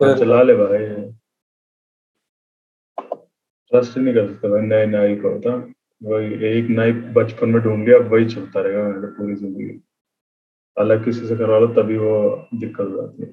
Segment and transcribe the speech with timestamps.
[0.00, 0.86] चला ले भाई।
[3.72, 5.50] ट्रस्ट नहीं कर सकता भाई नए नए को होता
[6.02, 9.80] वही एक नई बचपन में ढूंढ लिया वही चलता रहेगा मेरे पूरी ज़िंदगी।
[10.76, 12.14] अलग किसी से करवा लो तभी वो
[12.54, 13.28] दिक्कत हो जाती है।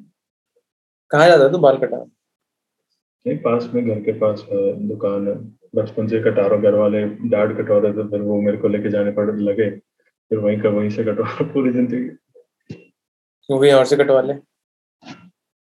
[1.12, 1.58] कहाँ जाता है तू?
[1.58, 5.36] बाल कटा नहीं पास में घर के पास है दुकान है।
[5.76, 8.90] बचपन से कटा रहा घर वाले डैड कटवा रहे थे फिर वो मेरे को लेके
[8.90, 12.08] जाने पड़े लगे। फिर वहीं का वहीं से कटवा पूरी ज़िंदगी।
[13.50, 14.34] कहीं और से कटवा ले।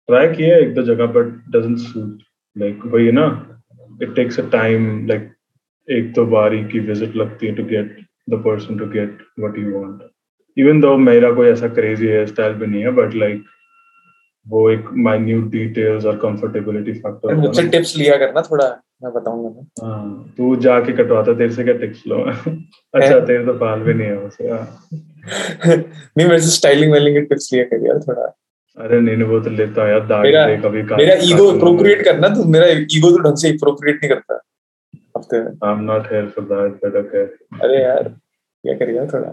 [0.09, 2.19] ट्राई किया एक दो जगह बट डजंट सूट
[2.57, 3.25] लाइक वही ना
[4.03, 5.31] it takes a time like
[5.89, 7.99] एक तो बारी की विज़िट लगती है to get
[8.31, 10.09] the person to get what you want
[10.57, 13.45] even though मेरा कोई ऐसा क्रेजी हेयर स्टाइल भी नहीं है बट लाइक
[14.47, 18.69] वो एक माइन्यूट डिटेल्स और कंफर्टेबिलिटी फैक्टर मुझसे टिप्स लिया करना थोड़ा
[19.05, 22.19] मैं बताऊँगा ना। हाँ तू जाके कटवाता तेरे से क्या टिप्स लो?
[22.95, 24.79] अच्छा तेरे तो बाल भी नहीं है वैसे हाँ।
[25.69, 28.35] नहीं मेरे से स्टाइलिंग वेलिंग के टिप्स लिया कर यार थोड़ा।
[28.79, 31.47] अरे नहीं नहीं वो तो लेता हूँ यार दाढ़ी मेरा पे कभी काट मेरा ईगो
[31.51, 34.41] अप्रोप्रिएट करना तू मेरा ईगो तो ढंग से अप्रोप्रिएट नहीं करता।
[35.17, 37.25] हफ़्ते में। I'm not here for that but okay.
[37.63, 38.03] अरे यार
[38.65, 39.31] क्या कर यार थोड़ा?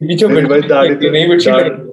[0.00, 1.90] पीछे नहीं भाई, दाढ़ी तो- नहीं लग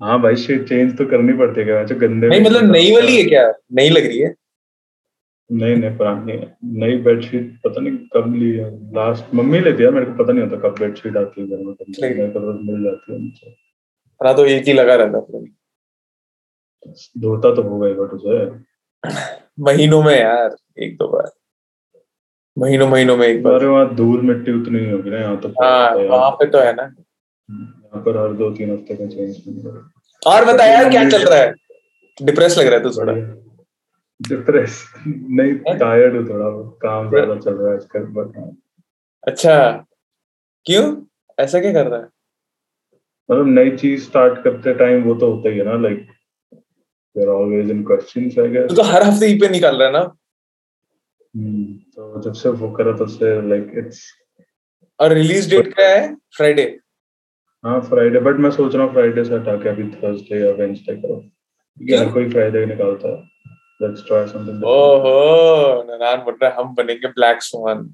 [0.00, 3.16] हाँ भाई शेड चेंज तो करनी पड़ती है क्या जो गंदे नहीं मतलब नई वाली
[3.16, 3.52] है क्या?
[3.72, 4.34] नई लग रही है?
[5.50, 6.32] नहीं नहीं पुरानी
[6.80, 10.44] नई बेडशीट पता नहीं कब ली है। लास्ट मम्मी लेती है मेरे को पता नहीं
[10.44, 13.54] होता कब बेडशीट आती है घर में कब। रोज मिल जाती है मुझे
[14.20, 15.44] हाँ तो एक ही लगा रहता है
[17.20, 18.38] धोता तो होगा ही बट उसे।
[19.64, 21.30] महीनों में यार एक दो बार।
[22.56, 25.48] महीनों महीनों में एक बार। हमारे वहाँ धूल मिट्टी उतनी नहीं होगी ना यहाँ तो
[25.62, 29.66] हाँ। वहाँ पे तो है ना। यहाँ पर हर दो तीन हफ़्ते का चेंज
[30.22, 31.52] और बता यार क्या चल रहा है?
[32.18, 33.12] डिप्रेस लग रहा है तू थोड़ा।
[34.20, 36.48] डिप्रेस नहीं टायर्ड हूँ थोड़ा
[36.82, 38.50] काम ज़्यादा चल रहा है आजकल बट हाँ।
[39.22, 39.70] अच्छा।
[40.66, 40.84] क्यों?
[41.38, 42.08] ऐसा क्या कर रहा है?
[43.28, 46.06] मतलब नई चीज़ स्टार्ट करते टाइम वो तो होता ही है ना like
[47.16, 50.02] there always in questions I guess तो हर हफ़्ते पे निकाल रहा है ना?
[51.96, 54.02] तो जब से वो करा तब से लाइक इट्स
[55.00, 56.14] और रिलीज़ डेट क्या है?
[56.36, 56.64] फ्राइडे
[57.64, 60.96] हाँ फ्राइडे बट मैं सोच रहा हूँ फ्राइडे से हटा के अभी थर्सडे या वेंसडे
[60.96, 63.39] करो। कोई फ्राइडे निकालता है।
[63.82, 65.16] लेट्स ट्राई समथिंग ओहो
[65.88, 67.88] नारायण बोल रहा हम बनेंगे ब्लैक स्वान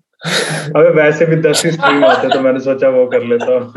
[0.76, 3.72] अबे वैसे भी दस ही स्ट्रीम आते हैं तो मैंने सोचा वो कर लेता हूँ।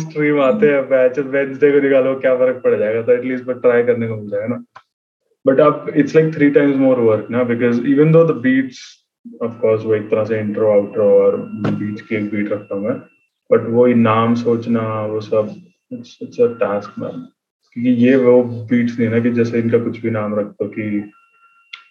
[0.00, 3.02] स्ट्रीम आते हैं बैच वेंसडे को निकालो क्या फ़र्क पड़ जाएगा?
[3.02, 4.64] तो एटलीस्ट बट ट्राई करने को मिल जाएगा ना।
[5.46, 8.80] बट अब it's like three times more work ना because even though the beats
[9.42, 12.82] of course वो एक तरह से इंट्रो आउट्रो और बीच की एक बीट रखता हूँ
[12.88, 12.96] मैं
[13.50, 15.54] बट वो नाम सोचना वो सब
[15.92, 17.26] it's it's a task man
[17.76, 20.88] क्योंकि ये वो बीट्स नहीं ना कि जैसे इनका कुछ भी नाम रख दो कि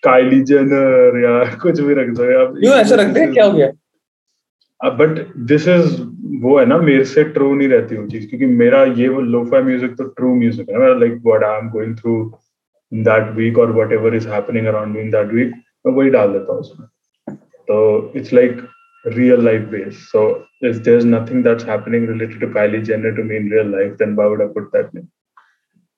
[0.03, 3.33] काइली जेनर या कुछ भी रख दो या क्यों ऐसा रखते हैं?
[3.33, 3.71] क्या हो गया?
[4.81, 5.19] बट
[5.51, 6.01] दिस इज़
[6.43, 9.61] वो है ना मेरे से ट्रू नहीं रहती वो चीज़ क्योंकि मेरा ये वो लोफा
[9.61, 12.15] म्यूज़िक तो ट्रू म्यूज़िक है मेरा like what I am going through
[12.91, 15.53] in that week और whatever is happening around me in that week
[15.85, 16.87] मैं वही डाल देता हूँ उसमें।
[17.67, 18.61] तो it's like
[19.05, 20.21] real life based so
[20.67, 24.13] if there's nothing that's happening related to Kylie Jenner to me in real life then
[24.19, 25.07] why would I put that name?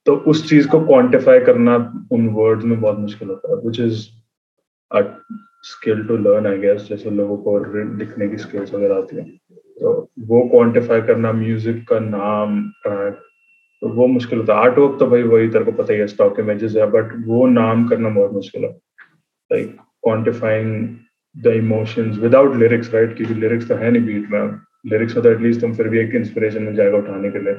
[0.05, 1.75] तो उस चीज़ को क्वांटिफाई करना
[2.11, 4.05] उन वर्ड्स में बहुत मुश्किल होता है which is
[5.65, 7.57] skill to learn I guess जैसे लोगों को
[7.97, 9.93] लिखने की स्किल्स वगैरह आती है। तो
[10.27, 13.13] वो क्वांटिफाई करना म्यूज़िक का नाम ट्रैक
[13.81, 16.07] तो वो मुश्किल होता है। आर्ट वर्क तो भाई वही, तेरे को पता ही है
[16.07, 20.87] स्टॉक इमेजेस है बट वो नाम करना बहुत मुश्किल है। Like quantifying
[21.35, 24.59] the emotions without lyrics right क्योंकि लिरिक्स तो है नहीं बीट में।
[24.91, 27.53] लिरिक्स में तो एटलीस्ट तुम फिर भी एक इंस्पिरेशन मिल जाएगा उठाने के लिए।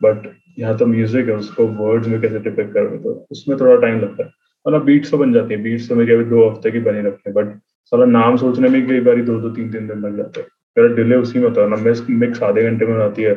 [0.00, 4.00] बट यहाँ तो म्यूज़िक है उसको वर्ड्स में कैसे टिपिक करोगे तो उसमें थोड़ा टाइम
[4.00, 4.30] लगता है।
[4.66, 7.30] मतलब बीट्स तो बन जाती है बीट्स तो मेरी अभी दो हफ़्ते की बनी रखते
[7.30, 7.54] हैं बट
[7.92, 10.46] सारा नाम सोचने में कई बार दो दो तीन तीन दिन लग जाते हैं।
[10.76, 13.34] मेरा डिले उसी में होता है ना मिक्स मिक्स आधे घंटे में आती है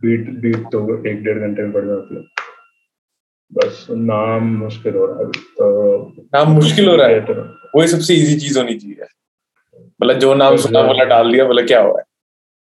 [0.00, 2.22] बीट बीट तो एक डेढ़ घंटे में पड़ जाती है।
[3.52, 7.34] बस नाम मुश्किल हो रहा है तो। नाम मुश्किल हो रहा है। तो
[7.76, 9.06] वही सबसे इजी चीज़ होनी चाहिए।
[10.00, 12.04] मतलब जो नाम सुना बोला डाल दिया बोला क्या हुआ है।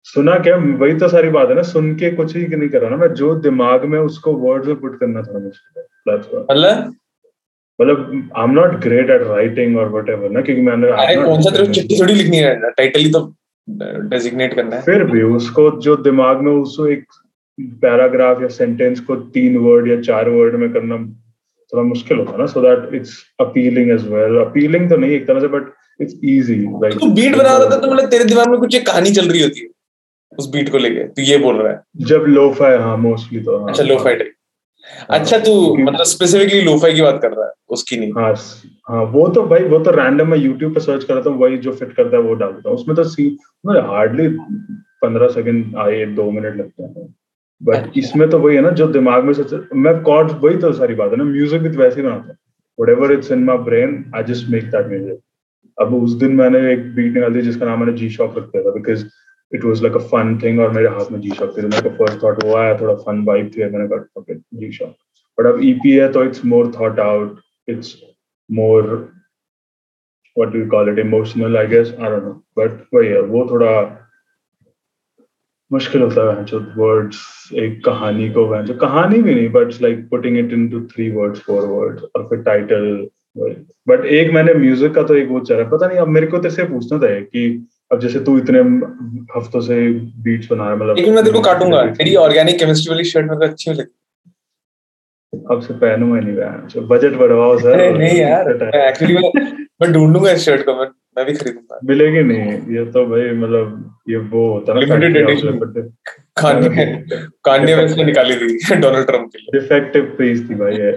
[0.06, 0.56] सुना क्या?
[0.80, 3.12] वही तो सारी बात है ना सुन के कुछ ही नहीं कर रहा ना मैं
[3.14, 6.94] जो दिमाग में उसको वर्ड्स में पुट करना थोड़ा मुश्किल है मतलब?
[7.78, 11.50] मतलब I am not great at writing और वट ना क्योंकि मैंने अरे कौन सा
[11.56, 12.70] तेरे चिट्ठी थोड़ी लिखनी है?
[12.70, 13.20] टाइटल ही तो
[14.10, 17.04] डेजिग्नेट करना है। फिर भी उसको जो दिमाग में उसको एक
[17.82, 20.97] पैराग्राफ या सेंटेंस को तीन वर्ड या चार वर्ड में करना
[21.72, 25.26] थोड़ा मुश्किल होता है ना so that it's appealing as well appealing तो नहीं एक
[25.26, 28.48] तरह से बट इट्स इजी लाइक तू बीट बना रहा था तो मतलब तेरे दिमाग
[28.50, 29.66] में कुछ एक कहानी चल रही होती है।
[30.32, 33.58] उस बीट को लेके तू ये बोल रहा है। जब लोफा है हाँ मोस्टली तो
[33.58, 34.32] हाँ, अच्छा लोफाई टाइप
[35.10, 38.32] अच्छा तू मतलब स्पेसिफिकली लोफाई की बात कर रहा है उसकी नहीं। हाँ
[38.88, 41.72] हाँ वो तो भाई वो तो रैंडम मैं यूट्यूब पे सर्च करता हूँ वही जो
[41.74, 43.26] फिट करता है वो डालता हूँ। उसमें तो सी
[43.64, 44.28] हार्डली
[45.02, 47.14] पंद्रह सेकंड आए दो मिनट लगते हैं।
[47.60, 50.94] बट इसमें तो वही है ना जो दिमाग में सच मैं कॉर्ड वही तो सारी
[50.94, 52.36] बात है ना म्यूज़िक भी तो वैसे ही बनाता हूँ।
[52.90, 55.20] Whatever it's in my brain I just make that music
[55.78, 58.62] अब उस दिन मैंने एक बीट निकाल दी जिसका नाम मैंने जी शॉक रख दिया
[58.64, 59.04] था because
[59.53, 62.22] it was like a fun thing और मेरे हाथ में जी शॉक थी। मेरे फ़र्स्ट
[62.22, 64.95] थॉट वो आया, थोड़ा फन वाइब थी, मैंने कहा ओके जी शॉक
[65.39, 67.95] बट अब ईपी है तो it's more thought out it's
[68.51, 69.13] more
[70.37, 72.33] what do you call it, emotional, i guess, i don't know.
[72.59, 73.71] But वही है, वो थोड़ा
[75.71, 77.21] मुश्किल होता है जो वर्ड्स
[77.63, 81.65] एक कहानी को जो कहानी भी नहीं but like putting it into three words four
[81.69, 83.09] words और फिर टाइटल
[83.89, 86.66] बट एक मैंने म्यूज़िक का तो एक वो चल, पता नहीं, अब मेरे को तो
[86.69, 87.48] पूछना था कि
[87.91, 88.60] अब जैसे तू इतने
[89.36, 89.77] हफ्तों से
[90.24, 93.27] बीट्स बना रहा है मतलब लेकिन मैं तेरे को काटूँगा। तेरी ऑर्गेनिक केमिस्ट्री वाली शर्ट
[93.27, 93.92] मेरे को अच्छी लगी
[95.50, 99.15] अब से पहनूँगा नहीं मैं। बजट बढ़वाओ सर। नहीं यार एक्चुअली
[99.83, 100.86] मैं ढूंढूँगा इस शर्ट को मैं
[101.16, 105.59] मैं भी खरीदूँगा। मिलेगी नहीं। ये तो भाई मतलब ये वो होता ना limited edition
[106.36, 106.86] Kanye
[107.44, 110.91] Kanye West ने निकाली थी डोनाल्ड ट्रंप के लिए। डिफेक्टिव पीस थी भाई ये।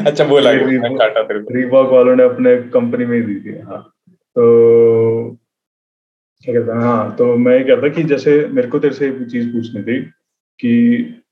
[0.00, 3.58] अच्छा बोला मैं काटा तेरे को। रीबॉक वालों ने अपने कंपनी में ही दी थी
[3.60, 3.82] हाँ।
[4.36, 4.44] तो
[6.44, 9.48] क्या कहता हाँ तो मैं ये कहता कि जैसे मेरे को तेरे से एक चीज़
[9.52, 10.00] पूछनी थी
[10.60, 10.72] कि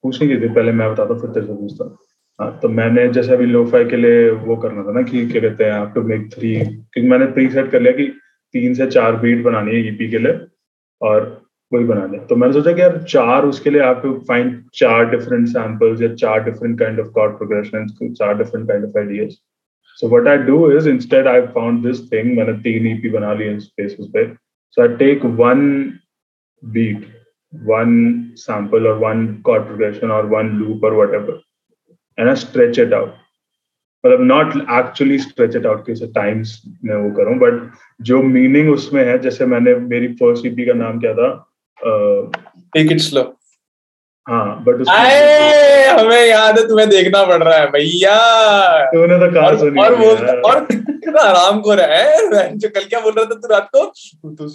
[0.02, 1.84] पूछने की थी, पहले मैं बताता, फिर तेरे से पूछता।
[2.38, 5.64] हाँ तो मैंने जैसे अभी लोफाई के लिए वो करना था ना कि क्या कहते
[5.64, 8.06] हैं आप टू मेक थ्री क्योंकि मैंने प्री सेट कर लिया कि
[8.54, 10.40] तीन से चार बीट बनानी है ईपी e के लिए
[11.00, 11.20] और
[11.72, 16.02] वही बनाने तो मैंने सोचा कि यार चार उसके लिए आप फाइंड चार डिफरेंट सैम्पल्स
[16.02, 19.37] या चार different kind of chord progression चार different kind of ideas
[20.00, 23.34] So what I do is instead I found this thing मैंने तीन ईपी e बना
[23.34, 24.28] ली स्पेसेस पे
[24.78, 25.68] so I take one
[26.63, 27.06] beat
[27.54, 27.98] one
[28.38, 31.42] sample और one chord progression और one loop और whatever
[32.18, 33.16] and I stretch it out.
[34.04, 37.54] मतलब not actually stretch it out के times मैं वो करूं बट
[38.00, 41.30] जो मीनिंग उसमें है जैसे मैंने मेरी फर्स्ट ईपी का नाम क्या था
[42.75, 43.24] टेक इट स्लो
[44.29, 44.85] हाँ बट
[46.01, 48.17] हमें याद है तुम्हें देखना पड़ रहा है भैया।
[48.87, 50.11] तूने तो कहा सुनी और वो
[50.49, 53.85] और कितना आराम को रहा है जो कल क्या बोल रहा था तू रात को?
[54.29, 54.49] तो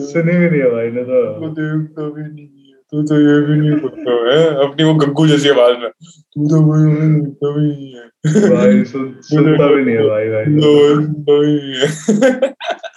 [0.00, 2.48] सुनी भी नहीं है भाई ने तो देखता भी नहीं
[2.92, 6.60] तू तो ये भी नहीं करता है अपनी वो गग्गू जैसी आवाज़ में। तू तो
[6.66, 8.04] कोई सुनता भी नहीं है।
[8.56, 10.44] भाई सुन सुनता भी नहीं है भाई भाई।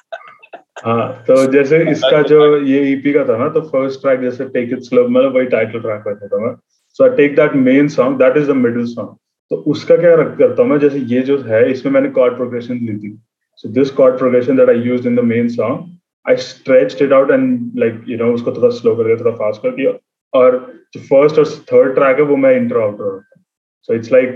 [0.85, 4.71] हाँ तो जैसे इसका जो ये ईपी का था ना तो फ़र्स्ट ट्रैक जैसे टेक
[4.73, 6.53] इट स्लो मतलब वही टाइटल ट्रैक करता था मैं।
[6.97, 9.15] So I take that main song that is the middle song
[9.51, 12.73] तो उसका क्या रख करता हूँ मैं जैसे ये जो है इसमें मैंने कॉर्ड प्रोग्रेशन
[12.73, 13.17] ली थी।
[13.57, 15.95] So this chord progression that I used in the main song
[16.25, 19.61] I stretched it out and like you know उसको थोड़ा स्लो कर दिया थोड़ा fast
[19.63, 19.91] कर दिया
[20.33, 20.55] और
[20.93, 23.11] जो फ़र्स्ट और थर्ड ट्रैक है वो मैं outro
[23.89, 24.33] so it's like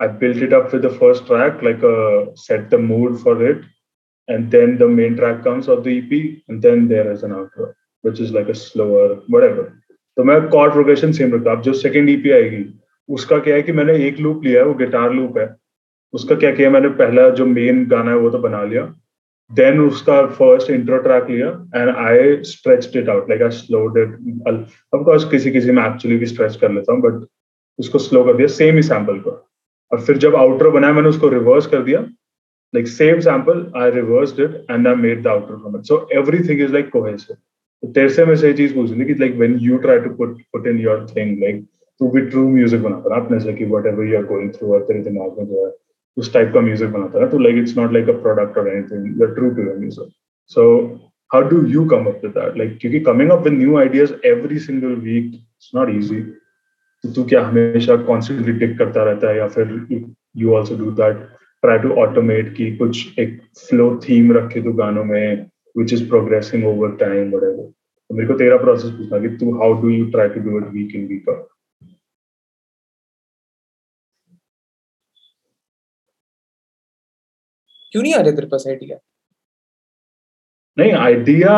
[0.00, 3.62] I built it up with the first track like uh, set the mood for it.
[4.28, 7.72] And then the main track comes of the EP and then there is an outro,
[8.04, 9.64] which is like a slower, whatever.
[10.16, 12.64] तो मैं chord progression same रखता अब जो second EP आएगी,
[13.08, 15.54] उसका क्या है कि मैंने एक लूप लिया है, वो गिटार लूप है।
[16.12, 18.82] उसका क्या किया मैंने पहला जो मेन गाना है, वो तो बना लिया।
[19.50, 24.12] देन उसका फ़र्स्ट इंट्रो ट्रैक लिया and I stretch it out like I slowed it
[24.94, 27.26] of course किसी किसी में एक्चुअली भी स्ट्रेच कर लेता हूँ बट
[27.78, 29.30] उसको स्लो कर दिया सेम ही सैंपल को।
[29.92, 32.06] और फिर जब आउटर बनाया मैंने उसको रिवर्स कर दिया।
[32.74, 35.86] Like, same sample, i reversed it and i made the outer from it.
[35.86, 37.38] So, everything is like cohesive.
[37.82, 40.36] तो तेरे से मैं सही चीज़ पूछ रही कि like, when you try to put
[40.54, 41.62] put in your thing, like,
[42.00, 44.84] to be true music बनाता ना अपने से कि whatever you are going through और
[44.90, 45.72] तेरे दिमाग में जो है
[46.16, 49.06] उस टाइप का म्यूज़िक बनाता है तो like it's not like a product और anything
[49.06, 50.08] you are true to your music
[50.50, 50.64] so
[51.30, 54.58] how do you come up with that like क्योंकि coming up with new ideas every
[54.66, 56.20] single week it's not easy
[57.04, 59.78] तो तू क्या हमेशा constantly टिक करता रहता है या फिर
[60.36, 61.26] you also do that
[61.64, 66.66] try to automate की कुछ एक फ्लो थीम रखे तू गानों में which is progressing
[66.68, 67.42] over time what
[68.10, 70.72] तो मेरे को तेरा प्रोसेस पूछना कि तू how do you try to do it
[70.72, 71.48] week in week out
[77.92, 78.96] क्यों नहीं आ रहे तेरे पास आइडिया
[80.76, 81.50] नहीं आइडिया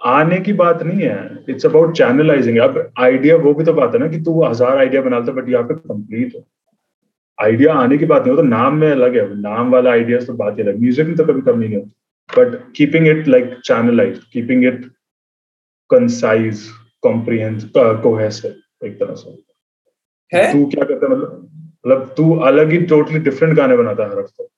[0.00, 4.00] आने की बात नहीं है। इट्स अबाउट चैनलाइजिंग अब आइडिया वो भी तो बात है
[4.00, 6.40] ना कि तू हज़ार आइडिया बनाता बट यहाँ पे कंप्लीट हो।
[7.38, 10.32] आइडिया आने की बात नहीं हो तो नाम में अलग है। नाम वाला आइडिया तो
[10.34, 14.18] बात ही अलग। म्यूज़िक में तो कभी कमी नहीं होती but keeping it like channelize
[14.32, 14.84] keeping it
[15.90, 16.68] concise
[17.02, 19.30] comprehensive cohesive एक तरह से।
[20.32, 20.52] है?
[20.52, 21.12] तू क्या करता है?
[21.12, 21.50] मतलब
[21.86, 24.48] मतलब तू अलग ही टोटली डिफरेंट गाने बनाता है हर हफ़्ते।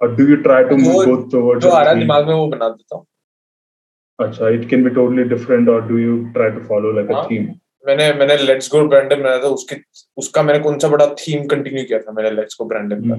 [0.00, 2.68] Or do you try to move both towards जो आ रहा दिमाग में वो बना
[2.68, 3.06] देता हूँ।
[4.18, 7.46] अच्छा it can be totally different or do you try to follow like a theme?
[7.86, 9.76] मैंने मैंने लेट्स गो ब्रांडन बनाया था उसके
[10.16, 13.16] उसका मैंने कौन सा बड़ा थीम कंटिन्यू किया था मैंने लेट्स गो ब्रांडन का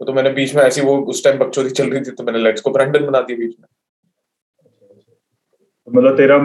[0.00, 2.38] तो, तो मैंने बीच में ऐसी वो उस टाइम बकचोदी चल रही थी तो मैंने
[2.38, 3.66] लेट्स गो ब्रांडन बना दिया बीच में।
[5.88, 6.38] मतलब तेरा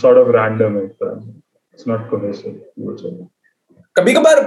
[0.00, 3.28] सॉर्ट ऑफ़ रैंडम है इट्स नॉट कोहेसिव
[3.96, 4.40] कभी कभार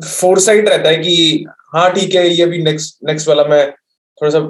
[0.00, 1.44] फोरसाइट रहता है कि
[1.74, 4.40] हाँ ठीक है ये भी नेक्स्ट नेक्स्ट वाला मैं थोड़ा सा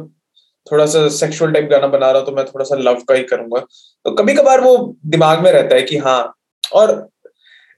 [0.67, 3.23] थोड़ा सा सेक्सुअल टाइप गाना बना रहा हूँ तो मैं थोड़ा सा लव का ही
[3.25, 3.61] करूँगा।
[4.05, 6.23] तो कभी कभार वो दिमाग में रहता है कि हाँ
[6.73, 7.09] और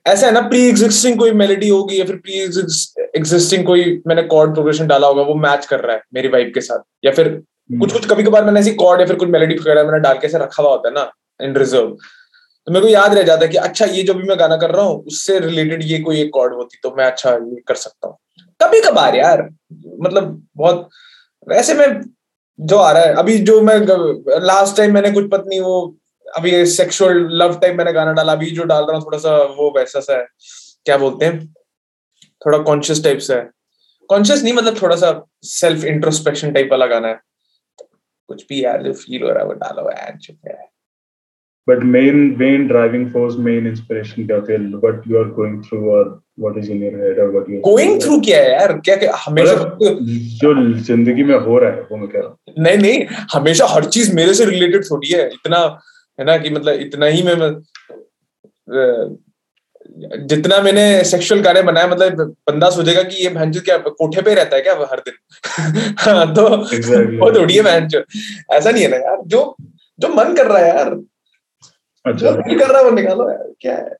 [0.06, 2.40] ऐसा है ना प्री एग्जिस्टिंग कोई मेलोडी होगी या फिर प्री
[3.16, 6.60] एग्जिस्टिंग कोई मैंने कॉर्ड प्रोग्रेशन डाला होगा वो मैच कर रहा है मेरी वाइब के
[6.60, 7.80] साथ। या फिर hmm.
[7.80, 10.26] कुछ कुछ कभी कभार मैंने ऐसी कॉर्ड या फिर कुछ मेलोडी वगैरह मैंने डाल के
[10.26, 11.12] ऐसे रखा हुआ होता है ना
[11.42, 11.96] इन रिज़र्व
[12.66, 14.70] तो मेरे को याद रह जाता है कि अच्छा ये जो भी मैं गाना कर
[14.70, 18.08] रहा हूँ उससे रिलेटेड ये कोई एक कॉर्ड होती तो मैं अच्छा ये कर सकता
[18.08, 18.16] हूँ।
[18.62, 19.48] कभी कभार यार
[20.00, 20.88] मतलब बहुत
[21.48, 22.00] वैसे मैं
[22.60, 23.78] जो आ रहा है अभी जो मैं
[24.40, 25.96] लास्ट टाइम मैंने कुछ पत्नी वो
[26.36, 29.72] अभी सेक्सुअल लव टाइप मैंने गाना डाला अभी जो डाल रहा हूँ थोड़ा सा वो
[29.78, 30.26] वैसा सा है।
[30.84, 31.46] क्या बोलते हैं?
[32.46, 33.48] थोड़ा कॉन्शियस टाइप सा है।
[34.10, 37.20] कॉन्शियस नहीं मतलब थोड़ा सा सेल्फ इंट्रोस्पेक्शन टाइप वाला गाना है।
[38.28, 40.62] कुछ भी यार जो फील हो रहा है वो डालो यार चुप है।
[41.66, 44.58] But main main driving force main inspiration क्या होती है?
[44.80, 46.02] What you are going through or
[46.44, 48.72] what is in your head or what you going through क्या है यार?
[48.84, 49.54] क्या क्या हमेशा
[50.42, 53.84] जो ज़िंदगी में हो रहा है वो मैं कह रहा हूँ। नहीं नहीं हमेशा हर
[53.96, 55.64] चीज़ मेरे से रिलेटेड थोड़ी है। इतना
[56.20, 57.62] है ना कि मतलब इतना ही मैं
[60.26, 64.56] जितना मैंने सेक्सुअल गाने बनाए मतलब बंदा सोचेगा कि ये भैंस क्या कोठे पे रहता
[64.56, 65.14] है क्या हर दिन?
[65.98, 67.20] हाँ, तो exactly.
[67.20, 67.94] वो थोड़ी है भैंस
[68.52, 69.56] ऐसा नहीं है ना यार जो
[69.98, 71.00] जो मन कर रहा है यार।
[72.06, 73.96] अच्छा। जो कर रहा है वो निकालो यार क्या है?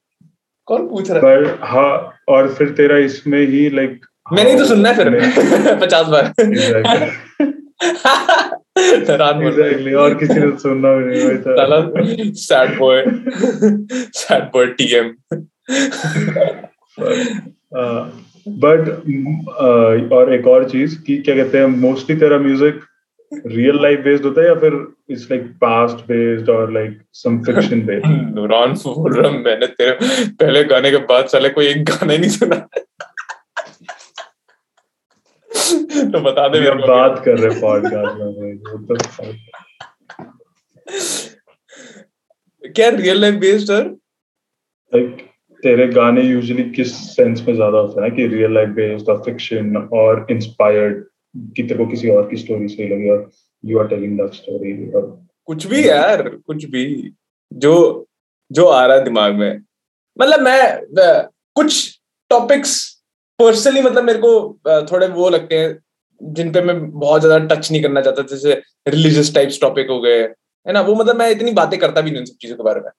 [0.66, 1.42] कौन पूछ रहा है?
[1.44, 6.06] पर हाँ और फिर तेरा इसमें ही लाइक मैंने ही तो सुनना है फिर पचास
[6.06, 6.32] बार।
[8.92, 11.80] एग्जैक्टली और किसी ने सुनना भी नहीं साला
[12.32, 13.04] sad boy
[14.14, 15.12] sad boy TM
[18.48, 18.88] but
[20.12, 22.80] और एक और चीज़ कि क्या कहते हैं मोस्टली तेरा म्यूज़िक
[23.46, 24.72] रियल लाइफ बेस्ड होता है या फिर
[25.10, 29.96] इट्स लाइक पास्ट बेस्ड और लाइक सम फिक्शन बेस्ड नूरान बोल रहा मैंने तेरे
[30.28, 32.68] पहले गाने के बाद साले कोई एक गाना ही नहीं सुना।
[35.54, 38.58] तो बता दे मेरे बात कर रहे पॉडकास्ट में
[42.62, 43.90] तो क्या रियल लाइफ बेस्ड है?
[43.90, 45.30] लाइक
[45.62, 49.76] तेरे गाने यूजुअली किस सेंस में ज़्यादा होते हैं कि रियल लाइफ बेस्ड और फिक्शन
[49.76, 51.04] और इंस्पायर्ड
[51.56, 53.30] कि तेरे को किसी और की स्टोरी सही लगी और
[53.64, 57.12] you are telling that story और कुछ भी यार कुछ भी।
[57.52, 58.06] जो
[58.52, 59.62] जो आ रहा है दिमाग में।
[60.20, 60.80] मतलब मैं
[61.54, 62.93] कुछ टॉपिक्स
[63.38, 65.78] पर्सनली मतलब मेरे को थोड़े वो लगते हैं,
[66.20, 70.20] जिन पे मैं बहुत ज़्यादा टच नहीं करना चाहता, जैसे रिलीजियस टाइप्स टॉपिक हो गए,
[70.20, 70.80] है ना?
[70.80, 72.90] वो मतलब मैं इतनी बातें करता भी नहीं उन सब चीज़ों के बारे में,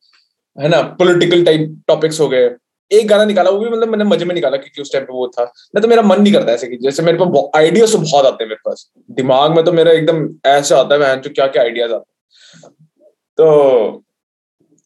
[0.57, 0.81] है ना?
[0.99, 2.49] पॉलिटिकल टाइप टॉपिक्स हो गए।
[2.91, 5.27] एक गाना निकाला, वो भी मतलब मैंने मज़े में निकाला, क्योंकि उस टाइम पे वो
[5.27, 8.25] था। नहीं तो मेरा मन नहीं करता ऐसे कि जैसे मेरे पास आइडियाज़ तो बहुत
[8.25, 11.63] आते हैं मेरे पास। दिमाग में तो मेरा एकदम ऐसे आता है जो क्या क्या
[11.63, 12.71] आइडियाज़ आते हैं।
[13.37, 14.03] तो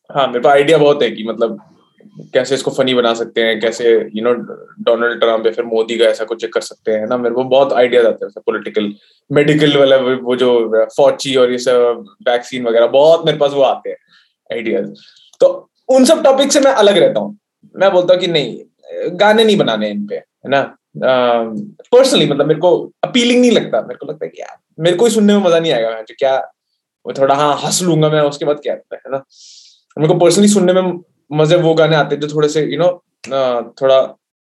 [0.10, 1.60] हाँ मेरे पास आइडिया बहुत है कि मतलब
[2.34, 4.34] कैसे इसको फनी बना सकते हैं, कैसे यू नो
[4.84, 7.18] डोनाल्ड ट्रंप या फिर मोदी का ऐसा कुछ कर सकते हैं ना?
[7.18, 8.94] मेरे को बहुत आइडियाज़ आते हैं पॉलिटिकल
[9.30, 13.90] मेडिकल वाला वो जो फौची और ये सब वैक्सीन वगैरह, बहुत मेरे पास वो आते
[13.90, 13.98] हैं
[14.50, 14.90] आइडियाज़
[15.42, 17.38] तो उन सब टॉपिक से मैं अलग रहता हूँ।
[17.76, 18.60] मैं बोलता हूँ कि नहीं,
[19.18, 20.62] गाने नहीं बनाने इन पे, है ना?
[20.98, 22.70] पर्सनली मतलब मेरे को
[23.04, 25.60] अपीलिंग नहीं लगता। मेरे को लगता है कि यार, मेरे को ही सुनने में मज़ा
[25.60, 26.38] नहीं आएगा। जो, क्या,
[27.06, 29.24] वो थोड़ा हाँ हंस लूँगा मैं, उसके बाद क्या है ना?
[29.98, 30.82] मेरे को पर्सनली सुनने में
[31.32, 32.90] मज़े वो गाने आते हैं जो थोड़े से यू नो
[33.82, 34.02] थोड़ा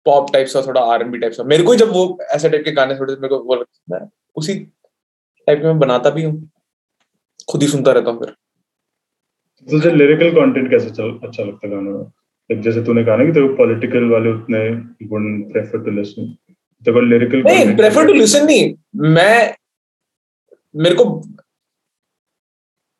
[0.05, 2.01] पॉप टाइप सा थोड़ा आर बी टाइप सा मेरे को जब वो
[2.33, 6.09] ऐसे टाइप के गाने थोड़े मेरे को वो लगता है उसी टाइप के मैं बनाता
[6.09, 6.49] भी हूँ।
[7.49, 8.29] खुद ही सुनता रहता हूँ फिर।
[9.67, 12.61] तुझे लिरिकल कंटेंट कैसे चल अच्छा लगता है गानों में?
[12.61, 14.59] जैसे तूने कहा ना कि तेरे पॉलिटिकल वाले उतने
[15.07, 16.33] वुडंट प्रेफर टू लिसन
[16.85, 18.73] को लिरिकल नहीं प्रेफर टू लिसन नहीं।
[19.11, 19.55] मैं
[20.75, 21.05] मेरे को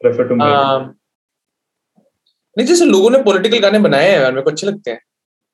[0.01, 0.36] प्रेफर टू
[2.58, 5.00] नहीं जैसे लोगों ने पॉलिटिकल गाने बनाए हैं यार मेरे को अच्छे लगते हैं।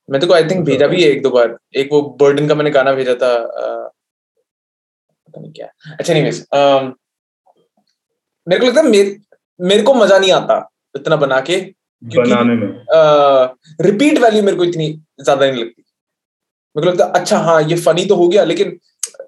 [0.10, 2.70] मैं तो आई थिंक भेजा भी है एक दो बार। एक वो बर्डन का मैंने
[2.72, 3.36] गाना भेजा था
[5.28, 5.68] पता नहीं क्या।
[6.00, 6.24] अच्छा नहीं
[8.48, 9.18] मेरे को लगता है मेरे,
[9.60, 10.58] मेरे को मज़ा नहीं आता
[10.96, 11.58] इतना बना के
[12.04, 12.68] बनाने में।
[13.82, 14.92] रिपीट वैल्यू मेरे को इतनी
[15.22, 15.84] ज़्यादा नहीं लगती।
[16.76, 18.78] मेरे को लगता है अच्छा हाँ ये फनी तो हो गया लेकिन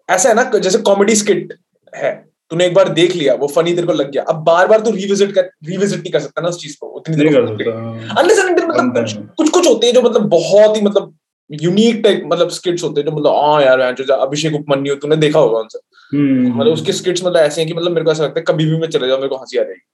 [0.10, 1.54] ऐसा है ना जैसे कॉमेडी स्किट
[1.94, 2.12] है।
[2.54, 4.92] तूने एक बार देख लिया वो फनी तेरे को लग गया। अब बार बार तू
[4.92, 8.94] रिविजिट कर रिविजिट नहीं कर सकता ना उस चीज़ को उतनी देर अनलेस एंड मतलब
[8.96, 11.16] कुछ कुछ कुछ होते हैं जो मतलब बहुत ही मतलब
[11.50, 15.40] यूनिक टाइप मतलब स्किट्स होते हैं जो मतलब हाँ यार जो अभिषेक उपमन्यु तूने देखा
[15.40, 15.80] होगा उनसे।
[16.18, 18.66] हम्म। मतलब उसके स्किट्स मतलब ऐसे हैं कि मतलब मेरे को ऐसा लगता है कभी
[18.66, 19.90] भी मैं चले जाऊँ मेरे को हँसी आ जाएगी।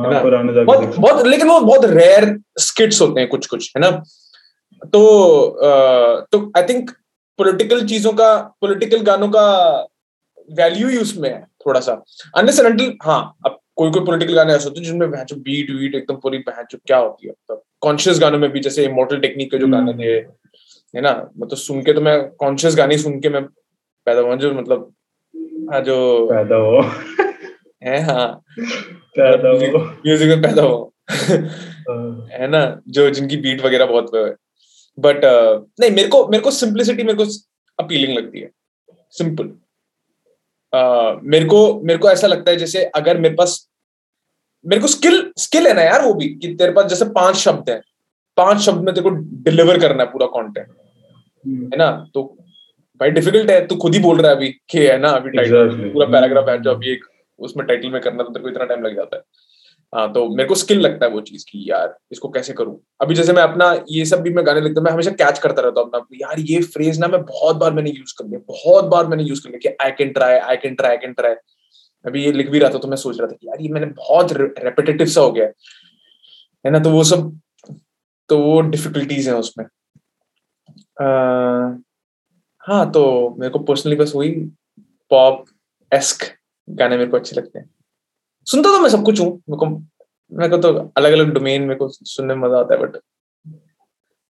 [0.00, 3.90] हाँ, बहुत बहुत लेकिन वो बहुत रेयर स्किट्स होते हैं कुछ कुछ है ना?
[4.86, 5.00] तो
[6.32, 6.90] तो आई थिंक
[7.38, 9.48] पॉलिटिकल चीज़ों का पॉलिटिकल गानों का
[10.52, 12.02] वैल्यू ही उसमें है। थोड़ा सा
[12.36, 12.60] अनलेस
[13.02, 16.38] हाँ अब कोई कोई पॉलिटिकल गाने ऐसे होते हैं जिनमें भैंचो बीट वीट एकदम पूरी
[16.38, 17.32] भैंचो क्या होती है?
[17.32, 20.10] मतलब कॉन्शियस गानों में भी जैसे इमोर्टल टेक्निक के जो गाने थे
[20.94, 21.30] है ना?
[21.38, 23.44] मतलब सुन के तो मैं कॉन्शियस गाने सुन के मैं
[24.06, 24.92] पैदा हुआ जो मतलब
[25.72, 26.80] हाँ जो पैदा हो
[27.84, 28.42] है हाँ।
[29.18, 32.80] पैदा हो म्यूज़िक में पैदा हो हाँ, है ना?
[32.88, 34.34] जो जिनकी बीट वगैरह बहुत है।
[34.98, 35.20] बट
[35.80, 37.24] नहीं मेरे को मेरे को सिंप्लिसिटी मेरे को
[37.78, 38.50] अपीलिंग लगती है।
[39.10, 39.50] सिंपल
[40.74, 43.68] मेरे को मेरे को ऐसा लगता है जैसे अगर मेरे पास
[44.64, 47.70] मेरे को स्किल स्किल है ना यार वो भी कि तेरे पास जैसे पाँच शब्द
[47.70, 47.80] हैं।
[48.36, 49.10] पाँच शब्द में तेरे को
[49.44, 51.90] डिलीवर करना है पूरा कंटेंट हम्म, है ना?
[52.14, 52.22] तो
[53.00, 55.68] भाई डिफ़िकल्ट है तू खुद ही बोल रहा है अभी के है ना अभी टाइटल
[55.68, 55.92] Exactly.
[55.92, 57.04] पूरा पैराग्राफ है जो अभी एक
[57.38, 59.22] उसमें टाइटल में करना तो तेरे को इतना टाइम लग जाता है।
[59.92, 62.78] हाँ तो मेरे को स्किल लगता है वो चीज़ की, यार, इसको कैसे करूँ?
[63.00, 65.62] अभी जैसे मैं अपना ये सब भी मैं गाने लिखता हूँ, मैं हमेशा कैच करता
[65.62, 68.84] रहता हूँ अपना, यार, ये फ्रेज ना मैं बहुत बार मैंने यूज़ कर लिया, बहुत
[68.84, 71.34] बार मैंने यूज़ कर लिया कि I can try I can try I can try
[72.04, 73.86] अभी ये लिख भी रहा था तो मैं सोच रहा था कि यार, ये मैंने
[73.88, 75.46] बहुत रेपिटेटिव सा हो गया
[76.64, 77.30] है। ना तो वो सब
[78.30, 79.66] तो वो डिफिकल्टीज हैं उसमें।
[82.62, 83.02] हाँ तो
[83.38, 84.30] मेरे को पर्सनली बस वही
[85.10, 85.44] पॉप
[85.92, 86.24] एस्क
[86.68, 87.68] गाने मेरे को अच्छे लगते हैं।
[88.46, 89.66] सुनता तो मैं सब कुछ हूँ। मेरे को
[90.32, 92.96] मेरे को तो अलग अलग डोमेन मेरे को सुनने में मज़ा आता है बट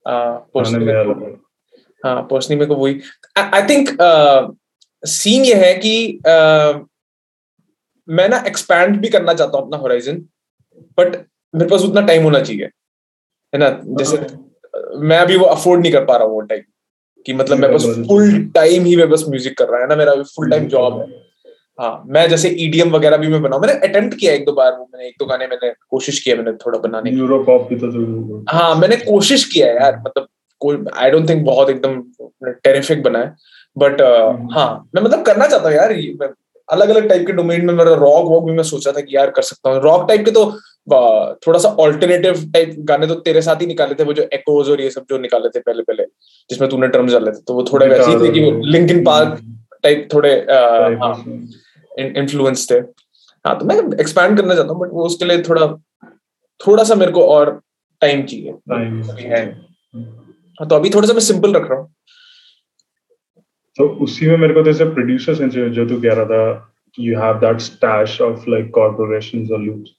[0.06, 1.32] में है।
[2.02, 3.00] हाँ पर्सनली मेरे को वही
[3.38, 3.88] आई थिंक
[5.02, 6.86] सीन ये है कि uh,
[8.08, 10.16] मैं ना एक्सपैंड भी करना चाहता हूँ अपना होराइजन
[10.98, 11.16] बट
[11.54, 13.68] मेरे पास उतना टाइम होना चाहिए है ना?
[13.84, 14.16] जैसे
[15.00, 16.62] मैं अभी वो अफोर्ड नहीं कर पा रहा हूँ वो टाइम
[17.26, 19.96] कि मतलब मैं बस फुल टाइम ही। मैं बस म्यूज़िक कर रहा है ना?
[19.96, 21.23] मेरा फुल टाइम जॉब है।
[21.78, 24.88] हाँ मैं जैसे ईडीएम वगैरह भी मैं बनाऊ। मैंने अटेम्प्ट किया एक दो बार वो
[24.94, 29.44] मैंने एक दो गाने मैंने कोशिश किया मैंने थोड़ा बनाने की। तो हाँ मैंने कोशिश
[29.44, 30.26] किया है यार मतलब
[30.60, 32.02] कोई आई डोंट थिंक बहुत एकदम
[32.64, 33.34] टेरिफिक बना है।
[33.76, 35.92] बट uh, हाँ मैं मतलब करना चाहता हूँ यार
[36.68, 39.30] अलग अलग टाइप के डोमेन में मेरा रॉक वॉक भी मैं सोचा था कि यार
[39.30, 40.44] कर सकता हूँ। रॉक टाइप के तो
[41.46, 44.80] थोड़ा सा ऑल्टरनेटिव टाइप गाने तो तेरे साथ ही निकाले थे वो जो एक्ोज और
[44.80, 46.04] ये सब जो निकाले थे पहले पहले
[46.50, 49.38] जिसमें तूने ड्रम्स डाले थे तो वो थोड़े वैसे ही थे कि लिंकिन पार्क
[49.82, 50.58] टाइप थोड़े आ,
[51.04, 51.14] हाँ,
[51.98, 52.74] इन्फ्लुएंस थे
[53.46, 55.66] हाँ। तो मैं एक्सपैंड करना चाहता हूँ बट वो उसके लिए थोड़ा
[56.66, 57.60] थोड़ा सा मेरे को और
[58.00, 58.54] टाइम चाहिए।
[59.28, 59.46] है।
[60.60, 61.94] हाँ, तो अभी थोड़ा सा मैं सिंपल रख रहा हूँ।
[63.76, 67.20] तो उसी में मेरे को जैसे प्रोड्यूसर से जो तू कह रहा था कि you
[67.20, 69.90] have that stash of like corporations or loops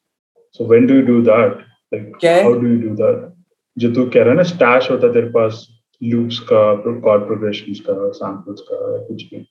[0.59, 1.57] so when do you do that?
[1.93, 2.43] Like क्या है?
[2.43, 3.15] how do you
[3.77, 5.67] जो तू कह रहा है ना stash होता है तेरे पास
[6.03, 9.47] loops का progressions का samples का कुछ भी।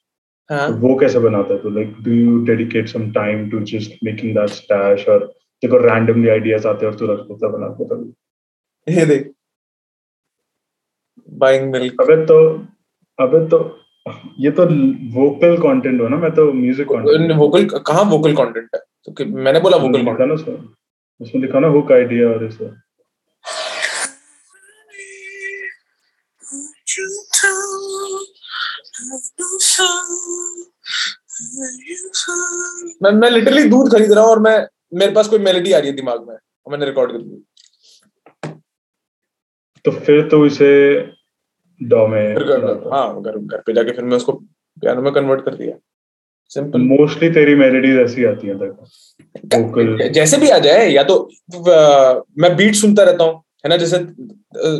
[0.50, 1.70] हाँ। तो वो कैसे बनाता है तो?
[1.70, 5.26] Like do you dedicate some time to just making that stash और
[5.62, 9.32] तेरे को randomly ideas आते हैं और तू रख देता बना के तभी। ये देख।
[11.28, 12.38] बाइंग मिल्क अबे तो
[13.18, 13.58] अबे तो
[14.40, 14.64] ये तो
[15.12, 18.80] वोकल कंटेंट हो ना मैं तो म्यूज़िक कंटेंट वोकल कहाँ वोकल कंटेंट है?
[19.04, 20.56] तो कि मैंने बोला वोकल लिखा कंटेंट ना उसमें।
[21.20, 22.70] उसमें लिखा ना हुक आइडिया और ऐसे
[33.02, 35.88] मैं मैं लिटरली दूध खरीद रहा हूँ और मैं मेरे पास कोई मेलोडी आ रही
[35.90, 37.44] है दिमाग में। और मैंने रिकॉर्ड कर दी।
[39.84, 40.68] तो फिर तो इसे
[41.82, 42.34] डॉ में
[42.92, 45.76] हाँ घर घर पे जाके फिर मैं उसको पियानो में कन्वर्ट कर दिया।
[46.48, 48.86] सिंपल मोस्टली तेरी मेलोडीज ऐसी आती हैं देखो
[50.08, 51.14] जैसे भी आ जाए या तो
[51.54, 53.76] अ, मैं बीट सुनता रहता हूँ। है ना?
[53.76, 53.98] जैसे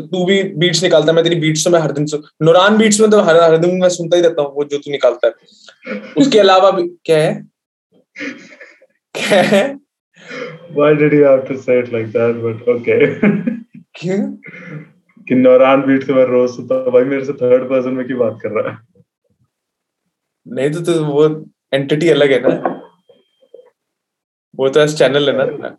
[0.08, 3.00] तू भी बीट्स निकालता है मैं तेरी बीट्स तो मैं हर दिन सुन नूरान बीट्स
[3.00, 5.32] में तो हर हर दिन मैं सुनता ही रहता हूँ वो जो तू निकालता है।
[6.16, 7.34] उसके अलावा भी क्या है?
[9.14, 9.64] क्या है?
[10.76, 12.38] Why did you have to say it like that?
[12.44, 13.00] But okay.
[13.94, 14.18] क्यों?
[15.26, 18.14] कि नौरान बीट से मैं रोज सुनता हूँ। भाई मेरे से थर्ड पर्सन में की
[18.14, 18.78] बात कर रहा है?
[20.46, 21.26] नहीं तो, तो वो
[21.72, 22.80] एंटिटी अलग है ना?
[24.54, 25.76] वो तो चैनल है ना?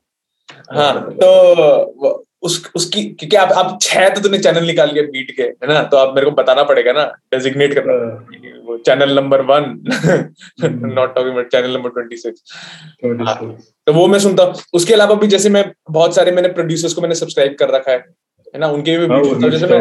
[0.72, 5.44] हाँ तो उस उसकी क्योंकि आप आप छह तो तूने चैनल निकाल लिया बीट के
[5.44, 5.82] है ना?
[5.84, 7.04] तो आप मेरे को बताना पड़ेगा ना
[7.34, 9.64] डेजिग्नेट करना हाँ, वो channel number one.
[10.96, 12.42] Not talking about channel number twenty six
[13.88, 17.02] तो वो मैं सुनता हूँ। उसके अलावा भी जैसे मैं बहुत सारे मैंने प्रोड्यूसर्स को
[17.02, 18.68] मैंने सब्सक्राइब कर रखा है है ना?
[18.70, 19.80] उनके भी हाँ सुनता जैसे मैं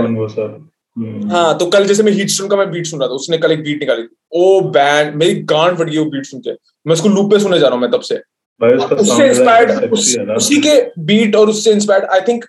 [0.97, 3.39] हम्म, हाँ तो कल जैसे मैं हीट स्टोन का मैं बीट सुन रहा था उसने
[3.39, 4.03] कल एक बीट निकाली
[4.35, 7.59] ओ बैंड मेरी गांड फट गई वो बीट सुन के। मैं उसको लूप पे सुने
[7.59, 8.21] जा रहा हूँ मैं तब से।
[8.61, 10.75] उससे इंस्पायर्ड ना। उसी के
[11.05, 12.45] बीट और उससे इंस्पायर्ड आई थिंक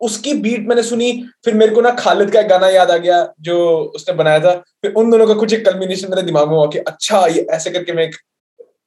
[0.00, 1.10] उसकी बीट मैंने सुनी
[1.44, 3.58] फिर मेरे को ना खालिद का एक गाना याद आ गया जो
[3.94, 6.78] उसने बनाया था। फिर उन दोनों का कुछ एक कल्बिनेशन मेरे दिमाग में हुआ कि
[6.78, 8.14] अच्छा ये ऐसे करके मैं एक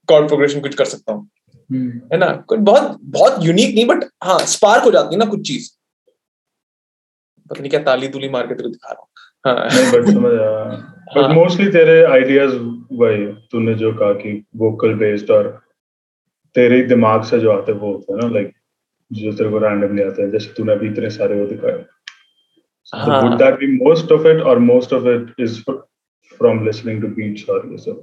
[0.08, 1.30] कॉर्ड प्रोग्रेशन कुछ कर सकता हूँ।
[1.70, 2.32] हम्म, है ना?
[2.48, 5.70] कुछ बहुत बहुत यूनिक नहीं बट हाँ स्पार्क हो जाती है ना कुछ चीज़।
[7.50, 9.08] पता नहीं क्या ताली तुली मार के तेरे दिखा रहा हूँ।
[9.46, 12.56] हाँ। बट हाँ। मोस्टली तेरे आइडियाज़
[12.94, 15.48] वही तूने जो कहा कि वोकल बेस्ड और
[16.56, 18.52] तेरे दिमाग से जो आते वो होते हैं ना लाइक
[19.12, 21.86] जो तेरे को रैंडमली आते हैं जैसे तूने अभी इतने सारे वो दिखाए।
[22.94, 25.82] हाँ। Would that be most of it or most of it is fr-
[26.40, 27.98] from listening to beats or yourself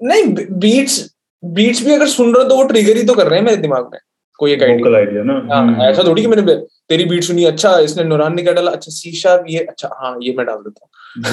[0.00, 0.24] नहीं
[0.64, 0.98] बीट्स
[1.42, 3.56] बीट्स भी अगर सुन रहे हो तो वो ट्रिगर ही तो कर रहे हैं मेरे
[3.62, 3.98] दिमाग में
[4.38, 5.32] कोई एक vocal आइडिया ना?
[5.52, 6.54] हाँ हम्म, ऐसा थोड़ी कि मैंने
[6.88, 8.70] तेरी बीट सुनी अच्छा इसने नूरान ने क्या डाला?
[8.70, 10.90] अच्छा शीशा भी ये अच्छा हाँ ये मैं डाल देता हूँ।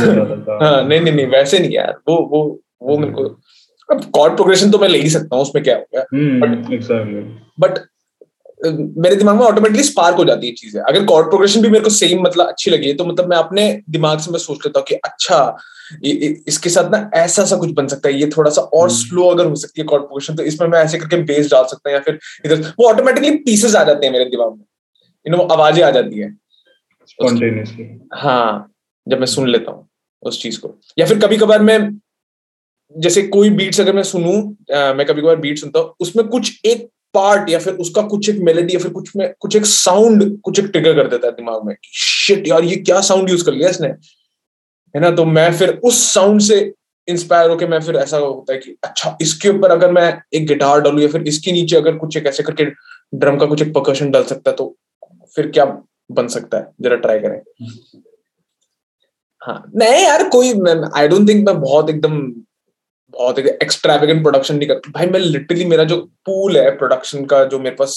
[0.08, 2.44] ये हाँ नहीं नहीं नहीं वैसे नहीं यार वो वो
[2.82, 3.24] वो मेरे को
[3.90, 6.06] अब कॉर्ड प्रोग्रेशन तो मैं ले ही सकता हूँ उसमें क्या हो गया?
[6.14, 6.42] हम्म
[7.60, 7.80] बट
[8.98, 11.90] मेरे दिमाग में ऑटोमेटिकली स्पार्क हो जाती है चीज़ें। अगर कॉर्ड प्रोग्रेशन भी मेरे को
[11.90, 14.86] सेम मतलब अच्छी लगी है तो मतलब मैं अपने दिमाग से मैं सोच लेता हूँ
[14.86, 15.58] कि अच्छा
[16.04, 18.98] ये, इसके साथ ना ऐसा सा कुछ बन सकता है ये थोड़ा सा और हम्म।
[19.00, 21.90] स्लो अगर हो सकती है कॉर्ड प्रोग्रेशन तो इसमें मैं ऐसे करके बेस डाल सकता
[21.90, 24.66] हूँ या फिर इधर वो ऑटोमेटिकली पीसेस आ जाते हैं मेरे दिमाग में।
[25.26, 26.30] यू नो आवाज़ें आ जाती है।
[28.14, 28.74] हाँ
[29.08, 29.88] जब मैं सुन लेता हूँ
[30.24, 31.80] उस चीज़ को। या फिर कभी कभार मैं
[32.96, 34.32] जैसे कोई बीट्स अगर मैं सुनू
[34.72, 38.40] मैं कभी कभार बीट सुनता हूँ उसमें कुछ एक पार्ट या फिर उसका कुछ एक
[38.40, 41.66] मेलेडी या फिर कुछ में कुछ एक साउंड कुछ एक ट्रिगर कर देता है दिमाग
[41.66, 43.88] में शिट यार ये क्या साउंड यूज़ कर लिया इसने?
[43.88, 45.12] है ना?
[45.12, 46.60] तो मैं फिर उस साउंड से
[47.08, 50.82] इंस्पायर होके मैं फिर ऐसा होता है कि अच्छा इसके ऊपर अगर मैं एक गिटार
[50.82, 52.66] डालू या फिर इसके नीचे अगर कुछ एक ऐसे करके
[53.16, 54.76] ड्रम का कुछ एक प्रकर्शन डाल सकता है तो
[55.36, 55.66] फिर क्या
[56.12, 56.72] बन सकता है?
[56.82, 57.42] जरा ट्राई करें।
[59.42, 60.52] हाँ नहीं यार कोई
[60.98, 62.20] आई डोंट थिंक मैं बहुत एकदम
[63.18, 67.60] बहुत एक्स्ट्रावेगेंट प्रोडक्शन नहीं करता भाई मैं लिटरली मेरा जो पूल है प्रोडक्शन का जो
[67.60, 67.96] मेरे पास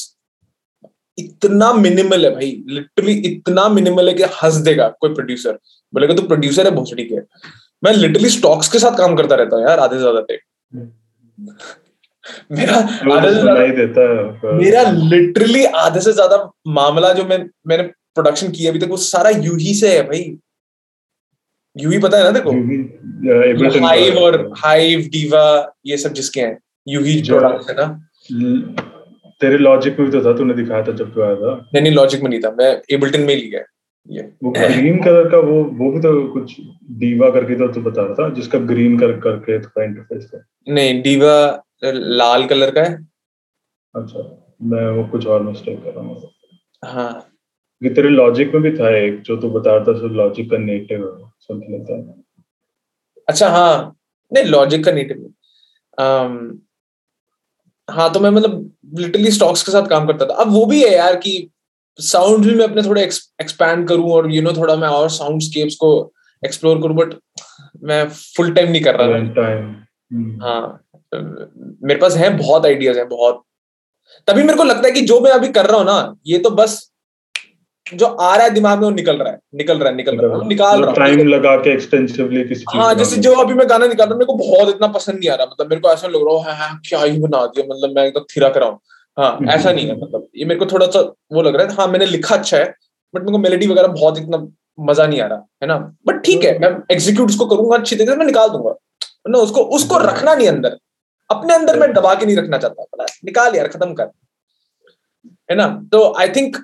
[1.18, 5.58] इतना मिनिमल है भाई लिटरली इतना मिनिमल है कि हंस देगा कोई प्रोड्यूसर
[5.92, 7.20] बोलेगा तो प्रोड्यूसर है भोसड़ी के।
[7.82, 10.78] मैं लिटरली स्टॉक्स के साथ काम करता रहता हूँ यार आधे से ज़्यादा टाइम
[12.52, 13.86] मेरा आधे तो से ज़्यादा है
[14.42, 16.36] पर- मेरा लिटरली आधे से ज़्यादा
[16.78, 17.82] मामला जो मैं मैंने
[18.14, 20.22] प्रोडक्शन किया अभी तक वो सारा यू ही से है भाई।
[21.76, 22.50] यू ही पता है ना देखो
[23.86, 25.42] हाइव और हाइव डीवा
[25.86, 27.86] ये सब जिसके हैं यू ही जो- प्रोडक्ट्स है ना?
[29.40, 31.92] तेरे लॉजिक में भी तो था तूने दिखाया था जब तू आया था। नहीं नहीं
[31.92, 33.66] लॉजिक में नहीं था मैं एबल्टन में लिया है
[34.10, 36.56] ये। वो ग्रीन कलर का वो वो भी तो कुछ
[36.90, 41.02] डीवा करके तो तू बता रहा था जिसका ग्रीन कर करके थोड़ा इंटरफेस था नहीं
[41.02, 42.94] डीवा लाल कलर का है।
[43.94, 44.22] अच्छा
[44.62, 46.30] मैं वो कुछ और मिस्टेक कर रहा हूँ।
[46.84, 47.29] हाँ
[47.82, 50.58] कि तेरे लॉजिक में भी था एक जो तू बता रहा था सो लॉजिक का
[50.58, 51.04] नेटिव
[51.40, 52.14] समथिंग लाइक दैट
[53.28, 53.96] अच्छा हाँ।
[54.32, 55.32] नहीं लॉजिक का नेटिव
[57.88, 60.90] हाँ। तो मैं मतलब लिटरली स्टॉक्स के साथ काम करता था। अब वो भी है
[60.94, 61.50] यार कि
[61.98, 65.74] साउंड भी मैं अपने थोड़े एक्सपैंड करूँ और यू नो थोड़ा मैं और साउंड स्केप्स
[65.76, 65.90] को
[66.42, 67.14] एक्सप्लोर करूँ बट
[67.84, 69.74] मैं फुल टाइम नहीं कर रहा था। टाइम
[70.42, 70.86] हाँ
[71.82, 73.42] मेरे पास है बहुत आइडियाज़ हैं बहुत।
[74.28, 76.50] तभी मेरे को लगता है कि जो मैं अभी कर रहा हूँ ना ये तो
[76.52, 76.78] बस
[77.92, 80.36] जो आ रहा है दिमाग में वो निकल रहा है निकल रहा है निकल रहा
[80.36, 83.86] है निकाल रहा हूँ। टाइम लगा के एक्सटेंसिवली किसी हाँ जैसे जो अभी मैं गाना
[83.86, 86.08] निकाल रहा हूँ मेरे को बहुत इतना पसंद नहीं आ रहा मतलब मेरे को ऐसा
[86.08, 88.68] लग रहा है हाँ, हाँ, क्या ही बना दिया मतलब मैं एकदम थिरा कर रहा
[88.68, 88.80] हूँ।
[89.16, 91.00] हाँ ऐसा नहीं है मतलब ये मेरे को थोड़ा सा
[91.32, 92.64] वो लग रहा है हाँ मैंने लिखा अच्छा है
[93.14, 94.46] बट मेरे को मेलेडी वगैरह बहुत इतना
[94.80, 95.76] मज़ा नहीं आ रहा है ना?
[96.06, 98.74] बट ठीक है मैं एग्जीक्यूट उसको करूँगा अच्छी तरीके से मैं निकाल दूँगा।
[99.28, 100.76] ना उसको उसको रखना नहीं अंदर
[101.30, 104.10] अपने अंदर मैं दबा के नहीं रखना चाहता निकाल यार खत्म कर
[105.50, 105.66] है ना?
[105.92, 106.56] तो आई थिंक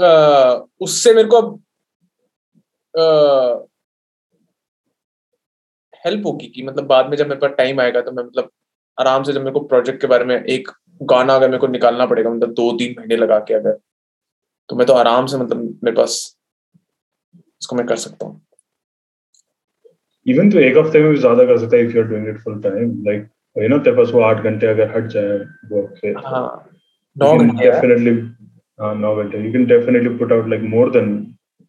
[0.00, 1.60] उससे मेरे को अब
[6.04, 8.50] हेल्प होगी कि मतलब बाद में जब मेरे पास टाइम आएगा तो मैं मतलब
[8.98, 10.68] आराम से जब मेरे को प्रोजेक्ट के बारे में एक
[11.02, 13.78] गाना अगर मेरे को निकालना पड़ेगा मतलब दो तीन महीने लगा के अगर
[14.68, 16.16] तो मैं तो आराम से मतलब मेरे पास
[17.34, 18.40] इसको मैं कर सकता हूँ।
[20.26, 22.38] इवन तो एक हफ़्ते में भी ज़्यादा कर सकता है if you are doing it
[22.40, 25.38] full time like you know तेरे पास वो आठ घंटे अगर हट जाए
[25.72, 26.70] वर्क से हाँ
[27.16, 28.10] डेफिनेटली
[28.80, 31.14] नौ घंटे you can definitely put out like more than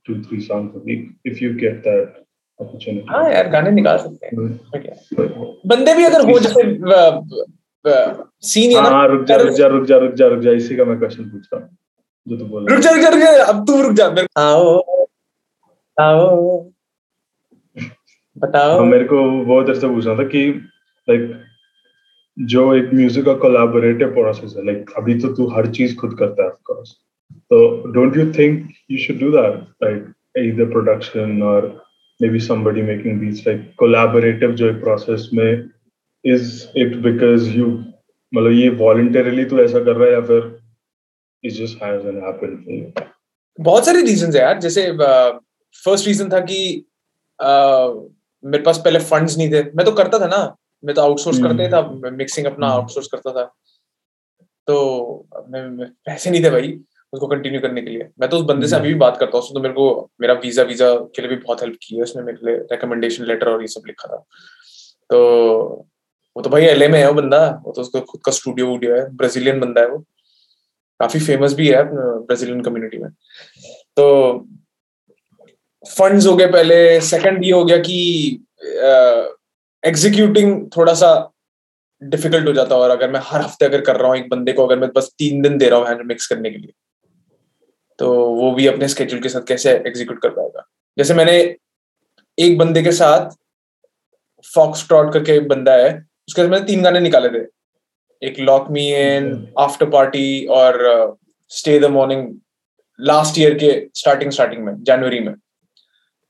[0.07, 2.19] two three songs a week if you get that
[3.09, 6.63] हाँ यार गाने निकाल सकते हैं। है। बंदे भी अगर हो जैसे
[8.47, 10.75] सीन है ना हाँ रुक जा रुक जा रुक जा रुक जा रुक जा इसी
[10.75, 11.77] का मैं क्वेश्चन पूछ रहा हूँ।
[12.27, 14.77] जो तू बोल रुक जा रुक जा रुक जा अब तू रुक जा मेरे आओ।
[15.99, 16.71] आओ।
[18.37, 20.47] बताओ। हाँ, मेरे को वो से पूछना था कि
[21.09, 21.43] लाइक
[22.39, 26.43] जो एक म्यूज़िक का कोलैबोरेटिव प्रोसेस है लाइक अभी तो तू हर चीज़ खुद करता
[26.43, 26.89] है ऑफ़ कोर्स
[27.33, 31.85] तो don't you think you should do that like either production और
[32.29, 35.69] maybe somebody making beats like collaborative जो एक प्रोसेस में
[36.27, 36.43] is
[36.77, 37.67] it because you
[38.35, 40.61] मतलब ये voluntarily तू ऐसा कर रहा है या फिर
[41.43, 43.03] has an happened for you?
[43.59, 44.91] बहुत सारे रीजंस है यार जैसे
[45.85, 46.85] फ़र्स्ट रीजन था कि
[47.43, 48.11] uh,
[48.45, 51.57] मेरे पास पहले फंड्स नहीं थे। मैं तो करता था ना। मैं तो आउटसोर्स हम्म।
[51.57, 53.43] करता था मिक्सिंग अपना हम्म। आउटसोर्स करता था
[54.67, 56.79] तो मैं, मैं पैसे नहीं थे भाई
[57.13, 59.37] उसको कंटिन्यू करने के लिए मैं तो उस बंदे से हम्म। अभी भी बात करता
[59.37, 62.03] हूँ उसने तो मेरे को मेरा वीज़ा वीज़ा के लिए भी बहुत हेल्प की है
[62.03, 64.23] उसने मेरे लिए रिकमेंडेशन लेटर और ये सब लिखा था
[65.09, 65.17] तो
[66.35, 68.95] वो तो भाई एलए में है वो बंदा वो तो उसका खुद का स्टूडियो वूडियो
[68.95, 69.97] है ब्राजीलियन बंदा है वो
[70.99, 73.09] काफ़ी फ़ेमस भी है ब्राजीलियन कम्युनिटी में
[73.97, 74.07] तो
[75.83, 77.99] फंड्स हो गए पहले सेकंड ये हो गया कि
[79.83, 81.11] एग्जीक्यूटिंग थोड़ा सा
[82.01, 84.53] डिफ़िकल्ट हो जाता है और अगर मैं हर हफ़्ते अगर कर रहा हूँ एक बंदे
[84.53, 86.73] को अगर मैं बस तीन दिन दे रहा हूँ हैंड मिक्स करने के लिए
[87.99, 90.67] तो वो भी अपने स्केड्यूल के साथ कैसे एग्जीक्यूट कर पाएगा?
[90.97, 91.33] जैसे मैंने
[92.37, 93.29] एक बंदे के साथ
[94.45, 95.89] फॉक्स ट्रॉट करके एक बंदा है
[96.27, 97.45] उसके साथ मैंने तीन गाने निकाले थे।
[98.21, 101.17] एक lock me in after party और
[101.51, 102.27] stay the morning
[102.99, 105.33] last year के स्टार्टिंग स्टार्टिंग में जनवरी में।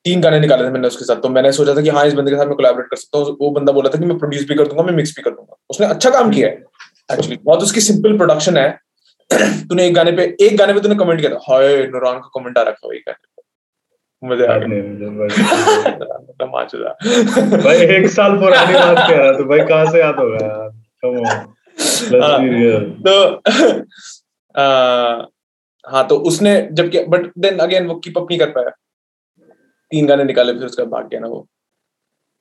[0.06, 2.32] तीन गाने निकाले थे मैंने उसके साथ। तो मैंने सोचा था कि हाँ इस बंदे
[2.32, 4.56] के साथ मैं कोलैबोरेट कर सकता हूँ। वो बंदा बोला था कि मैं प्रोड्यूस भी
[4.56, 6.54] कर दूँगा मैं मिक्स भी कर दूँगा। उसने अच्छा काम किया है
[7.14, 8.70] एक्चुअली बहुत उसकी सिंपल प्रोडक्शन है।
[9.70, 12.58] तूने एक गाने पे एक गाने पे तूने कमेंट किया था। हाय नुरान का कमेंट
[12.58, 13.28] आ रखा एक गाने
[14.24, 14.68] मज़ा आ गया
[17.64, 20.70] भाई। एक साल पुरानी बात कह रहा तो। भाई कहाँ से याद होगा यार?
[21.06, 21.26] कम ऑन
[23.08, 23.16] तो
[25.92, 28.72] हाँ तो उसने जब बट देन अगेन वो कीप अप नहीं कर पाया।
[29.92, 31.48] तीन गाने निकाले फिर उसका भाग गया ना वो।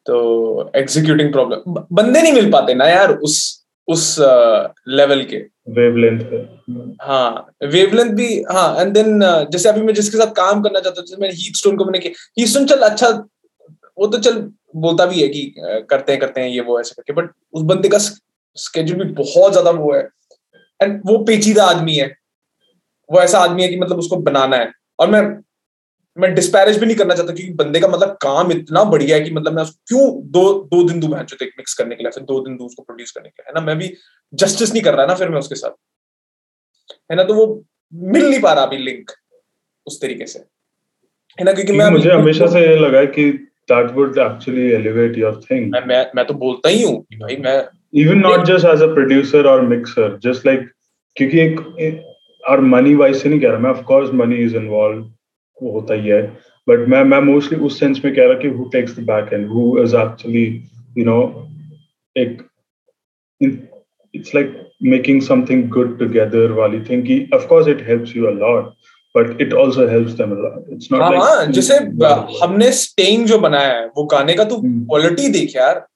[0.06, 3.38] तो एग्जीक्यूटिंग प्रॉब्लम बंदे नहीं मिल पाते ना यार उस
[3.88, 4.16] उस
[4.88, 5.36] लेवल के।
[5.70, 6.20] वेवलेंथ
[7.02, 9.20] हाँ वेवलेंथ भी हाँ एंड देन
[9.52, 12.12] जैसे अभी मैं जिसके साथ काम करना चाहता हूँ मैंने हीट स्टोन को मैंने किया
[12.38, 13.08] हीट स्टोन चल अच्छा
[13.98, 14.40] वो तो चल
[14.76, 15.54] बोलता भी है कि
[15.90, 19.52] करते हैं करते हैं ये वो ऐसे करके बट उस बंदे का स्केड्यूल भी बहुत
[19.52, 20.08] ज़्यादा वो है।
[20.80, 22.06] एंड वो पेचीदा आदमी है।
[23.08, 25.22] वो ऐसा आदमी है कि मतलब उसको बनाना है। और मैं
[26.18, 29.30] मैं डिस्पैरेज भी नहीं करना चाहता क्योंकि बंदे का मतलब काम इतना बढ़िया है कि
[29.30, 32.40] मतलब मैं क्यों दो दो दिन दू मैच होते मिक्स करने के लिए फिर दो
[32.40, 33.66] दिन दू उसको प्रोड्यूस करने के लिए है ना?
[33.66, 33.94] मैं भी
[34.34, 35.70] जस्टिस नहीं कर रहा ना फिर मैं उसके साथ।
[37.10, 37.22] है ना?
[37.22, 39.10] तो वो मिल नहीं पा रहा अभी लिंक
[39.86, 41.52] उस तरीके से। है ना?
[41.52, 45.86] क्योंकि मैं मुझे हमेशा से ये लगा कि that would actually elevate your thing मैं
[45.86, 47.68] मैं, मैं तो बोलता ही हूँ भाई मैं
[48.04, 50.64] even not just as a producer or mixer just like
[51.16, 52.14] क्योंकि एक
[52.48, 55.12] और मनी वाइज से नहीं कह रहा मैं of course money is involve
[55.62, 56.22] वो होता ही है।
[56.68, 59.48] बट मैं मैं मोस्टली उस सेंस में कह रहा कि who takes the back end
[59.48, 60.64] who is actually
[60.98, 61.48] you know
[62.16, 62.42] एक
[64.14, 68.30] it's like making something good together वाली थिंग कि of course it helps you a
[68.30, 68.64] lot
[69.16, 71.74] but it also helps them a lot it's not like जैसे
[72.44, 75.32] हमने staying जो बनाया है वो गाने का तू क्वालिटी hmm.
[75.32, 75.86] देख यार।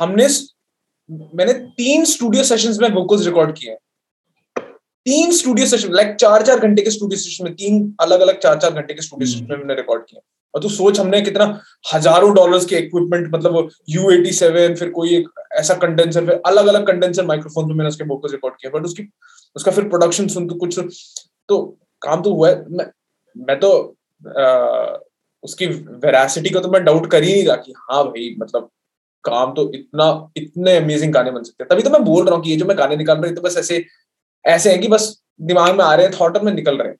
[0.00, 0.26] हमने
[1.34, 3.78] मैंने तीन स्टूडियो सेशंस में वोकल्स रिकॉर्ड किए हैं।
[5.08, 8.58] तीन स्टूडियो सेशन लाइक चार चार घंटे के स्टूडियो सेशन में तीन अलग अलग चार
[8.58, 10.20] चार घंटे के स्टूडियो सेशन में मैंने रिकॉर्ड किया
[10.54, 11.44] और तू सोच हमने कितना
[11.92, 16.66] हज़ारों डॉलर्स के इक्विपमेंट मतलब यू एटी सेवन फिर कोई एक ऐसा कंडेंसर फिर अलग
[16.66, 19.08] अलग कंडेंसर माइक्रोफोन पे मैंने उसके वोकल्स रिकॉर्ड किया बट उसकी
[19.56, 21.60] उसका फिर प्रोडक्शन सुन तो कुछ तो
[22.02, 22.86] काम तो हुआ है। मैं,
[23.36, 23.70] मैं तो
[24.38, 24.98] आ,
[25.44, 25.66] उसकी
[26.04, 28.70] वेरासिटी का तो मैं डाउट कर ही नहीं रहा कि हाँ भाई मतलब
[29.24, 32.42] काम तो इतना इतने अमेजिंग गाने बन सकते हैं। तभी तो मैं बोल रहा हूँ
[32.44, 33.84] कि ये जो मैं गाने निकाल रहा हूँ तो बस ऐसे
[34.44, 36.96] ऐसे है कि बस दिमाग में आ रहे हैं थॉट में निकल रहे हैं।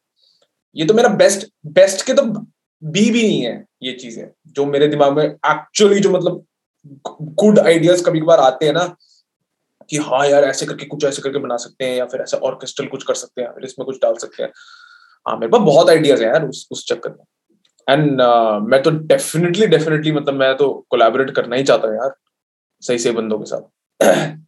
[0.76, 4.88] ये तो मेरा बेस्ट बेस्ट के तो बी भी नहीं है ये चीज़ें जो मेरे
[4.88, 6.44] दिमाग में एक्चुअली जो मतलब
[7.34, 8.84] गुड आइडियाज़ कभी कभार आते हैं ना
[9.90, 12.86] कि हाँ यार ऐसे करके कुछ ऐसे करके बना सकते हैं या फिर ऐसे ऑर्केस्ट्रल
[12.86, 14.50] कुछ कर सकते हैं फिर इसमें कुछ डाल सकते हैं।
[15.26, 17.24] हाँ मेरे पास बहुत आइडियाज़ हैं यार उस उस चक्कर में।
[17.86, 22.14] एंड uh, मैं तो डेफिनेटली डेफिनेटली मतलब मैं तो कोलैबोरेट करना ही चाहता हूँ यार
[22.82, 24.38] सही सही बंदों के साथ।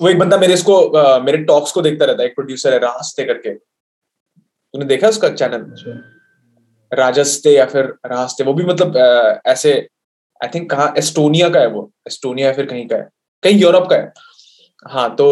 [0.00, 2.78] वो एक बंदा मेरे इसको uh, मेरे टॉक्स को देखता रहता है एक प्रोड्यूसर है
[2.78, 5.92] रास्ते करके। तूने देखा उसका चैनल अच्छा।
[6.92, 9.74] राजस्ते या फिर रास्ते वो भी मतलब uh, ऐसे
[10.40, 13.08] आई थिंक कहा एस्टोनिया का है वो। एस्टोनिया या फिर कहीं का है।
[13.42, 14.12] कहीं यूरोप का है।
[14.86, 15.26] हाँ तो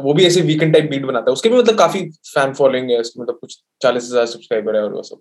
[0.00, 2.98] वो भी ऐसे वीकेंड टाइप बीट बनाता है। उसके भी मतलब काफ़ी फ़ैन फॉलोइंग है
[3.00, 5.20] उसके मतलब कुछ चालीस हज़ार सब्सक्राइबर है और वो सब।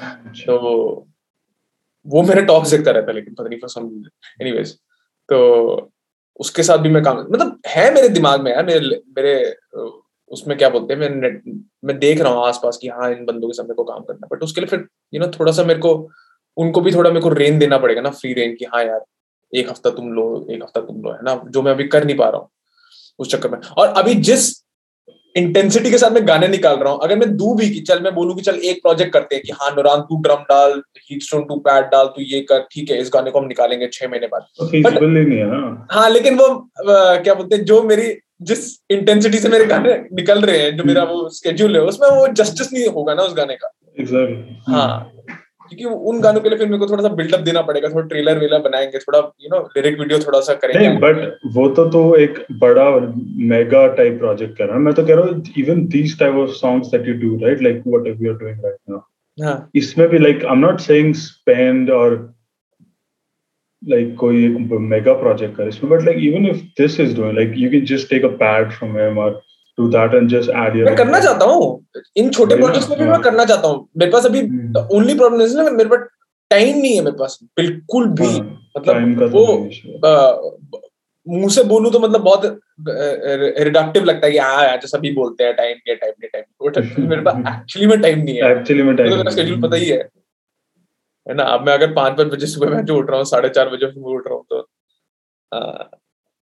[0.00, 1.08] अच्छा। तो
[2.06, 3.84] वो मेरे टॉक्स देखता रहता है लेकिन पता नहीं फॉर सम
[4.40, 4.72] एनीवेज
[5.28, 5.90] तो
[6.40, 9.54] उसके साथ भी मैं काम मतलब है मेरे दिमाग में, यार, मेरे मेरे
[10.30, 11.30] उसमें क्या बोलते हैं, मैं
[11.84, 14.28] मैं देख रहा हूँ आसपास की हाँ इन बंदों के साथ मेरे को काम करना
[14.32, 15.92] बट उसके लिए फिर यू नो थोड़ा सा मेरे को,
[16.56, 19.04] उनको भी थोड़ा मेरे को रेन देना पड़ेगा ना फ्री रेन की हाँ यार,
[19.52, 21.34] एक हफ़्ता तुम लो, एक हफ़्ता तुम लो, है ना?
[21.48, 22.48] जो मैं अभी कर नहीं पा रहा हूँ,
[23.18, 24.50] उस चक्कर में। और अभी जिस
[25.36, 28.14] इंटेंसिटी के साथ मैं गाने निकाल रहा हूँ। अगर मैं दू भी की चल मैं
[28.14, 31.42] बोलूँ कि चल एक प्रोजेक्ट करते हैं कि हाँ नुरान तू ड्रम डाल हीट स्टोन
[31.42, 34.26] तू पैड डाल तू ये कर ठीक है इस गाने को हम निकालेंगे छह महीने
[34.26, 34.66] बाद। तो
[35.94, 36.48] हाँ लेकिन वो
[36.86, 41.02] क्या बोलते हैं जो मेरी जिस इंटेंसिटी से मेरे गाने निकल रहे हैं जो मेरा
[41.04, 44.38] वो स्केड्यूल है उसमें वो जस्टिस नहीं होगा ना उस गाने का। Exactly.
[44.68, 45.10] हाँ।
[45.74, 48.38] क्योंकि उन गानों के लिए फिर मेरे को थोड़ा सा बिल्डअप देना पड़ेगा थोड़ा ट्रेलर
[48.38, 52.04] वेलर बनाएँगे थोड़ा यू नो लिरिक वीडियो थोड़ा सा करेंगे। नहीं बट वो तो तो
[52.16, 52.90] एक बड़ा
[53.52, 56.50] मेगा टाइप प्रोजेक्ट कर रहा है। मैं तो कह रहा हूँ even these type of
[56.50, 60.44] songs that you do right like what you are doing right now इसमें भी like
[60.44, 62.22] I am not saying spend और
[63.92, 64.52] like कोई एक
[64.90, 68.06] mega project करे इसमें but like even if this is doing like you can just
[68.12, 69.26] take a pad from him or
[69.78, 71.64] do that and just add your मैं करना चाहता हूँ।
[72.16, 74.40] इन छोटे प्रोजेक्ट्स में भी मैं करना चाहता हूँ। मेरे पास अभी
[74.96, 76.08] ओनली प्रॉब्लम इज़ ना मेरे पास
[76.50, 78.28] टाइम नहीं है मेरे पास। बिल्कुल भी।
[78.76, 79.46] मतलब वो
[81.26, 82.60] मुँह से बोलूँ तो मतलब बहुत
[83.64, 87.22] रिडक्टिव लगता है कि हाँ यार सभी बोलते हैं टाइम के टाइम के टाइम मेरे
[87.22, 89.98] पास एक्चुअली में टाइम नहीं है। एक्चुअली में टाइम स्केड्यूल पता ही है।
[91.26, 91.42] है ना?
[91.42, 93.86] अब मैं अगर पाँच पाँच बजे सुबह मैं जो उठ रहा हूँ साढ़े चार बजे
[93.86, 94.68] उठ रहा हूँ तो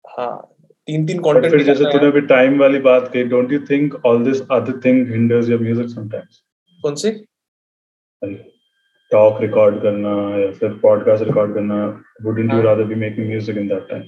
[0.05, 0.53] हाँ।
[0.89, 4.25] तीन तीन कंटेंट फिर जैसे तूने अभी टाइम वाली बात कही don't you think all
[4.25, 6.43] this other thing hinders your music sometimes
[6.81, 7.11] कौन से?
[9.11, 11.85] टॉक रिकॉर्ड करना या फिर पॉडकास्ट रिकॉर्ड करना
[12.25, 14.03] wouldn't you rather be making music in that time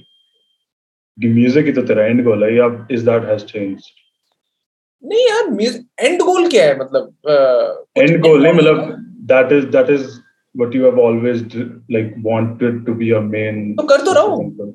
[1.17, 3.81] कि म्यूज़िक ही तो तेरा एंड गोल है या इज़ दैट हैज़ चेंज्ड
[5.03, 6.79] नहीं यार म्यूज़िक एंड गोल क्या है?
[6.79, 7.13] मतलब
[7.97, 8.95] एंड गोल नहीं मतलब
[9.33, 10.09] that is that is
[10.55, 11.41] what you have always
[11.95, 14.71] like wanted to be your main तो कर तो रहा हूँ।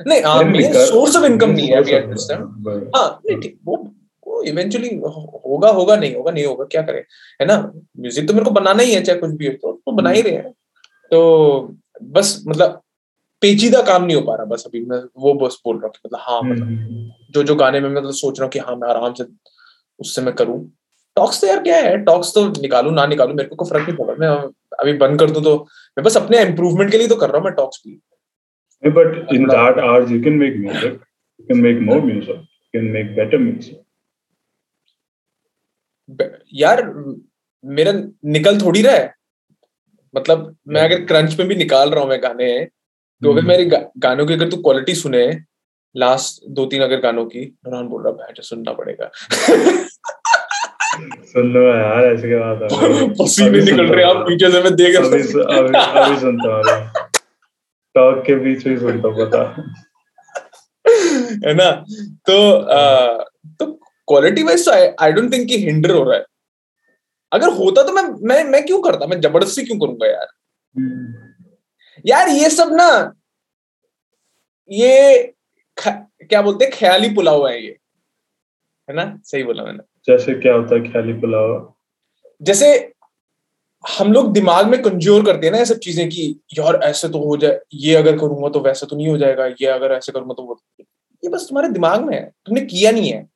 [0.00, 0.42] नहीं हाँ
[0.86, 1.76] सोर्स ऑफ़ इनकम नहीं है
[2.96, 7.00] हाँ नहीं ठीक वो इवेंचुअली होगा होगा नहीं होगा नहीं होगा क्या करें?
[7.40, 7.72] है ना?
[8.00, 10.22] म्यूज़िक तो मेरे को बनाना ही है चाहे कुछ भी हो तो, तो बना ही
[10.22, 10.52] रहे हैं।
[11.10, 12.80] तो बस मतलब
[13.40, 16.20] पेचीदा काम नहीं हो पा रहा बस अभी मैं वो बस बोल रहा हूँ मतलब
[16.22, 18.76] हाँ मतलब हम्म, हम्म, हम्म। जो जो गाने में मतलब सोच रहा हूँ कि हाँ
[18.76, 19.24] मैं आराम से
[20.00, 20.58] उससे मैं करूँ।
[21.16, 24.14] टॉक्स तो यार क्या है टॉक्स तो निकालू ना निकालू मेरे को फ़र्क नहीं पड़ा
[24.14, 24.28] मैं
[24.80, 25.56] अभी बंद कर दूँ तो
[25.98, 28.00] मैं बस अपने इम्प्रूवमेंट के लिए तो कर रहा हूँ मैं टॉक्स भी।
[28.90, 30.94] But in that hours you can make music
[31.38, 33.76] you can make more music you can make better music.
[36.54, 36.82] यार
[37.64, 37.92] मेरा
[38.24, 39.12] निकल थोड़ी रहा है।
[40.14, 42.48] मतलब मैं अगर क्रंच में भी निकाल रहा हूँ मैं गाने
[43.22, 45.26] तो अगर मेरे गा, गानों की अगर तू क्वालिटी सुने
[45.94, 49.10] लास्ट दो तीन अगर गानों की नॉन बोल रहा है सुनना पड़ेगा।
[51.32, 53.08] सुन लो यार ऐसे क्या बात है?
[53.20, 55.12] पसीने निकल रहे हैं आप पीछे से मैं देख रहा हूँ।
[55.58, 56.62] अभी अभी सुनता हूँ
[57.96, 59.42] टॉक के बीच में सुनता पता।
[61.46, 61.70] है ना?
[62.26, 63.22] तो आ,
[63.60, 63.66] तो
[64.08, 64.72] क्वालिटी वाइज तो
[65.04, 66.24] आई डोंट थिंक कि हिंडर हो रहा है।
[67.32, 69.06] अगर होता तो मैं मैं मैं क्यों करता?
[69.06, 70.26] मैं ज़बरदस्ती क्यों करूँगा यार?
[70.74, 71.14] हम्म।
[72.04, 72.88] यार ये सब ना
[74.70, 75.32] ये
[75.76, 76.72] क्या बोलते हैं?
[76.74, 77.76] ख्याली पुलाव है ये।
[78.88, 79.18] है ना?
[79.24, 81.74] सही बोला मैंने। जैसे क्या होता है ख्याली पुलाव?
[82.42, 82.92] जैसे
[83.86, 86.22] हम लोग दिमाग में कंज्योर करते हैं ना ये सब चीज़ें कि
[86.58, 89.66] यार ऐसे तो हो जाए ये अगर करूँगा तो वैसे तो नहीं हो जाएगा ये
[89.66, 90.58] अगर ऐसे करूँगा तो वो
[91.22, 93.26] ये बस तुम्हारे दिमाग में है तुमने किया नहीं है।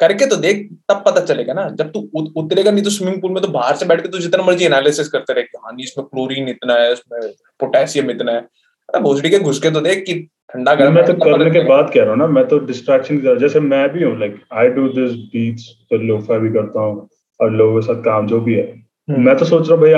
[0.00, 2.00] करके तो देख तब पता चलेगा ना जब तू
[2.36, 5.08] उतरेगा नहीं तो स्विमिंग पूल में तो बाहर से बैठ के तू जितना मर्ज़ी एनालिसिस
[5.08, 7.20] करते रहे हाँ इसमें क्लोरीन इतना है इसमें
[7.60, 8.40] पोटेशियम इतना है।
[8.88, 10.14] अरे भोसड़ी के घुस के तो देख कि
[10.52, 13.60] ठंडा गर्म मैं तो करने के बाद कह रहा हूँ ना मैं तो डिस्ट्रैक्शन जैसे
[13.60, 17.08] मैं भी हूँ like I do this beats फिर लोफा भी करता हूँ
[17.42, 19.18] और लोगों के साथ काम जो भी है। hmm.
[19.18, 19.92] मैं तो सोच रहा भाई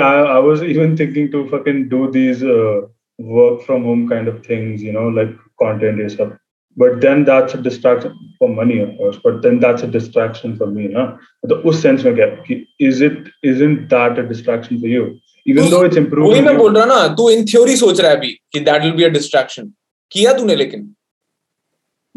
[3.21, 6.37] work from home kind of things you know like content ये सब
[6.77, 10.67] but then that's a distraction for money of course but then that's a distraction for
[10.67, 11.05] me ना
[11.49, 15.15] तो उस सेंस में क्या कि is it is in that a distraction for you
[15.47, 18.17] even though it's improve वही मैं बोल रहा ना तू इन थ्योरी सोच रहा है
[18.17, 19.73] अभी कि that will be a distraction
[20.11, 20.95] किया तूने लेकिन?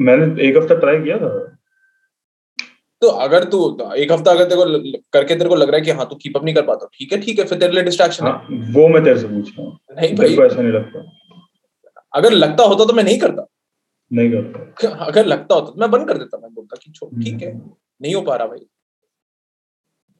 [0.00, 1.57] मैंने एक हफ़्ता ट्राई किया था।
[3.02, 3.58] तो अगर तू
[3.94, 6.36] एक हफ़्ता अगर तेरे को करके तेरे को लग रहा है कि हाँ तू कीप
[6.36, 8.88] अप नहीं कर पाता ठीक है ठीक है फिर तेरे लिए डिस्ट्रैक्शन हाँ, है वो
[8.88, 11.04] मैं तेरे से पूछ रहा हूँ। नहीं भाई। ऐसा नहीं लगता।
[12.12, 13.46] अगर लगता होता तो मैं नहीं करता।
[14.10, 17.42] नहीं करता। अगर लगता होता तो मैं बंद कर देता मैं बोलता कि छोड़ ठीक
[17.42, 17.70] है हम्म।
[18.02, 18.66] नहीं हो पा रहा भाई।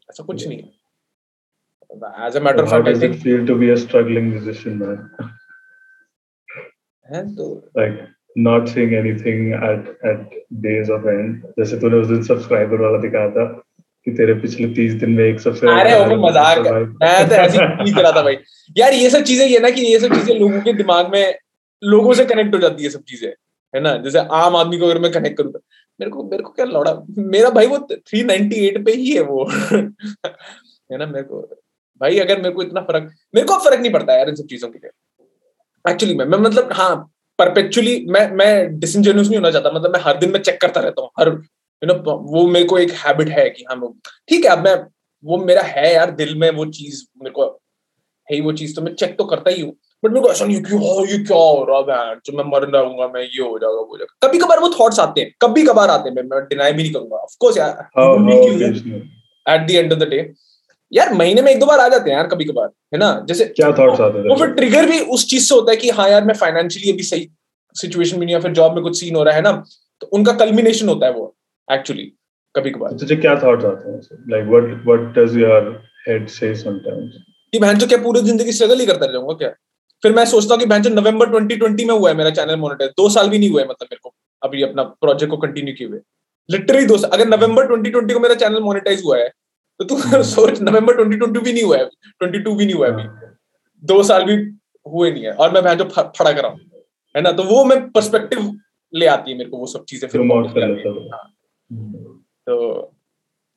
[0.09, 3.75] ऐसा कुछ नहीं है। As a matter of fact I think feel to be a
[3.85, 5.09] struggling musician man
[7.09, 7.99] है तो like
[8.47, 11.31] not seeing anything at at days of end.
[11.59, 13.45] जैसे तूने उस दिन सब्सक्राइबर वाला दिखाया था
[14.07, 16.59] कि तेरे पिछले तीस दिन में एक सबसे अरे वो मज़ाक
[17.03, 18.37] मैं तो ऐसी नहीं करा था भाई।
[18.77, 21.35] यार ये सब चीज़ें ये ना कि ये सब चीज़ें लोगों के दिमाग में
[21.83, 23.29] लोगों से कनेक्ट हो जाती है सब चीज़ें
[23.75, 23.97] है ना?
[23.97, 25.53] जैसे आम आदमी को अगर मैं कनेक्ट करूँ
[26.01, 26.93] मेरे को मेरे को क्या लौड़ा?
[27.19, 31.07] मेरा भाई वो 398 पे ही है वो। है ना?
[31.07, 31.41] मेरे को
[32.01, 34.69] भाई अगर मेरे को इतना फ़र्क मेरे को फ़र्क नहीं पड़ता यार इन सब चीज़ों
[34.69, 34.91] के लिए।
[35.85, 36.95] एक्चुअली मैं मैं मतलब हाँ
[37.39, 41.03] परपेचुअली मैं मैं डिसइंजेनियस नहीं होना चाहता मतलब मैं हर दिन में चेक करता रहता
[41.03, 43.93] हूँ। हर यू नो वो मेरे को एक हैबिट है कि हाँ
[44.29, 44.75] ठीक है अब मैं
[45.25, 47.45] वो मेरा है यार दिल में वो चीज़ मेरे को
[48.29, 49.73] है ही वो चीज़ तो मैं चेक तो करता ही हूँ।
[50.03, 52.65] बट मेरे को ऐसा नहीं क्यों हो ये क्या हो रहा है जो मैं मर
[52.73, 55.91] जाऊँगा मैं ये हो जाएगा वो जाएगा कभी कभार वो थॉट्स आते हैं कभी कभार
[55.91, 57.89] आते हैं मैं डिनाई भी नहीं करूँगा। ऑफ़ कोर्स यार
[59.47, 60.21] at the end of the day
[60.93, 63.25] यार महीने में एक दो बार आ जाते हैं यार कभी कभार है ना?
[63.29, 65.91] जैसे क्या थॉट्स आते हैं वो फिर ट्रिगर भी उस चीज़ से होता है कि
[65.91, 67.29] हाँ यार मैं फाइनेंशियली अभी सही
[67.75, 69.53] सिचुएशन में नहीं या फिर जॉब में कुछ सीन हो रहा है ना
[70.01, 71.37] तो उनका कल्मिनेशन होता है वो
[71.73, 72.13] एक्चुअली
[72.57, 77.13] कभी कभार तुझे क्या थॉट्स आते हैं like what what does your head say sometimes
[77.53, 79.49] कि बहन तो क्या पूरी ज़िंदगी स्ट्रगल ही करता रहूँगा क्या?
[80.03, 83.09] फिर मैं सोचता हूँ कि भैंचो नवंबर 2020 में हुआ है मेरा चैनल मोनेटाइज दो
[83.09, 85.99] साल भी नहीं हुआ है मतलब मेरे को अभी अपना प्रोजेक्ट को कंटिन्यू किए हुए।
[86.51, 89.31] लिटरली दो साल अगर नवंबर 2020 को मेरा चैनल मोनेटाइज हुआ है
[89.81, 91.85] तो तू सोच नवंबर 2022 भी नहीं हुआ है
[92.23, 93.03] 22 भी नहीं हुआ है अभी।
[93.83, 94.37] दो साल भी
[94.87, 96.61] हुए नहीं है। और मैं भैंचो फड़ा कर रहा हूँ
[97.15, 97.33] है ना?
[97.33, 98.53] तो वो मैं पर्सपेक्टिव
[98.93, 100.21] ले आती है मेरे को वो सब चीज़ें फिर।
[101.13, 101.25] हाँ।
[102.47, 102.95] तो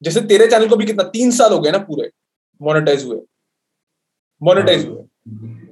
[0.01, 1.03] जैसे तेरे चैनल को भी कितना?
[1.05, 2.09] तीन साल हो गए ना पूरे।
[2.61, 3.17] मोनेटाइज हुए।
[4.41, 5.01] मोनेटाइज हुए।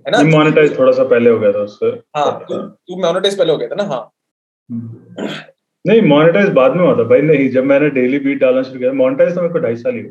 [0.07, 0.21] है ना?
[0.29, 1.87] मोनेटाइज थोड़ा सा पहले हो गया था उससे।
[2.17, 3.83] हाँ तू मोनेटाइज पहले हो गया था ना?
[3.83, 4.11] हाँ।
[5.85, 8.91] नहीं मोनेटाइज बाद में हुआ था। भाई नहीं जब मैंने डेली बीट डालना शुरू किया
[8.93, 10.03] मोनेटाइज तो मेरे को ढाई साल ही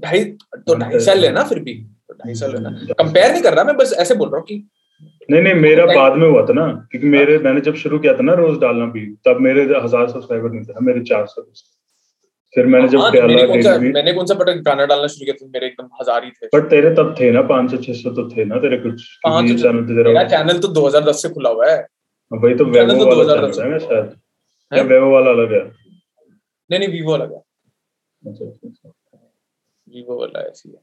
[0.00, 0.24] ढाई
[0.56, 1.74] तो ढाई साल लेना फिर भी।
[2.08, 4.64] तो ढाई साल लेना कंपेयर नहीं कर रहा मैं बस ऐसे बोल रहा हूँ कि
[5.30, 8.22] नहीं नहीं मेरा बाद में हुआ था ना क्योंकि मेरे मैंने जब शुरू किया था
[8.22, 11.42] ना रोज डालना भी तब मेरे हज़ार सब्सक्राइबर नहीं थे मेरे चार सौ
[12.54, 15.46] फिर मैंने जब हाँ, तो डाला मैंने कौन सा पटक गाना डालना शुरू किया था?
[15.54, 18.28] मेरे एकदम हज़ार ही थे। बट तेरे तब थे ना पाँच सौ छह सौ तो
[18.30, 22.54] थे ना तेरे कुछ चैनल तेरा चैनल तो 2010 से खुला हुआ है। हाँ, वही
[22.54, 24.14] तो वेवो तो वाला चैनल है ना शायद।
[24.72, 27.40] या वेवो वाला अलग है। नहीं नहीं वीवो अलग है।
[30.02, 30.82] अच्छा। वाला ऐसी है।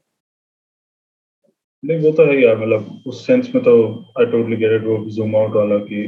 [1.84, 5.10] नहीं वो तो है यार मतलब उस सेंस में तो आई टोटली गेट इट वो
[5.10, 6.06] जूम आउट वाला की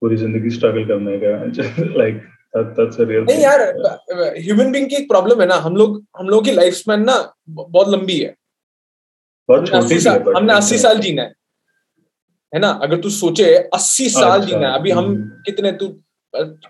[0.00, 1.28] पूरी ज़िंदगी स्ट्रगल करने का
[1.98, 2.14] लाइक
[2.56, 3.60] दैट्स अ रियल नहीं यार
[4.38, 7.34] ह्यूमन बीइंग की एक प्रॉब्लम है ना हम लोग हम लोग की लाइफ स्पैन ना
[7.48, 8.34] बहुत लंबी है।
[9.48, 11.34] बहुत छोटी है हमने 80 साल जीना है।
[12.54, 12.70] है ना?
[12.70, 16.00] अगर तू सोचे 80 साल अच्छा, जीना है अभी हम हम्म। कितने तू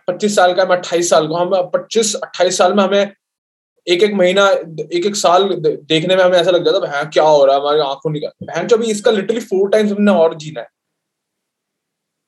[0.09, 3.13] 25 साल का मैं 28 साल का हम 25 28 साल में हमें
[3.89, 4.49] एक एक महीना
[4.93, 7.61] एक एक साल देखने में हमें ऐसा लग जाता है क्या हो रहा है?
[7.61, 10.67] हमारी आँखों निकल बहन जो अभी इसका लिटरली फोर टाइम्स हमने और जीना है।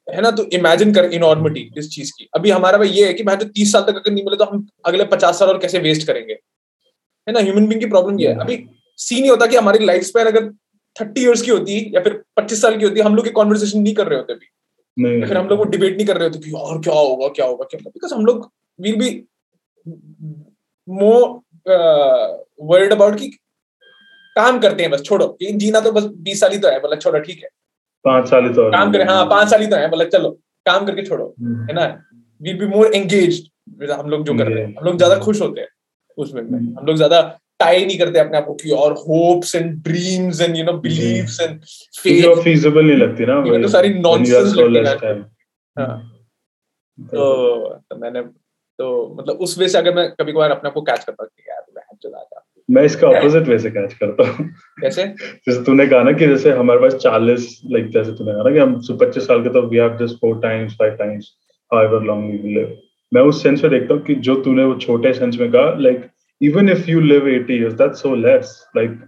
[0.07, 0.31] है ना?
[0.31, 3.49] तो इमेजिन कर इनॉर्मिटी इस चीज़ की। अभी हमारा भाई ये है कि भाई जो
[3.49, 6.33] तीस साल तक अगर नहीं मिले तो हम अगले पचास साल और कैसे वेस्ट करेंगे?
[6.33, 7.41] है ना?
[7.41, 8.65] ह्यूमन बींग की प्रॉब्लम ये है। अभी
[8.99, 10.51] सी नहीं होता कि हमारी लाइफ स्पैन अगर
[10.97, 13.95] थर्टी ईयर्स की होती या फिर पच्चीस साल की होती हम लोग की कॉन्वर्सेशन नहीं
[13.95, 16.81] कर रहे होते अभी। फिर हम लोग वो डिबेट नहीं कर रहे होते कि और
[16.81, 17.91] क्या होगा क्या होगा क्या होगा?
[17.91, 19.11] बिकॉज़ हम लोग will be
[20.89, 23.29] more world about की
[24.37, 26.99] काम करते हैं बस छोड़ो। कि जीना तो बस बीस साल ही तो है मतलब
[26.99, 27.49] छोड़ो ठीक है।
[28.05, 30.31] पाँच साल ही तो काम करें हाँ पाँच साल ही तो है मतलब चलो
[30.67, 31.87] काम करके छोड़ो हम्म। है ना?
[32.41, 33.47] वी बी मोर एंगेज
[33.91, 35.69] हम लोग जो कर रहे हैं हम लोग ज़्यादा खुश होते हैं
[36.19, 37.21] उसमें में। हम लोग ज़्यादा
[37.61, 41.41] टाई नहीं करते अपने आप को की और hopes and dreams and you know believes
[41.41, 41.61] and
[41.95, 45.13] faith feasible नहीं लगती ना तो सारी नॉनसेंस लगती है।
[45.77, 45.99] हाँ।
[46.99, 50.83] तो, तो मैंने तो मतलब उस वे से अगर मैं कभी कभार अपने आप को
[50.83, 51.50] कैच करता हूँ मैं
[52.03, 54.47] चला जा मैं इसका ऑपोजिट वे से कैच करता हूँ।
[54.81, 55.05] कैसे?
[55.47, 58.59] जैसे तूने कहा ना कि जैसे हमारे पास चालीस लाइक जैसे तूने कहा ना कि
[58.59, 61.33] हम पच्चीस साल के तो we have just four times five times
[61.73, 62.77] however long we live
[63.15, 66.09] मैं उस सेंस में देखता हूँ कि जो तूने वो छोटे सेंस में कहा like
[66.43, 68.99] even if you live 80 years that's so less like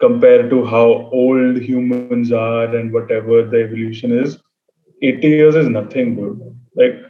[0.00, 0.86] compared to how
[1.22, 4.36] old humans are and whatever the evolution is
[5.02, 6.44] 80 years is nothing dude
[6.82, 7.00] like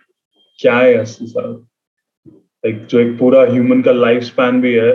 [0.59, 1.53] क्या है अस्सी साल
[2.64, 4.92] लाइक जो एक पूरा ह्यूमन का लाइफ स्पैन भी है।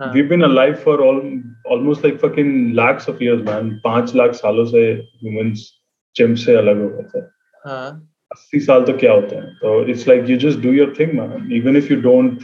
[0.00, 4.84] We been alive for almost like fucking lakhs of years man पाँच लाख सालों से
[4.92, 5.70] ह्यूमंस
[6.16, 7.26] चिम्प से अलग हो गए थे।
[7.64, 7.90] हाँ।
[8.32, 9.54] अस्सी साल तो क्या होते हैं?
[9.60, 12.42] तो it's like you just do your thing man even if you don't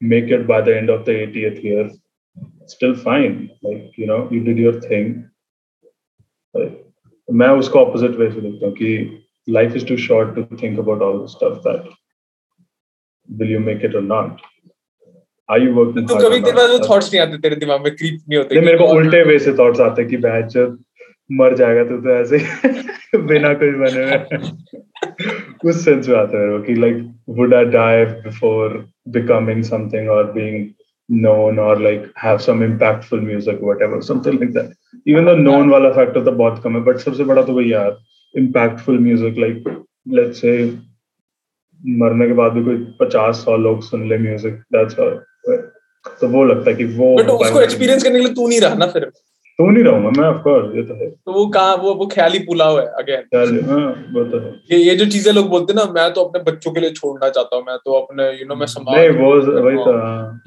[0.00, 1.84] make it by the end of the 80th year
[2.66, 3.36] still fine.
[3.66, 5.06] Like you know you did your thing.
[7.28, 8.90] मैं उसको ऑपोजिट वे से देखता हूँ कि
[9.48, 11.88] life is too short to think about all the stuff that
[13.28, 14.40] will you make it or not
[15.48, 18.38] are you working तो कभी तेरे पास thoughts नहीं आते तेरे दिमाग में क्रीप नहीं
[18.38, 20.56] होते मेरे को उल्टे वे से थॉट्स आते कि बैच
[21.40, 22.38] मर जाएगा तो तो ऐसे
[23.32, 27.04] बिना कुछ बने हुए उस सेंस में आता है कि like
[27.38, 28.84] would I die before
[29.16, 30.66] becoming something और being
[31.08, 34.72] known or like have some impactful music whatever something like that
[35.06, 37.96] even though known wala factor तो बहुत कम है but सबसे बड़ा तो वही यार
[38.34, 39.68] impactful music like
[40.16, 40.56] let's say
[42.00, 44.94] मरने के बाद भी कोई पचास सौ लोग सुन ले म्यूज़िक दैट्स
[46.20, 48.74] तो वो लगता है कि वो बट उसको एक्सपीरियंस करने के लिए तू नहीं रहा
[48.74, 49.10] ना फिर?
[49.58, 52.38] तो नहीं रहूँगा मैं ऑफ़ कोर्स ये तो है। तो वो कहा वो वो ख्याली
[52.40, 53.60] पुलाव है अगेन ख्याली
[54.16, 56.72] वो तो है। ये ये जो चीज़ें लोग बोलते हैं ना मैं तो अपने बच्चों
[56.72, 59.76] के लिए छोड़ना चाहता हूँ मैं तो अपने यू नो मैं संभाल नहीं वो वही
[59.76, 59.96] तो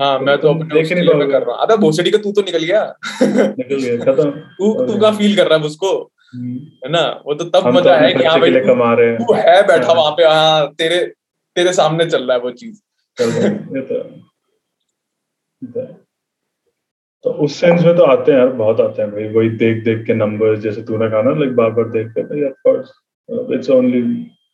[0.01, 2.63] हाँ। मैं तो अपने उसके लिए कर रहा हूँ। अबे भोसड़ी का तू तो निकल
[2.63, 2.84] गया।
[3.23, 5.91] निकल गया खत्म। तू तू का फील कर रहा है उसको?
[6.34, 7.01] हम्म। है ना?
[7.25, 9.93] वो तो तब तो मज़ा है कि हाँ भाई कमा रहे हैं। तू है बैठा
[9.93, 10.99] वहाँ पे हाँ तेरे
[11.55, 12.79] तेरे सामने चल रहा है वो चीज़।
[13.17, 14.03] ये तो
[17.25, 20.05] तो उस सेंस में तो आते हैं यार बहुत आते हैं भाई। वही देख देख
[20.07, 22.91] के नंबर जैसे तूने कहा ना लाइक बार बार देख के भाई ऑफ़ कोर्स
[23.55, 24.01] इट्स ओनली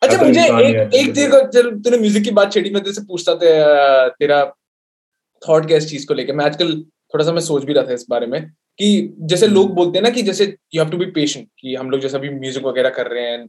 [0.02, 3.36] अच्छा मुझे एक एक चीज़ चल तूने म्यूज़िक की बात छेड़ी मैं तेरे से पूछता
[3.36, 4.44] था तेरा
[5.44, 6.34] थॉट क्या इस चीज़ को लेके?
[6.34, 6.76] मैं आजकल
[7.14, 8.42] थोड़ा सा मैं सोच भी रहा था इस बारे में
[8.80, 8.88] कि
[9.32, 12.02] जैसे लोग बोलते हैं ना कि जैसे you have to be patient कि हम लोग
[12.02, 13.46] जैसे अभी म्यूज़िक वगैरह कर रहे हैं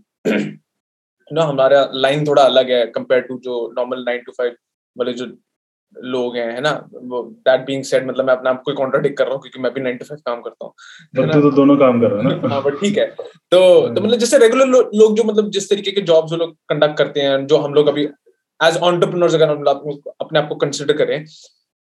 [1.31, 4.57] ना हमारा लाइन थोड़ा अलग है कंपेयर टू जो नॉर्मल नाइन टू फाइव
[4.97, 5.27] वाले जो
[5.97, 6.71] लोग हैं है ना?
[6.95, 9.73] वो दैट बीइंग सेड मतलब मैं अपने आप को कॉन्ट्राडिक्ट कर रहा हूँ क्योंकि मैं
[9.75, 10.73] भी नाइन टू फाइव काम करता हूँ।
[11.17, 13.07] तो, तो दोनों काम कर रहे हैं हाँ बट ठीक है।
[13.51, 16.55] तो तो मतलब जैसे रेगुलर लो, लोग जो मतलब जिस तरीके के जॉब्स वो लोग
[16.69, 18.05] कंडक्ट करते हैं जो हम लोग अभी
[18.63, 19.65] एज ऑन्टरप्रनर्स अगर हम
[20.21, 21.25] अपने आप को कंसिडर करें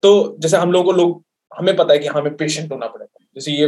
[0.02, 1.22] तो जैसे हम लोगों को लोग
[1.58, 3.66] हमें पता है कि हमें पेशेंट होना पड़ेगा। जैसे ये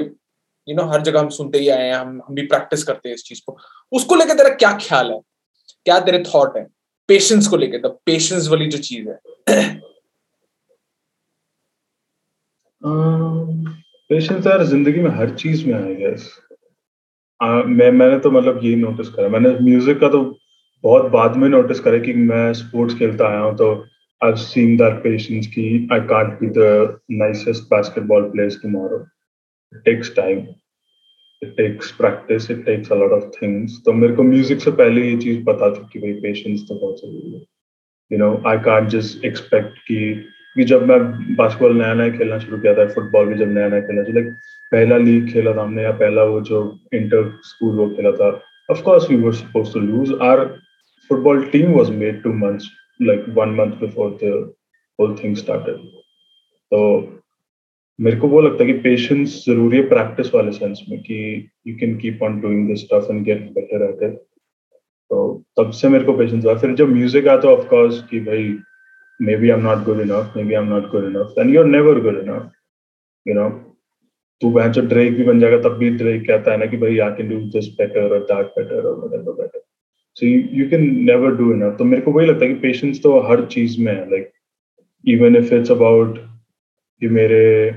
[0.68, 3.14] यू नो हर जगह हम सुनते ही आए हैं हम हम भी प्रैक्टिस करते हैं
[3.14, 3.56] इस चीज़ को।
[3.92, 5.20] उसको लेकर तेरा क्या ख्याल है?
[5.88, 6.66] क्या तेरे थॉट है
[7.08, 9.18] पेशेंस को लेकर द पेशेंस वाली जो चीज़ है
[14.10, 16.30] पेशेंस यार, ज़िंदगी में हर चीज़ में आई गेस
[17.42, 20.22] मैं, मैंने तो मतलब यही नोटिस करा मैंने म्यूज़िक का तो
[20.84, 23.70] बहुत बाद में नोटिस करा कि मैं स्पोर्ट्स खेलता आया हूँ तो
[24.20, 29.06] I've seen that patience ki I can't be the nicest basketball players tomorrow.
[29.72, 30.56] It takes time.
[31.42, 32.50] Takes practice.
[32.50, 33.78] It takes a lot of things.
[33.84, 37.00] तो मेरे को म्यूज़िक से पहले ये चीज़ पता थी कि भाई पेशेंस तो बहुत
[37.00, 37.40] ज़रूरी है
[38.10, 39.98] you know I can't just expect कि
[40.56, 40.98] कि जब मैं
[41.36, 44.32] बास्केटबॉल नया नया खेलना शुरू किया था फुटबॉल भी जब नया नया खेलना शुरू लाइक
[44.72, 46.62] पहला लीग खेला था हमने या पहला वो जो
[46.94, 48.30] इंटर स्कूल वो खेला था
[48.70, 50.44] of we were supposed to lose our
[51.10, 52.70] football team was made two months
[53.00, 54.54] like one month before the
[54.98, 55.78] whole thing started.
[56.72, 57.17] तो
[58.00, 61.76] मेरे को वो लगता है कि पेशेंस ज़रूरी है प्रैक्टिस वाले सेंस में कि you
[61.76, 64.18] can keep on doing this stuff and get better at it
[65.10, 68.20] तो तब से मेरे को पेशेंस हुआ। फिर जब म्यूज़िक आया तो ऑफ़ कोर्स कि
[68.20, 68.58] भाई
[69.36, 71.66] maybe I am not good enough maybe I am not good enough and you are
[71.66, 72.50] never good enough
[73.28, 73.48] you know
[74.40, 76.98] तू बहन जो ड्रेक भी बन जाएगा, तब भी ड्रेक कहता है ना कि भाई
[76.98, 79.62] I can do this better और दैट बेटर और whatever better
[80.14, 83.18] so you can never do enough तो मेरे को वही लगता है कि पेशेंस तो
[83.20, 84.30] हर चीज़ में है like
[85.08, 86.18] even if it's about
[87.00, 87.70] कि मेरे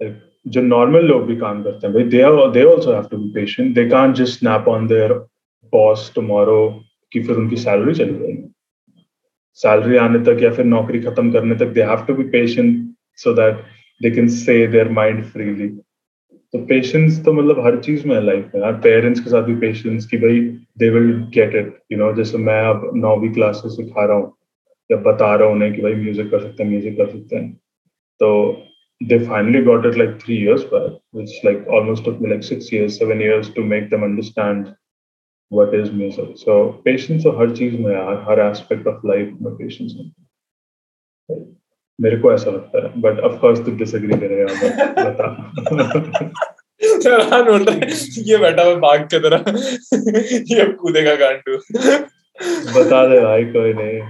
[0.00, 2.18] जो नॉर्मल लोग भी काम करते हैं, भाई they
[2.52, 5.12] they also have to be patient they can't just snap on their
[5.72, 6.62] boss tomorrow
[7.12, 8.48] कि फिर उनकी सैलरी चली जाएगी।
[9.58, 12.76] सैलरी आने तक या फिर नौकरी खत्म करने तक they have to be patient
[13.18, 13.62] so that
[14.00, 15.68] they can say their mind freely
[16.54, 20.06] तो पेशेंस तो मतलब हर चीज़ में लाइफ में। यार पेरेंट्स के साथ भी पेशेंस
[20.06, 20.40] कि भाई
[20.78, 24.32] they will get it you know जैसे मैं अब नौवीं क्लास से सिखा रहा हूँ,
[24.90, 27.52] या बता रहा हूँ उन्हें कि भाई म्यूज़िक कर सकते हैं म्यूज़िक कर सकते हैं।
[28.20, 28.30] तो
[29.01, 32.71] they finally got it like three years back, which like almost took me like six
[32.71, 34.75] years, seven years to make them understand
[35.51, 36.37] what is music.
[36.37, 40.11] So patience तो हर चीज में यार हर aspect of life में patience है
[41.99, 44.45] मेरे को ऐसा लगता है बट ऑफ कोर्स तू डिसएग्री करेगा
[45.03, 45.27] बता
[47.03, 47.87] फरहान बोल रहा है
[48.27, 49.43] ये बैठा मैं बाघ की तरह
[50.51, 51.57] ये कूदेगा गांडू
[52.79, 54.01] बता दे भाई कोई नहीं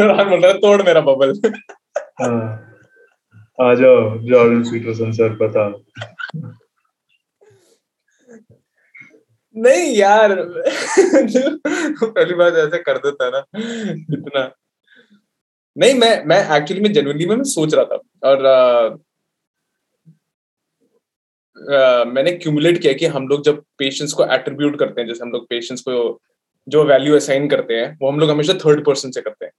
[0.00, 1.38] फरहान बोल रहा है तोड़ मेरा बबल
[2.22, 2.40] हाँ
[3.61, 5.83] आ जाओ जॉर्डन पीटरसन सर
[9.55, 10.33] नहीं यार
[12.03, 13.39] पहली बात ऐसे कर देता ना
[14.17, 14.51] इतना।
[15.77, 17.99] नहीं मैं मैं एक्चुअली में जेनुअनली में मैं सोच रहा था।
[18.29, 18.57] और आ,
[21.77, 25.31] आ, मैंने क्यूमुलेट किया कि हम लोग जब पेशेंस को एट्रीब्यूट करते हैं जैसे हम
[25.31, 26.21] लोग पेशेंस को
[26.67, 29.51] जो वैल्यू असाइन करते हैं वो हम लोग हमेशा थर्ड पर्सन से करते हैं।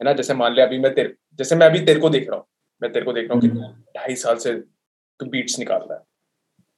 [0.00, 0.12] है ना?
[0.12, 2.46] जैसे मान लिया अभी मैं तेरे जैसे मैं अभी तेरे को देख रहा हूँ
[2.82, 4.52] मैं तेरे को देख रहा हूँ कि हम्म। ढाई साल से
[5.20, 6.02] तू बीट्स निकाल रहा है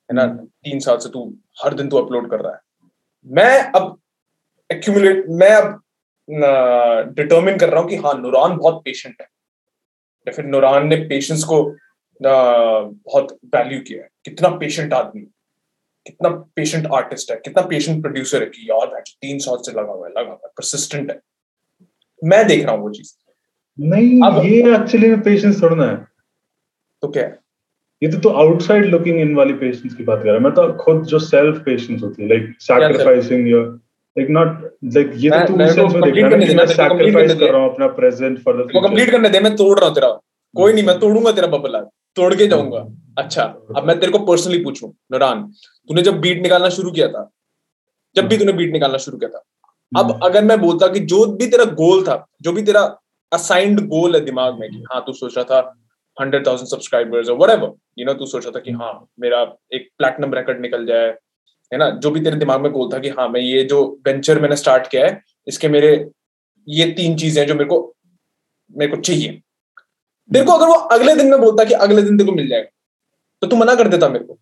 [0.09, 0.23] है ना?
[0.23, 2.61] हम्म। तीन साल से तू हर दिन तू अपलोड कर रहा है।
[3.27, 3.99] मैं अब
[4.71, 5.83] एक्यूमुलेट मैं अब
[7.17, 9.27] डिटर्मिन कर रहा हूँ कि हाँ नुरान बहुत पेशेंट है।
[10.27, 11.63] या फिर नुरान ने पेशेंस को
[12.21, 15.21] बहुत वैल्यू किया है। कितना पेशेंट आदमी
[16.07, 20.07] कितना पेशेंट आर्टिस्ट है कितना पेशेंट प्रोड्यूसर है कि यार तीन साल से लगा हुआ
[20.07, 21.21] है लगा हुआ है परसिस्टेंट है।
[22.23, 23.13] मैं देख रहा हूँ वो चीज़।
[23.79, 25.97] नहीं अब, ये एक्चुअली में पेशेंस थोड़ा है।
[27.03, 27.23] तो क्या?
[27.23, 27.39] है
[28.03, 30.73] ये तो तो आउटसाइड लुकिंग इन वाली पेशेंस की बात कर रहा हूँ। मैं तो
[30.85, 33.67] खुद जो सेल्फ पेशेंस होती है like sacrificing your
[34.17, 34.63] like not
[34.95, 37.87] like ये तो तू सेंस में देख रहा है मैं सैक्रिफाइस कर रहा हूँ अपना
[38.01, 40.09] present for the future complete करने दे मैं तोड़ रहा हूँ तेरा।
[40.55, 41.81] कोई नहीं मैं तोड़ूँगा तेरा बबल
[42.17, 42.87] तोड़ के जाऊँगा।
[43.19, 43.43] अच्छा
[43.77, 45.43] अब मैं तेरे को पर्सनली पूछूँ नरान।
[45.89, 47.31] तूने जब बीट निकालना शुरू किया था
[48.17, 49.43] जब भी तूने बीट निकालना शुरू किया था
[49.97, 52.83] अब हम्म। अगर मैं बोलता कि जो भी तेरा गोल था जो भी तेरा
[53.33, 55.75] असाइंड गोल है दिमाग में कि हाँ तू सोच रहा था
[56.17, 59.41] हंड्रेड थाउज़ेंड सब्सक्राइबर्स और वट यू नो तू सोच रहा था कि हाँ मेरा
[59.75, 61.07] एक प्लेटिनम रिकॉर्ड निकल जाए
[61.73, 61.89] है ना?
[61.91, 64.87] जो भी तेरे दिमाग में गोल था कि हाँ मैं ये जो वेंचर मैंने स्टार्ट
[64.87, 65.91] किया है इसके मेरे
[66.69, 67.79] ये तीन चीज़ें जो मेरे को
[68.71, 69.29] मेरे को चाहिए।
[70.31, 72.69] तेरे को अगर वो अगले दिन में बोलता कि अगले दिन तेरे को मिल जाएगा
[73.43, 74.35] तो तू मना कर देता मेरे को।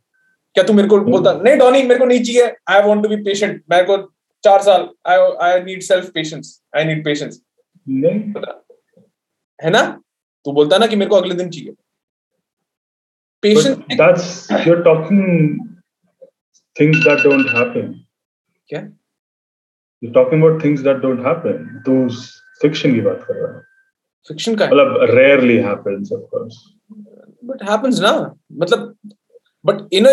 [0.56, 3.16] क्या तू मेरे को बोलता नहीं डॉनी मेरे को नहीं चाहिए I want to be
[3.24, 3.96] patient मेरे को
[4.44, 7.42] चार साल I I need self patience I need patience
[9.62, 10.02] है ना?
[10.44, 11.74] तू बोलता ना कि मेरे को अगले दिन चाहिए।
[22.94, 23.62] की बात कर रहा हूँ।
[24.28, 28.00] फिक्शन का मतलब रेयरली बट हैपेंस
[28.52, 28.96] मतलब
[29.66, 30.06] but in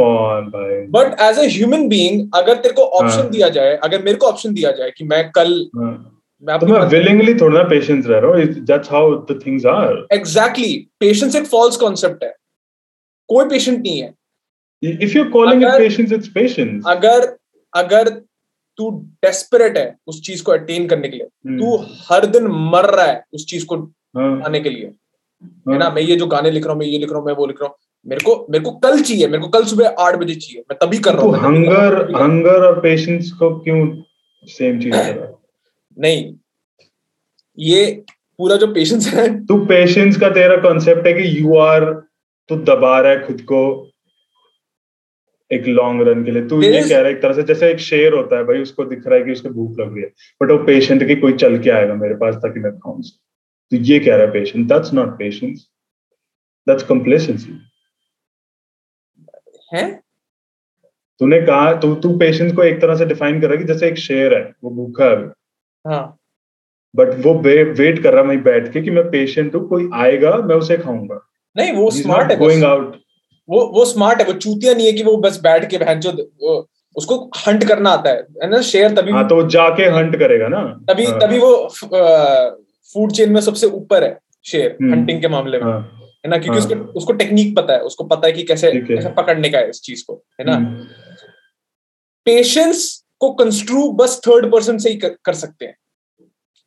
[0.00, 0.86] on bhai.
[0.90, 4.26] But as a human being अगर तेरे को ऑप्शन हाँ। दिया जाए अगर मेरे को
[4.26, 6.16] ऑप्शन दिया जाए कि मैं कल हाँ.
[6.42, 9.96] मैं तो मैं willingly थोड़ा ना पेशेंस रह रहा हूँ। That's how the things are.
[10.12, 12.34] Exactly patience एक फॉल्स कॉन्सेप्ट है।
[13.28, 14.14] कोई पेशेंट नहीं है।
[16.86, 17.36] अगर
[17.74, 18.08] अगर
[18.78, 18.90] तू
[19.24, 21.76] डेस्परेट है उस चीज़ को अटेन करने के लिए हम्म, तू
[22.10, 24.92] हर दिन मर रहा है उस चीज़ को हाँ, पाने के लिए
[25.42, 25.78] है.
[25.78, 27.46] ना मैं ये जो गाने लिख रहा हूँ मैं ये लिख रहा हूँ मैं वो
[27.46, 27.76] लिख रहा हूँ।
[28.06, 30.98] मेरे को मेरे को कल चाहिए मेरे को कल सुबह आठ बजे चाहिए। मैं तभी
[30.98, 33.80] कर रहा तो हूँ। हंगर हूँ। हंगर और पेशेंस को क्यों
[34.44, 34.94] सेम चीज़
[35.96, 36.32] नहीं
[37.58, 37.84] ये
[38.38, 41.84] पूरा जो पेशेंस है। तू पेशेंस का तेरा कॉन्सेप्ट है कि यू आर
[42.50, 43.60] तू दबा रहा है खुद को
[45.50, 47.80] एक लॉन्ग रन के लिए। तू ये कह रहा है एक तरह से जैसे एक
[47.80, 50.08] शेर होता है भाई उसको दिख रहा है कि उसको भूख लग रही है।
[50.40, 53.00] बट वो पेशेंट की कोई चल के आएगा मेरे पास ताकि मैं खाऊं
[53.72, 55.66] तो ये कह रहा है patient that's not patience
[56.66, 57.58] that's complacency
[59.74, 59.84] है?
[61.20, 63.88] तूने कहा तू तू पेशेंस को एक तरह से डिफाइन कर रहा है कि जैसे
[63.88, 65.26] एक शेर है वो भूखा है
[65.84, 66.16] हाँ।
[66.94, 70.34] बट वो वेट कर रहा है वहीं बैठ के कि मैं पेशेंट हूँ कोई आएगा
[70.36, 71.20] मैं उसे खाऊँगा।
[71.56, 72.96] नहीं वो स्मार्ट है going बस। out
[73.48, 76.10] वो वो स्मार्ट है वो चूतिया नहीं है कि वो बस बैठ के बहन जो
[76.96, 77.16] उसको
[77.46, 81.04] हंट करना आता है। है ना शेर तभी हाँ तो जाके हंट करेगा ना। तभी
[81.04, 81.52] हाँ, तभी वो
[82.94, 85.80] फ़ूड चेन में सबसे ऊपर है शेर हम्म। हंटिंग के मामले में हाँ,
[86.24, 86.38] है ना?
[86.38, 89.58] क्योंकि हाँ। उसको उसको टेक्निक पता है उसको पता है कि कैसे कैसे पकड़ने का
[89.58, 90.54] है इस चीज़ को है ना?
[90.54, 90.86] हम्म,
[92.26, 95.76] पेशेंस को कंस्ट्रू बस थर्ड पर्सन से ही कर, कर सकते हैं।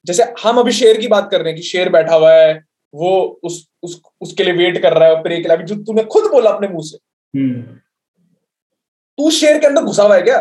[0.06, 2.54] जैसे हम अभी शेर की बात कर रहे हैं कि शेर बैठा हुआ है
[2.94, 6.32] वो उस, उस उसके लिए वेट कर रहा है प्रे के लिए जो तूने खुद
[6.32, 6.98] बोला अपने मुँह से।
[7.34, 7.62] हम्म,
[9.18, 10.40] तू शेर के अंदर घुसा हुआ है क्या?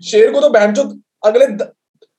[0.00, 0.82] शेर को तो बहन जो
[1.24, 1.72] अगले द,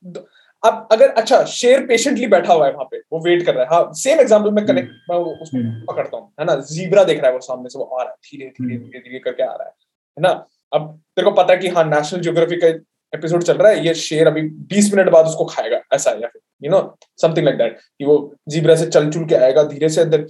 [0.05, 0.25] द,
[0.65, 3.69] अब अगर अच्छा शेर पेशेंटली बैठा हुआ है वहाँ पे वो वेट कर रहा है।
[3.71, 6.55] हाँ सेम एग्जांपल मैं कनेक्ट मैं उसको हम्म, पकड़ता हूँ है ना?
[6.71, 8.99] जीब्रा देख रहा है वो सामने से वो आ रहा है धीरे धीरे हम्म। धीरे
[8.99, 9.73] धीरे करके आ रहा है
[10.17, 10.29] है ना?
[10.73, 12.67] अब तेरे को पता है कि हाँ नेशनल ज्योग्राफी का
[13.13, 14.41] एपिसोड चल रहा है ये शेर अभी
[14.73, 16.79] 20 मिनट बाद उसको खाएगा ऐसा है या फिर you know
[17.21, 18.15] something like that कि वो
[18.49, 20.25] जीब्रा से चल चुल के आएगा धीरे से अंदर।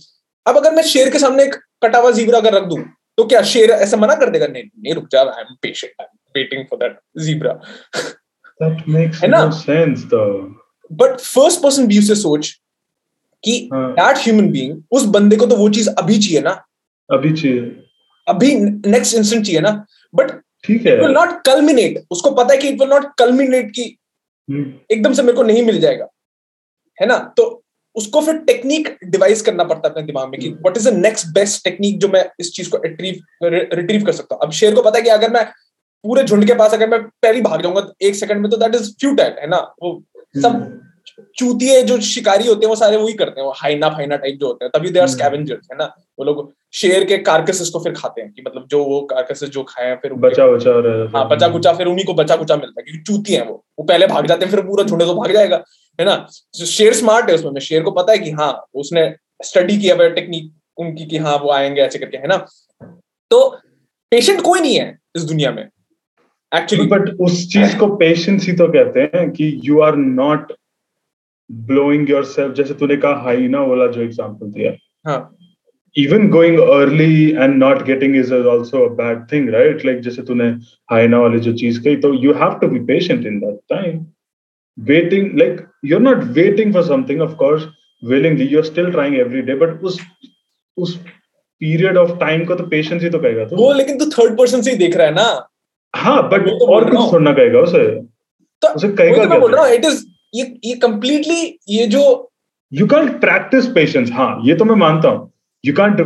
[0.46, 2.78] अब अगर मैं शेर के सामने एक कटा हुआ जीब्रा अगर रख दूँ
[3.18, 4.48] तो क्या शेर ऐसा मना कर देगा?
[4.48, 7.60] नहीं नहीं रुक जा I am patient I am waiting for that zebra
[8.60, 9.40] that makes है ना?
[9.40, 10.36] no sense though.
[10.92, 12.50] But first person view से सोच
[13.44, 16.52] कि हाँ, दैट ह्यूमन बीइंग उस बंदे को तो वो चीज़ अभी चाहिए ना।
[17.10, 17.60] अभी चाहिए।
[18.28, 18.56] अभी
[18.90, 19.86] नेक्स्ट इंस्टेंट चाहिए ना।
[20.16, 20.32] बट
[20.64, 23.98] ठीक इट विल है नॉट कल्मिनेट उसको पता है कि इट विल नॉट कल्मिनेट की
[24.50, 26.08] हम्म, एकदम से मेरे को नहीं मिल जाएगा।
[27.02, 27.18] है ना?
[27.38, 27.62] तो
[27.96, 31.28] उसको फिर टेक्निक डिवाइस करना पड़ता है अपने दिमाग में कि what is the next
[31.28, 34.98] best technique जो मैं इस चीज़ को रिट्रीव कर सकता हूँ। अब शेर को पता
[34.98, 35.46] है कि अगर मैं
[36.06, 38.82] पूरे झुंड के पास अगर मैं पहले भाग जाऊँगा एक सेकंड में तो दैट इज़
[38.82, 39.58] फ्यू फ्यूटाइल है ना?
[39.84, 40.02] वो
[40.42, 40.82] सब
[41.38, 44.48] चूतिए जो शिकारी होते हैं वो सारे वही करते हैं वो हाइना फाइना टाइप जो
[44.48, 45.86] होते हैं तभी दे आर हम्म। स्कैवेंजर्स है ना?
[46.20, 49.64] वो लोग शेर के कार्कसेस को फिर खाते हैं कि मतलब जो वो कार्कसेस जो
[49.64, 50.72] खाए हैं फिर बचा बचा
[51.18, 53.84] हाँ बचा कुचा फिर उन्हीं को बचा कुचा मिलता है क्योंकि चूती है वो। वो
[53.84, 55.64] पहले भाग जाते हैं फिर पूरा झुंडे तो भाग जाएगा
[56.00, 56.16] है ना?
[56.60, 60.08] तो शेर स्मार्ट है उसमें शेर को पता है कि हाँ उसने स्टडी किया हुआ
[60.10, 62.46] टेक्निक उनकी कि हाँ वो आएँगे ऐसे करके है ना?
[63.32, 63.50] तो
[64.12, 65.70] पेशेंट कोई नहीं है इस दुनिया में।
[66.58, 70.52] एक्चुअली बट उस चीज़ को पेशेंस ही तो कहते हैं कि you are not
[71.50, 74.72] blowing yourself जैसे तूने कहा हाइना वाला जो एग्ज़ाम्पल दिया
[75.08, 75.20] हाँ
[75.96, 80.48] even going early and not getting is also a bad thing right like जैसे तूने
[80.90, 84.02] हाइना वाली जो चीज़ कही तो you have to be patient in that time
[84.78, 87.68] waiting like you're not waiting for something of course
[88.04, 90.00] willingly you're still trying every day but उस
[90.78, 90.96] उस
[91.62, 94.62] period of time को तो पेशेंस ही तो कहेगा वो तू लेकिन तू थर्ड पर्सन
[94.62, 95.28] से ही देख रहा है ना
[95.96, 97.84] हाँ बट तो और कुछ छोड़ना कहेगा उसे।
[98.62, 100.04] तो उसे कहेगा तो बोल क्या रहा हूँ इट इज़
[100.36, 102.04] ये ये कंप्लीटली ये जो
[102.72, 105.32] यू कैंट प्रैक्टिस पेशेंस हाँ ये तो मैं मानता हूँ।
[105.64, 106.02] यू कैंट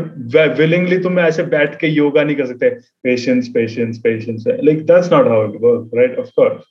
[0.59, 2.69] विलिंगली तुम ऐसे बैठ के योगा नहीं कर सकते।
[3.03, 6.63] Patience patience patience like that's not how it work right of course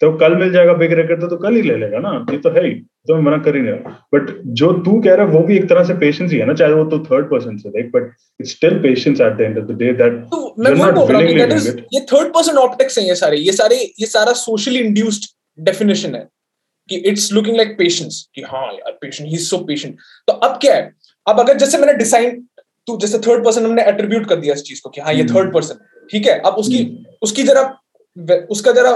[0.00, 2.50] तो कल मिल जाएगा बिग रैकेट तो, तो कल ही ले लेगा ना ये तो
[2.50, 2.70] है ही
[3.08, 4.30] तो मैं मना कर ही नहीं रहा। बट
[4.60, 6.72] जो तू कह रहा है वो भी एक तरह से पेशेंस ही है ना चाहे
[6.72, 9.76] वो तो थर्ड पर्सन से देख but it's still patience at the end of the
[9.78, 11.84] day that तो मैं वो बोल रहा हूँ.
[11.94, 16.26] ये थर्ड पर्सन ऑप्टिक्स हैं ये सारे ये सारे ये सारा सोशली इंड्यूस्ड डेफिनेशन है
[16.88, 19.96] कि इट्स लुकिंग लाइक पेशेंस कि हाँ यार patient he is so patient
[20.28, 20.90] तो अब क्या है?
[21.26, 22.40] अब अगर जैसे मैंने डिसाइन
[22.86, 25.52] तू जैसे थर्ड पर्सन हमने एट्रीब्यूट कर दिया इस चीज़ को कि हाँ ये। थर्ड
[25.54, 26.38] पर्सन ठीक है?
[26.40, 26.84] अब उसकी
[27.22, 27.62] उसकी जरा
[28.50, 28.92] उसका जरा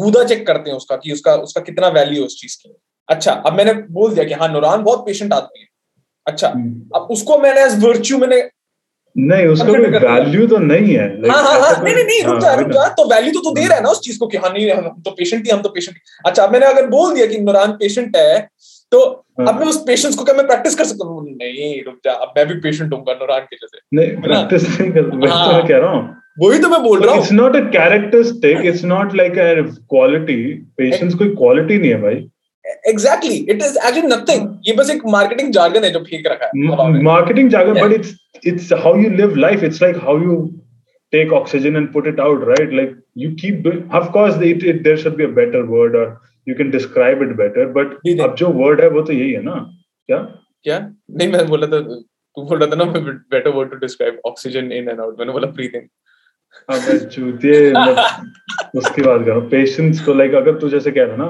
[0.00, 2.74] गूदा चेक करते हैं उसका कि उसका उसका कितना वैल्यू है उस चीज़ की।
[3.08, 5.66] अच्छा अब मैंने बोल दिया कि हाँ नूरान बहुत पेशेंट आदमी है।
[6.26, 6.48] अच्छा
[6.96, 8.48] अब उसको मैंने एज वर्च्यू मैंने
[9.16, 12.54] नहीं उसका कोई वैल्यू तो नहीं है। हाँ हाँ हाँ नहीं नहीं नहीं रुक जा
[12.54, 14.52] रुक जा तो वैल्यू तो तू दे रहा है ना उस चीज़ को कि हाँ
[14.52, 15.96] नहीं हम तो पेशेंट ही हम तो पेशेंट
[16.26, 18.38] अच्छा मैंने अगर बोल दिया कि नुरान पेशेंट है
[18.92, 19.00] तो
[19.40, 21.24] हाँ। अब मैं उस पेशेंस को क्या मैं प्रैक्टिस कर सकता हूँ?
[21.24, 25.10] नहीं रुक जा अब मैं भी पेशेंट हूँ नुरान के जैसे नहीं प्रैक्टिस नहीं कर
[25.16, 27.60] मैं हाँ। तो कह रहा हूँ वही तो मैं बोल रहा हूँ। It's not a
[27.70, 29.48] characteristic it's not like a
[29.94, 30.42] quality
[30.78, 32.16] patience कोई क्वालिटी नहीं है भाई।
[32.88, 37.02] Exactly it is actually nothing ये बस एक मार्केटिंग जार्गन है जो फेंक रखा है।
[37.02, 38.14] Marketing jargon but it's
[38.46, 40.40] it's how you live life it's like how you
[41.14, 42.74] take oxygen and put it out right?
[42.78, 46.02] Like you keep doing of course it, it, there should be a better word or
[46.50, 49.56] you can describe it better but अब जो word है वो तो यही है ना।
[50.08, 50.18] क्या?
[50.64, 50.78] क्या?
[51.10, 52.86] नहीं मैं बोला था तू बोल रहा था ना
[53.34, 55.18] better word to describe oxygen in and out.
[55.18, 55.90] मैंने बोला breathing.
[56.68, 61.26] अबे चूतिए उसकी बात करो। पेशेंस को लाइक अगर तू जैसे कह रहा ना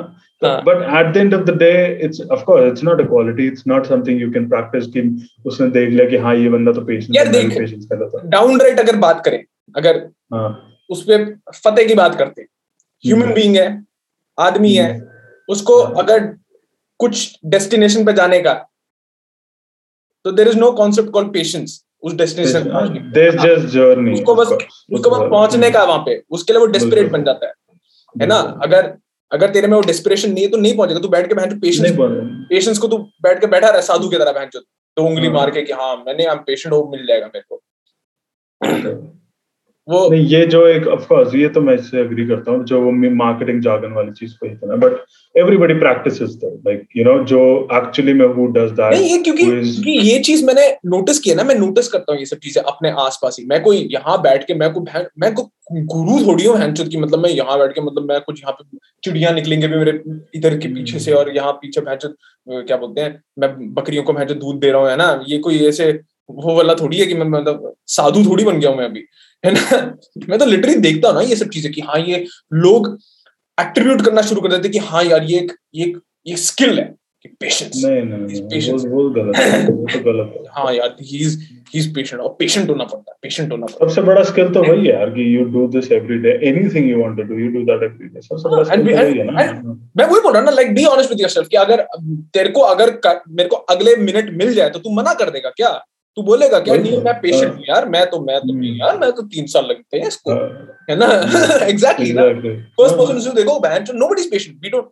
[0.66, 3.66] but at the end of the day it's of course it's not a quality it's
[3.66, 5.02] not something you can practice कि
[5.46, 8.60] उसने देख लिया कि हाँ ये बंदा तो पेशेंस यार देख पेशेंस कर लेता डाउन
[8.60, 9.42] राइट अगर बात करें
[9.76, 9.98] अगर
[10.32, 10.48] हाँ।
[10.90, 12.42] उस पे फतेह की बात करते
[13.04, 13.68] ह्यूमन हम्म। बीइंग है
[14.38, 15.08] आदमी है हम्म।
[15.48, 16.26] उसको अगर
[17.00, 18.54] कुछ डेस्टिनेशन पे जाने का
[20.24, 25.70] तो there is no concept called patience उस डेस्टिनेशन जर्नी उसको बस उसको बस पहुँचने
[25.70, 27.52] का वहाँ पे। उसके लिए वो डेस्परेट बन जाता है।
[28.14, 28.38] है ना?
[28.62, 28.92] अगर
[29.32, 31.96] अगर तेरे में वो डेस्परेशन नहीं है तो नहीं पहुंचेगा। तू बैठ के बहन पेशेंस
[32.00, 34.48] पेशेंस को तू बैठ के बैठा रहा साधु की तरह बहन
[34.96, 37.62] तो उंगली हाँ। मार के कि हाँ मैंने हम पेशेंट हो मिल जाएगा मेरे को।
[39.90, 42.80] वो नहीं ये जो एक ऑफ़ कोर्स ये तो मैं इससे एग्री करता हूँ जो
[42.80, 44.98] वो मार्केटिंग जार्गन वाली चीज़ को इतना but
[45.34, 47.40] everybody practices that like you know जो
[47.72, 51.44] एक्चुअली में हु डज दैट नहीं ये क्योंकि क्योंकि ये चीज़ मैंने नोटिस किया ना
[51.44, 54.54] मैं नोटिस करता हूँ ये सब चीज़ें अपने आसपास ही। मैं कोई यहाँ बैठ के
[54.54, 54.80] मैं को
[55.18, 58.40] मैं को गुरु थोड़ी हूँ हैंचुत की मतलब मैं यहाँ बैठ के मतलब मैं कुछ
[58.40, 59.92] यहाँ पे चिड़िया निकलेंगे भी मेरे
[60.34, 62.16] इधर के पीछे से और यहाँ पीछे भैंचुत
[62.46, 65.24] क्या बोलते हैं मैं बकरियों को भैंचुत दूध दे रहा हूँ है ना?
[65.28, 65.90] ये कोई ऐसे
[66.30, 69.04] वो वाला थोड़ी है कि मैं मतलब साधु थोड़ी बन गया हूँ मैं अभी।
[69.44, 69.80] है ना?
[70.28, 72.24] मैं तो लिटरली देखता हूँ ना ये सब चीज़ें कि हाँ ये
[72.66, 72.96] लोग
[73.58, 75.92] एट्रीब्यूट करना शुरू कर देते कि हाँ यार ये एक ये
[76.26, 76.84] ये स्किल है
[77.24, 81.18] कि पेशेंस नहीं नहीं पेशेंस वो गलत है वो तो गलत है। हाँ यार he
[81.18, 81.36] is
[81.74, 84.48] he is patient और पेशेंट होना पड़ता है पेशेंट होना पड़ता है। सबसे बड़ा स्किल
[84.54, 87.38] तो वही है यार कि you do this every day anything you want to do
[87.40, 90.32] you do that every day सबसे बड़ा स्किल तो वही है ना। मैं वही बोल
[90.32, 91.86] रहा ना like be honest with yourself कि अगर
[92.34, 95.70] तेरे को अगर मेरे को अगले मिनट मिल जाए तो तू मना कर देगा क्या?
[96.20, 98.98] तू बोलेगा क्या नहीं मैं पेशेंट हाँ। यार मैं तो मैं तो नहीं हम्म। यार
[98.98, 100.48] मैं तो तीन साल लगते हैं इसको हाँ।
[100.90, 101.06] है ना?
[101.66, 102.22] एग्जैक्टली ना?
[102.78, 104.88] फ़र्स्ट पर्सन से देखो जो nobody is patient we don't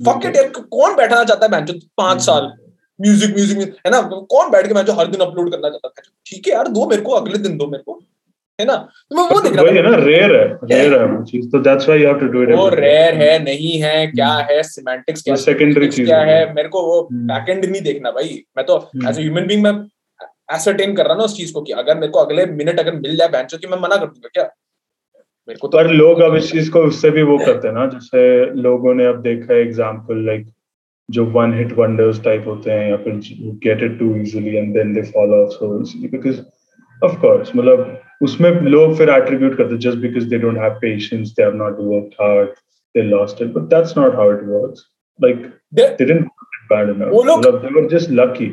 [0.00, 2.52] fuck it यार कौन बैठना चाहता है बहन पाँच साल।
[2.98, 4.00] म्यूज़िक म्यूज़िक है ना?
[4.34, 6.10] कौन बैठ के मैं जो हर दिन अपलोड करना चाहता है?
[6.26, 8.00] ठीक है यार दो मेरे को अगले दिन दो मेरे को
[8.58, 8.76] है ना?
[9.10, 11.88] तो मैं वो देख रहा हूँ ना रेयर है रेयर है वो चीज़ तो that's
[11.88, 15.22] why you have to do it वो रेयर है नहीं है क्या हम्म। है सिमेंटिक्स
[15.22, 19.16] क्या सेकेंडरी चीज़ क्या है। मेरे को वो बैकएंड नहीं देखना भाई। मैं तो एज
[19.16, 19.72] अ ह्यूमन बीइंग मैं
[20.48, 23.16] एसरटेन कर रहा ना उस चीज़ को कि अगर मेरे को अगले मिनट अगर मिल
[23.16, 24.44] जाए बैंचो की मैं मना कर दूँगा क्या?
[25.48, 27.86] मेरे को तो पर लोग अब इस चीज़ को उससे भी वो करते हैं ना
[27.86, 28.20] जैसे
[28.60, 30.46] लोगों ने अब देखा है एग्जांपल लाइक
[31.08, 33.20] जो वन हिट वंडर्स टाइप होते हैं या फिर
[33.64, 35.68] get it too easily and then they fall off so
[36.08, 36.40] because
[37.02, 41.30] of course मतलब उसमें लोग फिर एट्रीब्यूट करते हैं just because they don't have patience
[41.30, 42.48] they have not worked hard
[42.94, 44.86] they lost it but that's not how it works
[45.20, 46.28] like they didn't
[46.70, 47.44] वो लोग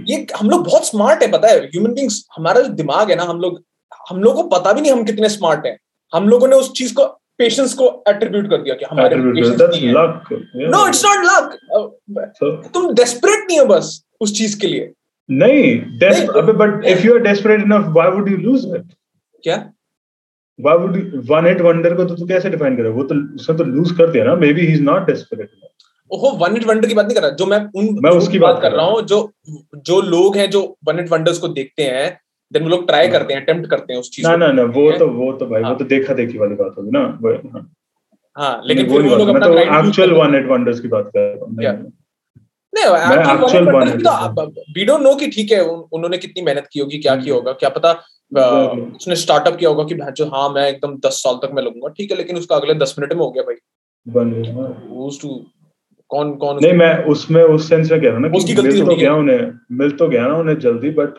[0.10, 1.60] ये हम लोग बहुत स्मार्ट है पता है?
[1.66, 3.62] ह्यूमन बींग्स हमारा जो दिमाग है ना हम लोग
[4.10, 5.78] हम लोग को पता भी नहीं हम कितने स्मार्ट हैं।
[6.14, 7.06] हम लोगों ने उस चीज़ को
[7.40, 13.66] पेशेंस को एट्रीब्यूट कर दिया कि हमारे नो इट्स नॉट लक तुम डेस्परेट नहीं हो
[13.66, 14.92] बस उस चीज़ के लिए।
[15.30, 15.64] नहीं
[16.42, 18.86] अबे but if you are desperate enough why would you lose it
[19.44, 19.58] क्या?
[20.60, 20.94] Why would
[21.32, 24.12] one hit wonder को तो तू कैसे डिफाइन करे वो तो उसने तो लूज कर
[24.12, 25.50] दिया ना। Maybe he is not desperate
[26.12, 28.62] ओहो वन इट वंडर की बात नहीं कर रहा जो मैं उन मैं उसकी बात
[28.62, 29.34] कर रहा हूँ जो
[29.76, 32.20] जो लोग हैं जो वन इट वंडर्स को देखते हैं
[32.54, 34.64] देन वो लोग ट्राई हाँ। करते हैं अटेम्प्ट करते हैं उस चीज़ ना ना ना
[34.64, 37.00] वो तो वो तो भाई वो हाँ। तो देखा देखी वाली बात होगी ना
[37.54, 37.72] हाँ,
[38.36, 39.48] हाँ लेकिन वो लोग अपना
[39.80, 41.92] एक्चुअल वन इट वंडर्स की बात कर रहा हूँ
[44.76, 47.92] वी नो कि ठीक है उन्होंने कितनी मेहनत की होगी क्या किया होगा क्या पता
[48.96, 52.12] उसने स्टार्टअप किया होगा कि भाई हाँ मैं एकदम दस साल तक मैं लगूँगा ठीक
[52.12, 53.56] है लेकिन उसका अगले दस मिनट में हो गया भाई।
[56.10, 58.96] कौन कौन नहीं मैं उसमें उस सेंस में कह रहा हूँ ना कि मिल तो
[58.96, 61.10] गया उन्हें मिल तो गया ना उन्हें जल्दी but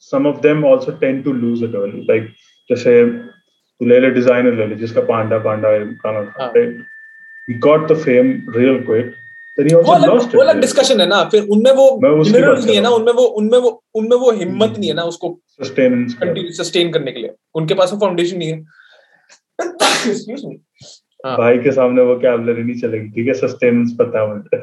[0.00, 2.28] some of them also tend to lose it early like
[2.70, 7.96] जैसे तू ले ले डिज़ाइनर ले ले जिसका पांडा पांडा गाना था ही। Got the
[7.96, 9.14] fame real quick
[9.58, 13.84] वो अलग डिस्कशन है ना फिर उनमें वो नहीं है ना उनमें वो उनमें वो
[13.94, 16.06] उनमें वो हिम्मत नहीं है ना उसको सस्टेन
[16.50, 18.64] सस्टेन करने के लिए। उनके पास वो फाउंडेशन नहीं है।
[21.26, 23.34] हाँ। भाई के सामने वो कैबलरी नहीं चलेगी ठीक है?
[23.34, 24.56] सस्टेनेंस पता है मुझे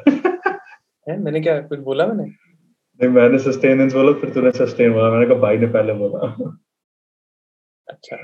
[1.08, 1.20] है?
[1.20, 2.24] मैंने क्या कुछ बोला मैंने?
[2.24, 6.28] नहीं मैंने सस्टेनेंस बोला फिर तूने सस्टेन बोला। मैंने कहा भाई ने पहले बोला।
[7.88, 8.18] अच्छा।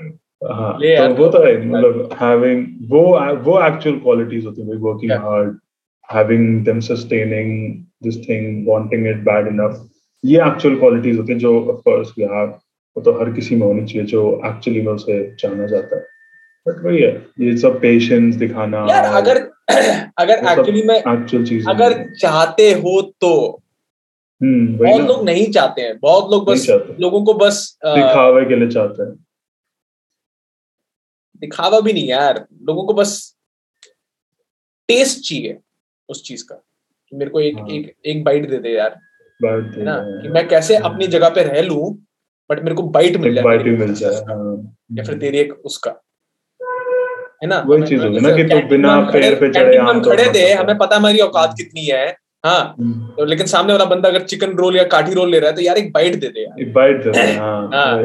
[0.44, 3.02] हाँ तो वो तो है मतलब हैविंग वो
[3.42, 5.58] वो एक्चुअल क्वालिटीज होती है working hard
[6.12, 9.88] having them sustaining this thing wanting it bad enough
[10.24, 12.48] ये एक्चुअल क्वालिटीज होती है जो ऑफ़ कोर्स वी हैव
[12.96, 16.06] वो तो हर किसी में होनी चाहिए जो एक्चुअली में उसे जाना जाता है।
[16.68, 19.38] बट वही है ये सब पेशेंस दिखाना यार अगर
[20.18, 23.62] अगर एक्चुअली में एक्चुअल चीज़। अगर चाहते हो तो।
[24.42, 26.66] हम्म बहुत लोग नहीं चाहते हैं बहुत लोग बस
[27.00, 29.12] लोगों को बस दिखावे के लिए चाहते हैं।
[31.40, 33.36] दिखावा भी नहीं यार लोगों को बस
[34.88, 35.58] टेस्ट चाहिए
[36.08, 36.54] उस चीज़ का।
[37.08, 38.98] कि मेरे को एक हाँ। एक एक बाइट दे दे यार
[39.44, 39.98] है ना?
[40.22, 42.06] कि मैं कैसे अपनी जगह पे रह लूँ
[42.50, 43.34] बट मेरे को बाइट मिल
[43.94, 46.00] जाए हाँ। या फिर तेरी एक उसका।
[47.42, 47.64] है ना?
[47.66, 50.96] वही चीज़ होगी ना कि तू बिना पैर पे चढ़े हम खड़े थे हमें पता
[50.96, 54.84] हमारी औकात कितनी है हाँ। हम्म। तो लेकिन सामने वाला बंदा अगर चिकन रोल या
[54.84, 57.18] काठी रोल ले रहा है तो यार एक बाइट दे दे यार। एक बाइट देते
[57.18, 57.98] हैं। हाँ। हाँ।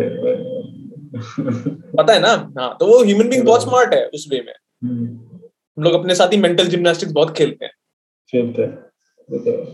[1.97, 2.53] पता है ना?
[2.59, 5.05] हाँ तो वो ह्यूमन बींग बहुत स्मार्ट है उस वे में। हम्म,
[5.77, 7.71] हम लोग अपने साथ ही मेंटल जिम्नास्टिक्स बहुत खेलते हैं।
[8.33, 8.71] चलते हैं।
[9.29, 9.67] तो.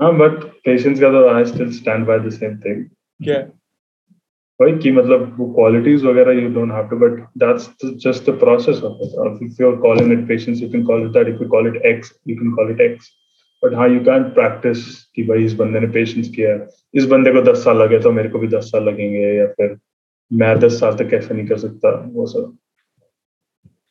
[0.00, 2.84] हाँ बट पेशेंस का तो I still stand by the same thing
[3.24, 3.48] क्या
[4.60, 8.82] वही कि मतलब वो क्वालिटीज वगैरह you don't have to but that's just the process
[8.82, 11.48] of it if you are calling it patience you can call it that if you
[11.48, 13.10] call it X you can call it X
[13.64, 17.32] but हाँ you can practice कि भाई इस बंदे ने patience किया है। इस बंदे
[17.32, 19.78] को दस साल लगे तो मेरे को भी दस साल लगेंगे या फिर
[20.32, 22.56] मैं दस साल तक कैसे नहीं कर सकता वो सब।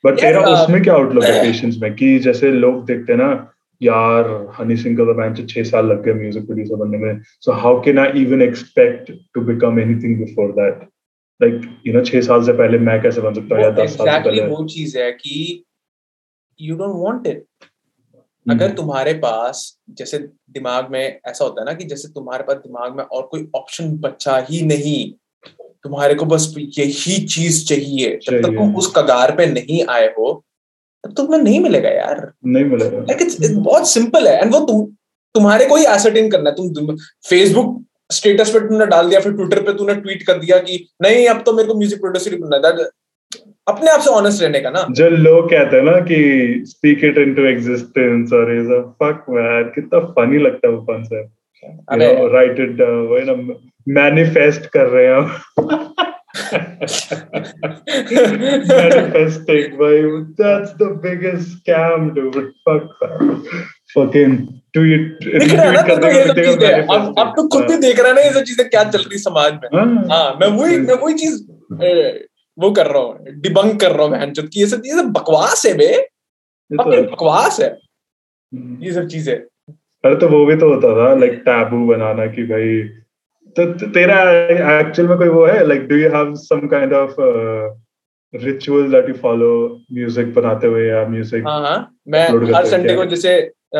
[0.05, 1.95] बट तेरा uh, उसमें क्या आउटलुक है पेशेंस में?
[1.95, 6.03] कि जैसे लोग देखते हैं ना यार हनी सिंह को तो बेंच छह साल लग
[6.05, 10.51] गए म्यूज़िक प्रोड्यूसर बनने में। So how can I even expect to become anything before
[10.51, 10.81] that
[11.41, 14.07] like you know छह साल से पहले मैं कैसे बन सकता हूँ या दस साल
[14.19, 14.47] पहले?
[14.47, 15.63] वो चीज़ है कि
[16.59, 17.45] यू डोंट वांट इट
[18.45, 19.61] अगर तुम्हारे पास
[19.97, 20.17] जैसे
[20.51, 23.91] दिमाग में ऐसा होता है ना कि जैसे तुम्हारे पास दिमाग में और कोई ऑप्शन
[23.99, 25.11] बचा ही नहीं
[25.83, 30.31] तुम्हारे को बस यही चीज़ चाहिए जब तक तुम उस कगार पे नहीं आए हो
[31.07, 34.59] तब तक तुम्हें नहीं मिलेगा यार। नहीं मिलेगा। लाइक इट्स बहुत सिंपल है। एंड वो
[34.59, 34.85] तुम
[35.35, 36.95] तुम्हारे को ही एसर्टेन करना है। तुम
[37.29, 41.27] फेसबुक स्टेटस पे तुमने डाल दिया फिर ट्विटर पे तूने ट्वीट कर दिया कि नहीं
[41.27, 42.89] अब तो मेरे को म्यूज़िक प्रोड्यूसर ही बनना है।
[43.67, 47.17] अपने आप से ऑनेस्ट रहने का ना। जो लोग कहते हैं ना कि स्पीक इट
[47.17, 51.31] इनटू एग्जिस्टेंस और ये सब फक मैन कितना फनी लगता है वो कॉन्सेप्ट
[52.33, 53.55] राइट इट वो ना
[53.87, 55.25] मैनिफेस्ट कर रहे हैं
[58.71, 60.01] manifesting भाई
[60.41, 62.39] that's the biggest scam dude.
[62.65, 63.17] Fuck that.
[63.93, 64.33] Fucking
[64.73, 68.11] tweet दिख रहा ना retweet ये सब चीज़ें। अब अब तो खुद भी देख रहा
[68.13, 71.13] ना ये सब चीज़ें क्या चल रही समाज में। हाँ। हाँ मैं वही मैं वही
[71.23, 71.35] चीज़
[72.57, 73.11] वो कर रहा हूँ
[73.41, 77.05] डिबंक कर रहा हूँ बहन की ये सब ये सब बकवास है बे। तो fucking।
[77.11, 81.77] बकवास है। हम्म। ये सब चीज़ें। अरे तो वो भी तो होता था लाइक टैबू
[81.87, 82.67] बनाना कि भाई
[83.57, 84.15] तो तेरा
[84.79, 85.65] एक्चुअल में कोई वो है?
[85.67, 87.15] Like do you have some kind of
[88.33, 89.49] ritual that you follow
[89.93, 91.77] music बनाते हुए या म्यूज़िक हाँ हाँ।
[92.07, 93.35] मैं हर संडे को जैसे
[93.75, 93.79] अ,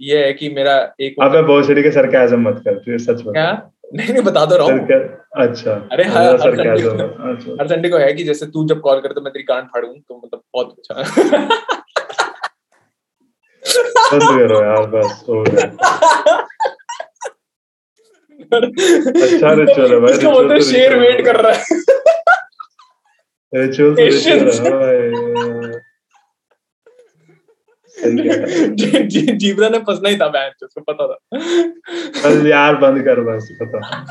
[0.00, 3.70] ये है कि मेरा एक अबे भोसड़ी के सरकाजम मत कर तू सच बता। क्या?
[3.94, 6.98] नहीं नहीं बता तो रहा हूँ। अच्छा। अरे हर- हर सरकाजम
[7.30, 9.66] अच्छा। हर संडे को है कि जैसे तू जब कॉल करे तो मैं तेरी गांड
[9.66, 10.94] फाड़ू तो मतलब बहुत अच्छा।
[14.12, 16.46] बंद करो यार बस हो गया।
[18.54, 21.64] अच्छा ritual है भाई, इसको बोलते हैं तो शेर वेट कर रहा है।
[23.54, 24.44] रिचुअल तो Patience.
[24.44, 25.80] रिचुअल है भाई।
[27.88, 31.18] सही है। जी- जी- जीवरा ने फंसना ही था मैच उसको पता था।
[32.22, 34.04] चल यार बंद कर बस पता।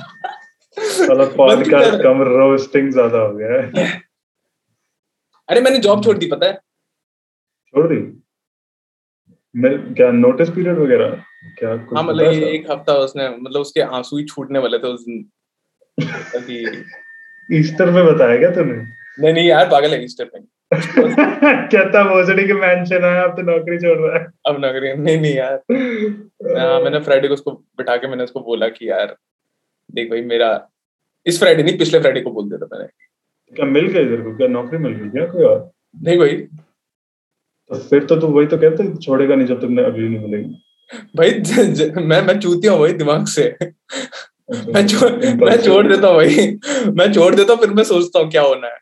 [0.80, 4.02] साला पॉडकास्ट कम रोस्टिंग ज़्यादा हो गया है।
[5.50, 6.54] अरे मैंने जॉब छोड़ दी पता है?
[7.68, 8.24] छोड़ दी?
[9.62, 11.10] क्या नोटिस पीरियड वगैरह?
[11.58, 14.88] क्या कुछ हाँ मतलब ये एक हफ़्ता उसने मतलब उसके आँसू ही छूटने वाले थे
[14.88, 15.30] उस दिन।
[17.50, 18.74] ईस्टर में बताया क्या तूने?
[19.20, 20.44] नहीं नहीं यार पागल है ईस्टर में
[20.74, 25.34] कहता भोसड़ी के मेंशन है अब तो नौकरी छोड़ रहा है। अब नगरी नहीं नहीं
[25.36, 25.56] यार।
[26.60, 29.16] हाँ, मैंने फ्राइडे को उसको बिठा के मैंने उसको बोला कि यार
[29.92, 30.70] देख भाई मेरा
[31.26, 34.36] इस फ्राइडे नहीं पिछले फ्राइडे को बोल दिया था मैंने। क्या मिल गया इधर को?
[34.38, 35.72] क्या नौकरी मिल गई क्या कोई और?
[36.04, 36.48] नहीं भाई
[37.72, 40.20] तो फिर तो तू वही तो कहते है छोड़ेगा नहीं जब तक मैं अभी नहीं
[40.20, 40.62] मिलेगी
[41.18, 45.12] भाई ज, ज, मैं मैं चूतिया हूँ भाई दिमाग से। अच्छा, मैं छोड़
[45.44, 46.58] मैं छोड़ देता हूँ भाई।
[46.92, 48.78] मैं छोड़ देता हूँ फिर मैं सोचता हूँ क्या होना है।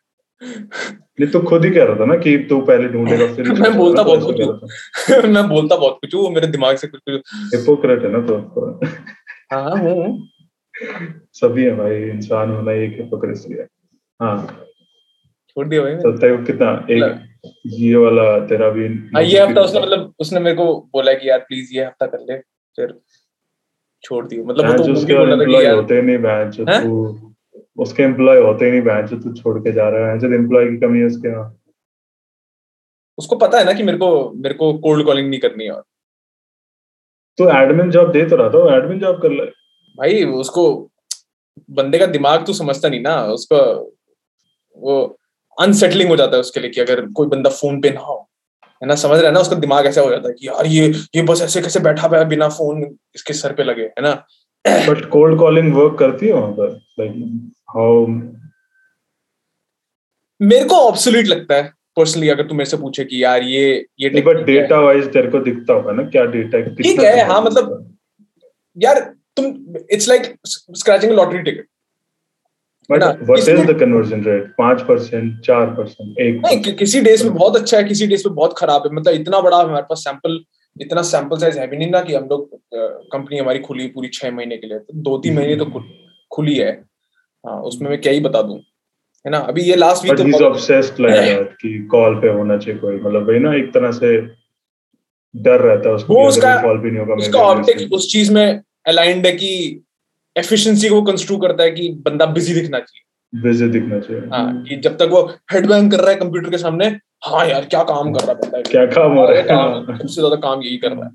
[1.19, 4.03] नहीं तो खुद ही कह रहा था ना कि तू पहले ढूंढेगा फिर मैं बोलता
[4.03, 7.21] बहुत कुछ मैं बोलता बहुत कुछ वो मेरे दिमाग से कुछ कुछ।
[7.55, 8.38] हिपोक्रेट है ना तो
[9.77, 10.29] हूँ
[11.33, 13.67] सभी है भाई इंसान होना एक हिपोक्रेसी है।
[14.21, 14.66] हाँ।
[15.58, 16.72] छोड़ दिया भाई तो तेरे कितना?
[16.89, 21.30] एक ये वाला तेरा भी हाँ ये हफ़्ता उसने मतलब उसने मेरे को बोला कि
[21.30, 22.38] यार प्लीज़ ये हफ़्ता कर ले
[22.78, 22.93] फिर
[24.03, 26.82] छोड़ दिया। मतलब वो तो उसके बोला था कि एम्प्लॉय यार होते नहीं बैंच हैं?
[26.84, 27.34] तू
[27.78, 30.99] उसके एम्प्लॉय होते नहीं बैंच तू छोड़ के जा रहा है। जो एम्प्लॉय की कमी
[30.99, 31.53] है उसके यहाँ।
[33.18, 35.84] उसको पता है ना कि मेरे को मेरे को कोल्ड कॉलिंग नहीं करनी है और।
[37.38, 39.45] तो एडमिन जॉब दे तो रहा था एडमिन जॉब कर ले।
[39.97, 40.72] भाई उसको
[41.70, 43.58] बंदे का दिमाग तो समझता नहीं ना उसका
[44.76, 44.97] वो
[45.58, 48.18] अनसेटलिंग हो जाता है उसके लिए कि अगर कोई बंदा फ़ोन पे ना हो
[48.82, 48.95] है ना?
[48.95, 49.39] समझ रहा है ना?
[49.39, 52.20] उसका दिमाग ऐसा हो जाता है कि यार ये ये बस ऐसे कैसे बैठा हुआ
[52.20, 52.84] है बिना फ़ोन
[53.16, 54.14] इसके सर पे लगे है ना?
[54.66, 56.80] बट कोल्ड कॉलिंग वर्क करती है वहाँ पर?
[56.99, 58.05] लाइक हाउ
[60.41, 64.10] मेरे को ऑब्सोल्यूट लगता है पर्सनली अगर तू मेरे से पूछे कि यार ये ये
[64.22, 66.03] बट डेटा वाइज तेरे को दिखता होगा ना?
[66.03, 67.95] क्या डेटा ठीक है, हाँ, मतलब
[68.78, 68.99] यार
[69.38, 69.45] तुम
[69.91, 71.68] it's like scratching lottery ticket
[72.91, 77.33] but ना, what is the conversion rate 5% 4% 1 नहीं कि, किसी डेज़ में
[77.33, 80.43] बहुत अच्छा है किसी डेज़ में बहुत खराब है। मतलब इतना बड़ा हमारे पास सैंपल
[80.81, 82.59] इतना सैंपल साइज़ है भी नहीं ना कि हम लोग
[83.11, 85.65] कंपनी हमारी खुली पूरी छह महीने के लिए। तो दो तीन महीने तो
[86.31, 86.85] खुली है।
[87.47, 88.57] हाँ उसमें मैं क्या ही बता दूँ
[89.25, 89.38] है ना?
[89.38, 93.29] अभी ये लास्ट वीक तो ऑब्सेस्ड लाइक दैट कि कॉल पे होना चाहिए कोई। मतलब
[93.29, 94.21] वही ना एक तरह से
[95.35, 97.39] डर रहता है उसको वो उसका- कॉल भी नहीं होगा उसका
[97.93, 99.83] उस चीज़ में अलाइंड है कि
[100.38, 104.75] एफिशिएंसी को कंस्ट्रू करता है कि बंदा बिज़ी दिखना चाहिए। बिज़ी दिखना चाहिए। हाँ कि
[104.75, 105.21] जब तक वो
[105.53, 106.85] हेडबैंग कर रहा है कंप्यूटर के सामने
[107.25, 108.61] हाँ यार क्या काम कर रहा है बंदा?
[108.61, 111.11] क्या काम हो रहा काम है सबसे ज़्यादा काम यही कर रहा है।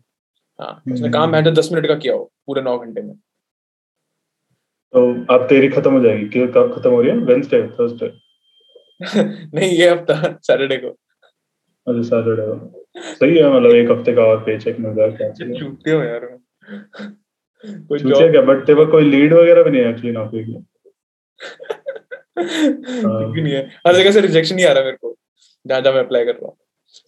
[0.60, 3.14] हाँ उसने हम्म। काम है तो दस मिनट का किया हो पूरे नौ घंटे में।
[4.92, 7.16] तो अब तेरी खत्म हो जाएगी। कि कब खत्म हो रही है?
[7.16, 8.12] वेंसडे थर्सडे
[9.54, 10.88] नहीं ये हफ़्ता सैटरडे को।
[11.86, 15.30] अच्छा सैटरडे को। सही है मतलब एक हफ़्ते का और पे चेक मिल जाएगा। क्या
[15.30, 16.28] चाहिए हो यार।
[17.64, 20.52] कोई जॉब क्या बट तेरे कोई लीड वगैरह भी नहीं है एक्चुअली नौकरी की
[23.42, 25.16] नहीं है। हर जगह से रिजेक्शन ही आ रहा है मेरे को।
[25.64, 26.56] जहाँ जहाँ मैं अप्लाई कर रहा हूँ।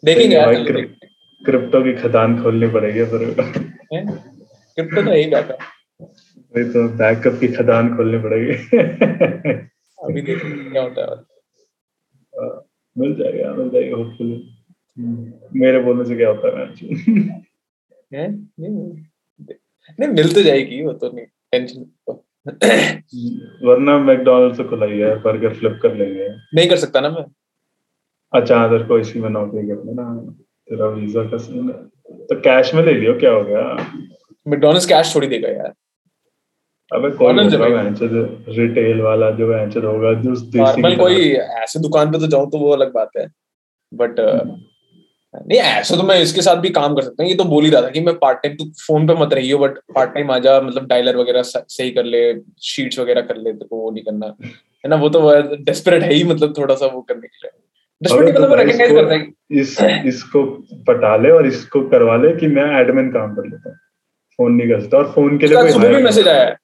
[0.02, 0.54] देखेंगे यार
[1.42, 3.24] क्रिप्टो की खदान खोलनी पड़ेगी फिर
[3.96, 5.54] क्रिप्टो तो यही बैठा
[6.04, 8.54] वही तो बैकअप की खदान खोलनी पड़ेगी।
[9.98, 11.16] अभी देखते क्या होता है
[12.96, 14.36] मिल जाएगा मिल जाएगा होपफुली
[15.60, 16.82] मेरे बोलने से क्या होता है मैच
[18.14, 18.28] हैं?
[19.90, 21.80] नहीं मिल तो जाएगी वो तो नहीं टेंशन
[23.66, 27.24] वरना मैकडोनल्ड से खुलाई है बर्गर फ्लिप कर लेंगे। नहीं कर सकता ना मैं।
[28.32, 30.04] अच्छा अदर को इसी में नौकरी कर लेना
[30.68, 31.76] तेरा वीज़ा का सीन है।
[32.26, 33.62] तो कैश में ले लियो क्या हो गया?
[34.46, 35.72] मैकडॉनल्ड्स कैश छोड़ी देगा यार।
[36.90, 38.10] अबे वेंचर
[38.56, 41.30] रिटेल वाला जो वेंचर होगा जो देसी नॉर्मल कोई
[41.62, 43.26] ऐसे दुकान पे तो जाऊँ तो वो अलग बात है।
[43.92, 44.20] बट
[45.46, 47.70] नहीं ऐसा तो मैं इसके साथ भी काम कर सकता हूँ। ये तो बोल ही
[47.70, 50.38] रहा था कि मैं पार्ट टाइम तू फ़ोन पे मत रहियो बट पार्ट टाइम आ
[50.38, 54.34] जा मतलब डायलर वगैरह सही कर ले शीट्स वगैरह कर ले तो वो नहीं करना।
[54.84, 57.50] है ना वो तो डेस्परेट है ही मतलब थोड़ा सा वो करने के लिए।
[58.08, 60.24] तो मतलब recognize इसको- है इस
[60.88, 63.76] पटा ले और इसको करवा ले कि मैं एडमिन काम कर लेता हूँ।
[64.38, 66.56] फ़ोन नहीं कर सकता। और फ़ोन के लिए सुबह भी मैसेज आया। है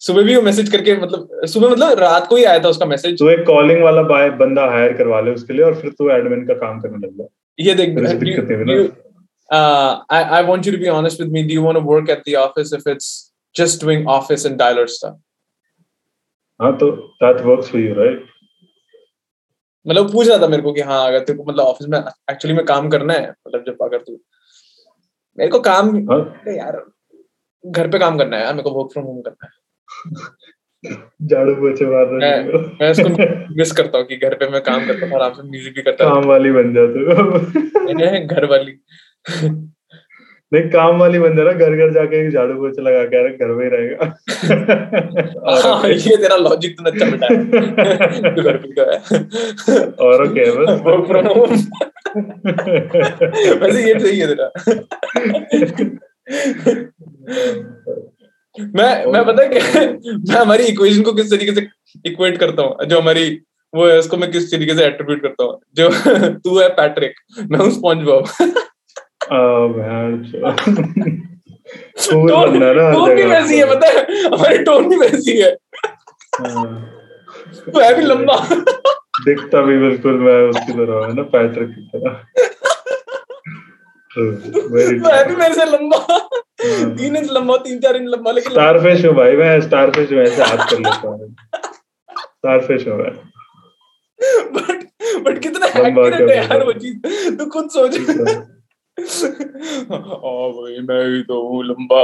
[0.00, 3.18] सुबह भी वो मैसेज करके मतलब सुबह मतलब रात को ही आया था उसका मैसेज
[3.18, 6.54] तो एक कॉलिंग वाला बंदा हायर करवा ले उसके लिए और फिर तू एडमिन का
[6.54, 8.94] काम करने लग जा। ये देख
[10.10, 11.42] I, I want you to be honest with me.
[11.42, 13.08] Do you want to work at the office if it's
[13.56, 15.16] just doing office and dialer stuff?
[16.60, 16.90] हाँ तो
[17.22, 18.26] that works for you right
[19.86, 22.56] मतलब पूछ रहा था मेरे को कि हाँ अगर तेरे को मतलब ऑफ़िस में एक्चुअली
[22.56, 24.18] में काम करना है मतलब जब अगर तू
[25.38, 26.82] मेरे को काम हाँ यार
[27.64, 29.52] घर पे काम करना है यार मेरे को वर्क फ्रॉम होम करना है
[30.84, 34.86] झाड़ू पोछे मार रहे मैं- मैं इसको मिस करता हूँ कि घर पे मैं काम
[34.86, 36.98] करता हूँ आराम से म्यूज़िक भी करता काम वाली बन जा तू
[38.34, 38.78] घर वाली।
[40.52, 43.64] नहीं काम वाली बन जा ना घर घर जाके झाड़ू पोछे लगा के घर में
[43.64, 44.04] ही रहेगा।
[45.62, 47.28] हाँ ये तेरा लॉजिक तो अच्छा बेटा
[48.42, 48.96] घर पे है?
[50.00, 51.50] और ओके बस। वर्क फ्रॉम होम
[53.60, 54.48] वैसे ये सही है तेरा।
[58.60, 59.48] मैं मैं पता है
[60.06, 61.68] मैं हमारी इक्वेशन को किस तरीके से
[62.06, 62.84] इक्वेट करता हूँ?
[62.86, 63.40] जो हमारी
[63.74, 65.60] वो है उसको मैं किस तरीके से एट्रीब्यूट करता हूँ?
[65.74, 65.88] जो
[66.34, 67.14] तू है पैट्रिक
[67.50, 68.24] मैं हूँ स्पॉन्ज बॉब
[72.92, 74.26] टोन भी वैसी है पता है?
[74.26, 75.56] हमारी टोन भी वैसी है।
[76.34, 76.90] हाँ।
[77.76, 78.48] है भी लंबा।
[79.24, 82.24] दिखता भी बिल्कुल मैं उसकी तरह है ना पैट्रिक की तरह।
[84.72, 86.28] वेरी तू भी मेरे से लंबा।
[86.98, 90.20] तीन इंच लंबा तीन चार इंच लंबा लेकिन लंबा। स्टारफिश हूँ भाई मैं स्टारफिश हूँ
[90.20, 91.34] ऐसे हाथ कर लेता हूँ।
[92.16, 93.12] स्टारफिश हूँ मैं
[94.54, 94.82] बट
[95.24, 97.98] बट कितना एक्यूरेट है यार वो चीज़। तू खुद सोच।
[99.90, 100.02] हाँ।
[100.52, 102.02] भाई मैं भी तो हूँ लंबा।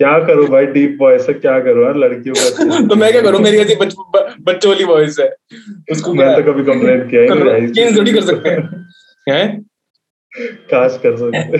[0.00, 3.40] क्या करूँ भाई डीप वॉइस है क्या करूँ यार लड़कियों का तो मैं क्या करूँ
[3.40, 3.94] मेरी ऐसी बच,
[4.40, 5.28] बच्चों वाली वॉइस है।
[5.92, 8.84] उसको मैं तो कभी कंप्लेंट किया ही नहीं चेंज थोड़ी कर सकते हैं।
[9.28, 9.64] हैं?
[10.70, 11.58] काश कर सकते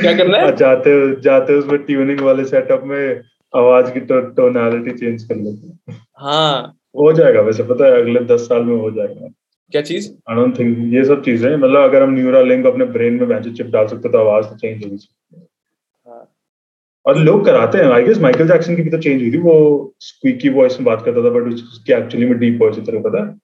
[0.00, 0.54] क्या करना है?
[0.56, 3.20] जाते जाते उसमें ट्यूनिंग वाले सेटअप में
[3.54, 8.40] आवाज़ की टो, टोनालिटी चेंज कर लेते हाँ। हो। जाएगा वैसे पता है अगले दस
[8.40, 9.28] साल में हो जाएगा।
[9.72, 10.10] क्या चीज़?
[10.30, 13.56] आई डोंट थिंक ये सब चीज़ें मतलब अगर हम न्यूरल लिंक अपने ब्रेन में मैजिक
[13.56, 14.98] चिप डाल सकते तो आवाज़ तो चेंज होगी
[16.06, 16.28] हाँ।
[17.06, 19.54] और लोग कराते हैं आई गेस माइकल जैक्सन की भी तो चेंज हुई थी वो
[20.00, 23.34] स्क्वीकी वॉइस में बात करता था बट उसकी एक्चुअली में डीप वॉइस को पता है?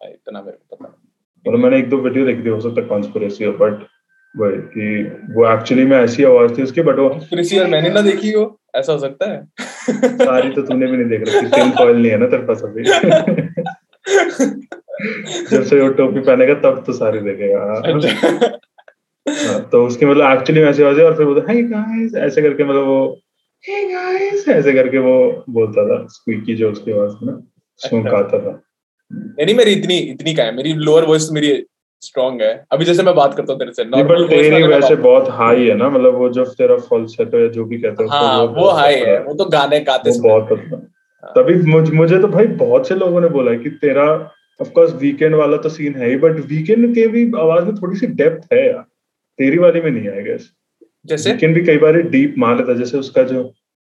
[0.00, 0.88] इतना मेरे को पता
[1.48, 3.86] मतलब मैंने एक दो वीडियो देखी थी हो सकता है कॉन्स्पिरेसी हो बट
[4.34, 5.02] वही कि
[5.34, 8.60] वो एक्चुअली में ऐसी आवाज़ थी उसकी बट वो कॉन्स्पिरेसी और मैंने ना देखी हो
[8.76, 9.48] ऐसा हो सकता है?
[9.90, 12.82] सारी तो तूने भी नहीं देख रखी टिन फॉइल नहीं है ना तेरे पास अभी।
[15.50, 17.62] जब से वो टोपी पहनेगा तब तो सारी देखेगा।
[19.28, 22.42] हाँ, तो उसकी मतलब एक्चुअली में ऐसी आवाज़ है और फिर बोलता है गाइस ऐसे
[22.42, 23.20] करके मतलब वो
[23.68, 27.42] हे गाइस ऐसे करके वो बोलता था स्क्वीकी जो उसकी आवाज़ थी ना
[27.76, 28.62] स्मोक आता था।
[29.10, 31.50] नहीं मेरी इतनी इतनी का है। मेरी लोअर वॉइस मेरी
[32.02, 35.66] स्ट्रांग है। अभी जैसे मैं बात करता हूँ तेरे से नॉर्मल तेरी वैसे बहुत हाई
[35.66, 38.70] है ना मतलब वो जो तेरा फॉल्सेटो या जो भी कहते हैं हाँ, वो, वो
[38.70, 42.88] हाई है। वो तो गाने गाते वो बहुत हाँ। तभी मुझ, मुझे तो भाई बहुत
[42.88, 44.04] से लोगों ने बोला है कि तेरा
[44.60, 47.96] ऑफ़ कोर्स वीकेंड वाला तो सीन है ही बट वीकेंड के भी आवाज़ में थोड़ी
[47.98, 48.84] सी डेप्थ है यार।
[49.38, 50.50] तेरी वाली में नहीं है गैस
[51.06, 51.32] जैसे?
[51.32, 53.42] वीकेंड भी कई बार डीप मार लेता जैसे उसका जो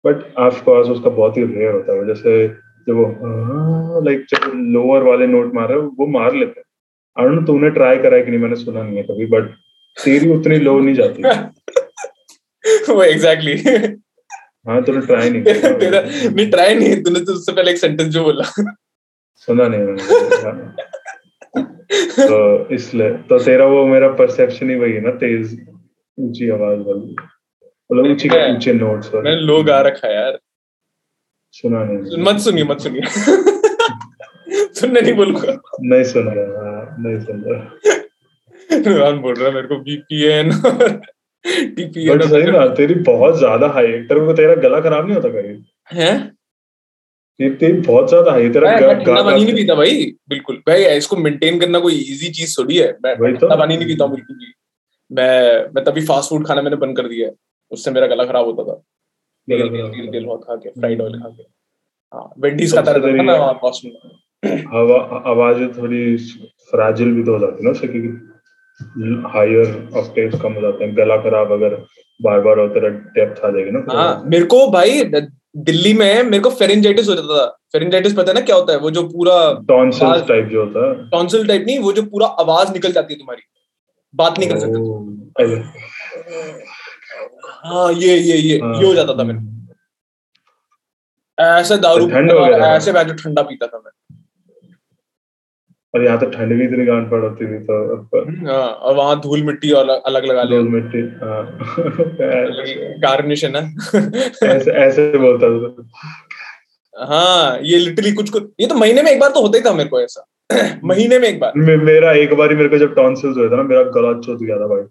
[0.06, 2.48] बट ऑफ़ कोर्स उसका बहुत ही रेयर होता है। जैसे
[2.88, 6.66] जब वो लाइक जब लोअर वाले नोट मार रहे वो मार लेते हैं.
[7.18, 8.40] डोंट तूने ट्राई करा है कि नहीं?
[8.40, 9.50] मैंने सुना नहीं है कभी बट
[9.98, 11.24] तेरी उतनी लो नहीं जाती.
[12.90, 13.56] वो एग्जैक्टली
[14.68, 18.10] हाँ तूने ट्राई नहीं किया तेरा नहीं ट्राई नहीं तूने तो उससे पहले एक सेंटेंस
[18.14, 18.44] जो बोला।
[19.48, 20.02] सुना नहीं मैंने
[22.28, 22.38] तो
[22.76, 25.58] इसलिए तो तेरा वो मेरा परसेप्शन ही वही है ना तेज
[26.18, 27.16] ऊँची आवाज़ वाली।
[27.92, 30.40] मतलब ऊँची ऊँचे नोट्स मैंने लो गा रखा यार।
[31.58, 33.02] सुना नहीं मत सुनिए मत सुनिए
[34.74, 35.54] सुनने नहीं बोलूँगा।
[35.84, 40.52] नहीं सुन रहा हाँ, नहीं सुन रहा। बोल रहा मेरे को बीपीएन
[41.76, 45.30] टीपीएन सही ना तेरी बहुत ज़्यादा हाई है तेरे को तेरा गला खराब नहीं होता
[45.30, 45.54] कभी?
[45.94, 46.16] हैं?
[47.40, 51.80] तेरी बहुत ज़्यादा हाई तेरा ठंडा पानी नहीं पीता भाई बिल्कुल। भाई इसको मेंटेन करना
[51.80, 54.54] कोई इजी चीज़ थोड़ी है। मैं तो। ठंडा पानी नहीं पीता बिल्कुल भी।
[55.12, 57.34] मैं मैं तभी फास्ट फ़ूड खाना मैंने बंद कर दिया है।
[57.72, 58.82] उससे मेरा गला खराब होता था।
[59.50, 61.44] तेल तेल तेल खा के फ्राइड ऑयल खा के
[62.14, 63.92] हाँ वेंडीज खाता रहता था ना वहाँ बॉस्टन
[65.60, 66.18] में थोड़ी
[66.72, 68.10] फ्रैजिल भी तो हो जाती है ना उससे क्योंकि
[69.30, 71.76] हायर ऑक्टेव्स कम हो जाते हैं। गला खराब अगर
[72.22, 75.04] बार बार होता रहे डेप्थ आ जाएगी ना हाँ मेरे को भाई
[75.58, 78.80] दिल्ली में मेरे को फेरेंजाइटिस हो जाता था। फेरेंजाइटिस पता है ना क्या होता है?
[78.80, 79.38] वो जो पूरा
[79.68, 83.20] टॉन्सिल टाइप जो होता है। टॉन्सिल टाइप नहीं वो जो पूरा आवाज़ निकल जाती है
[83.20, 83.42] तुम्हारी।
[84.16, 85.56] बात नहीं कर सकते।
[87.66, 89.40] हाँ ये ये ये हाँ, ये हो जाता था मेरे
[91.38, 93.92] ऐसे दारू हो गया ऐसे बैठ ठंडा पीता था मैं।
[95.94, 97.76] और यहाँ तो ठंड भी इतनी गांड पड़ होती थी तो
[98.48, 101.02] हाँ, और वहाँ धूल मिट्टी और अलग लगा ले धूल मिट्टी
[103.02, 103.52] गार्निश है।
[104.50, 105.88] ऐसे ऐसे बोलता था।
[106.94, 109.74] हाँ ये लिटरली कुछ कुछ ये तो महीने में एक बार तो होता ही था
[109.74, 110.26] मेरे को ऐसा।
[110.84, 113.56] महीने में एक बार। मे, मेरा एक बार ही मेरे को जब टॉन्सिल्स हुए था
[113.56, 114.84] ना मेरा गला चोट गया था भाई।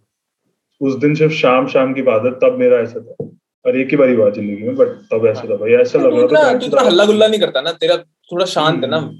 [0.80, 3.24] उस दिन सिर्फ़ शाम शाम की बात है तब मेरा ऐसा था।
[3.64, 6.32] और एक ही बार ही हुआ ज़िंदगी में बट तब ऐसा था भाई ऐसा लग
[6.32, 7.96] रहा था तू हल्ला गुल्ला नहीं करता ना तेरा
[8.32, 9.18] थोड़ा शांत है ना हम्म।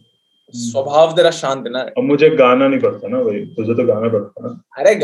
[0.55, 4.09] स्वभाव तेरा शांत है ना। अब मुझे गाना नहीं पड़ता ना भाई तुझे तो गाना
[4.09, 4.95] पड़ता ना। अरे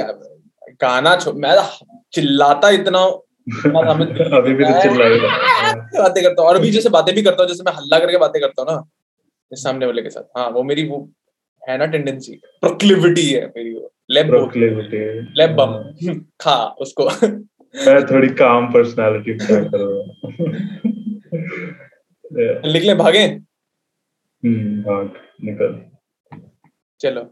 [0.81, 1.57] गाना मैं
[2.15, 2.99] चिल्लाता इतना
[3.49, 7.73] अभी भी तो बातें करता हूँ और अभी जैसे बातें भी करता हूँ जैसे मैं
[7.73, 10.99] हल्ला करके बातें करता हूँ ना सामने वाले के साथ। हाँ वो मेरी वो
[11.69, 15.93] है ना टेंडेंसी प्रोक्लिविटी है मेरी वो। लेब प्रोक्लिविटी लेब बम
[16.41, 17.05] खा उसको।
[17.87, 20.17] मैं थोड़ी काम पर्सनालिटी कर रहा हूँ।
[22.73, 23.25] निकले भागे?
[24.45, 25.15] हम्म, भाग
[25.45, 25.83] निकल।
[27.01, 27.32] चलो।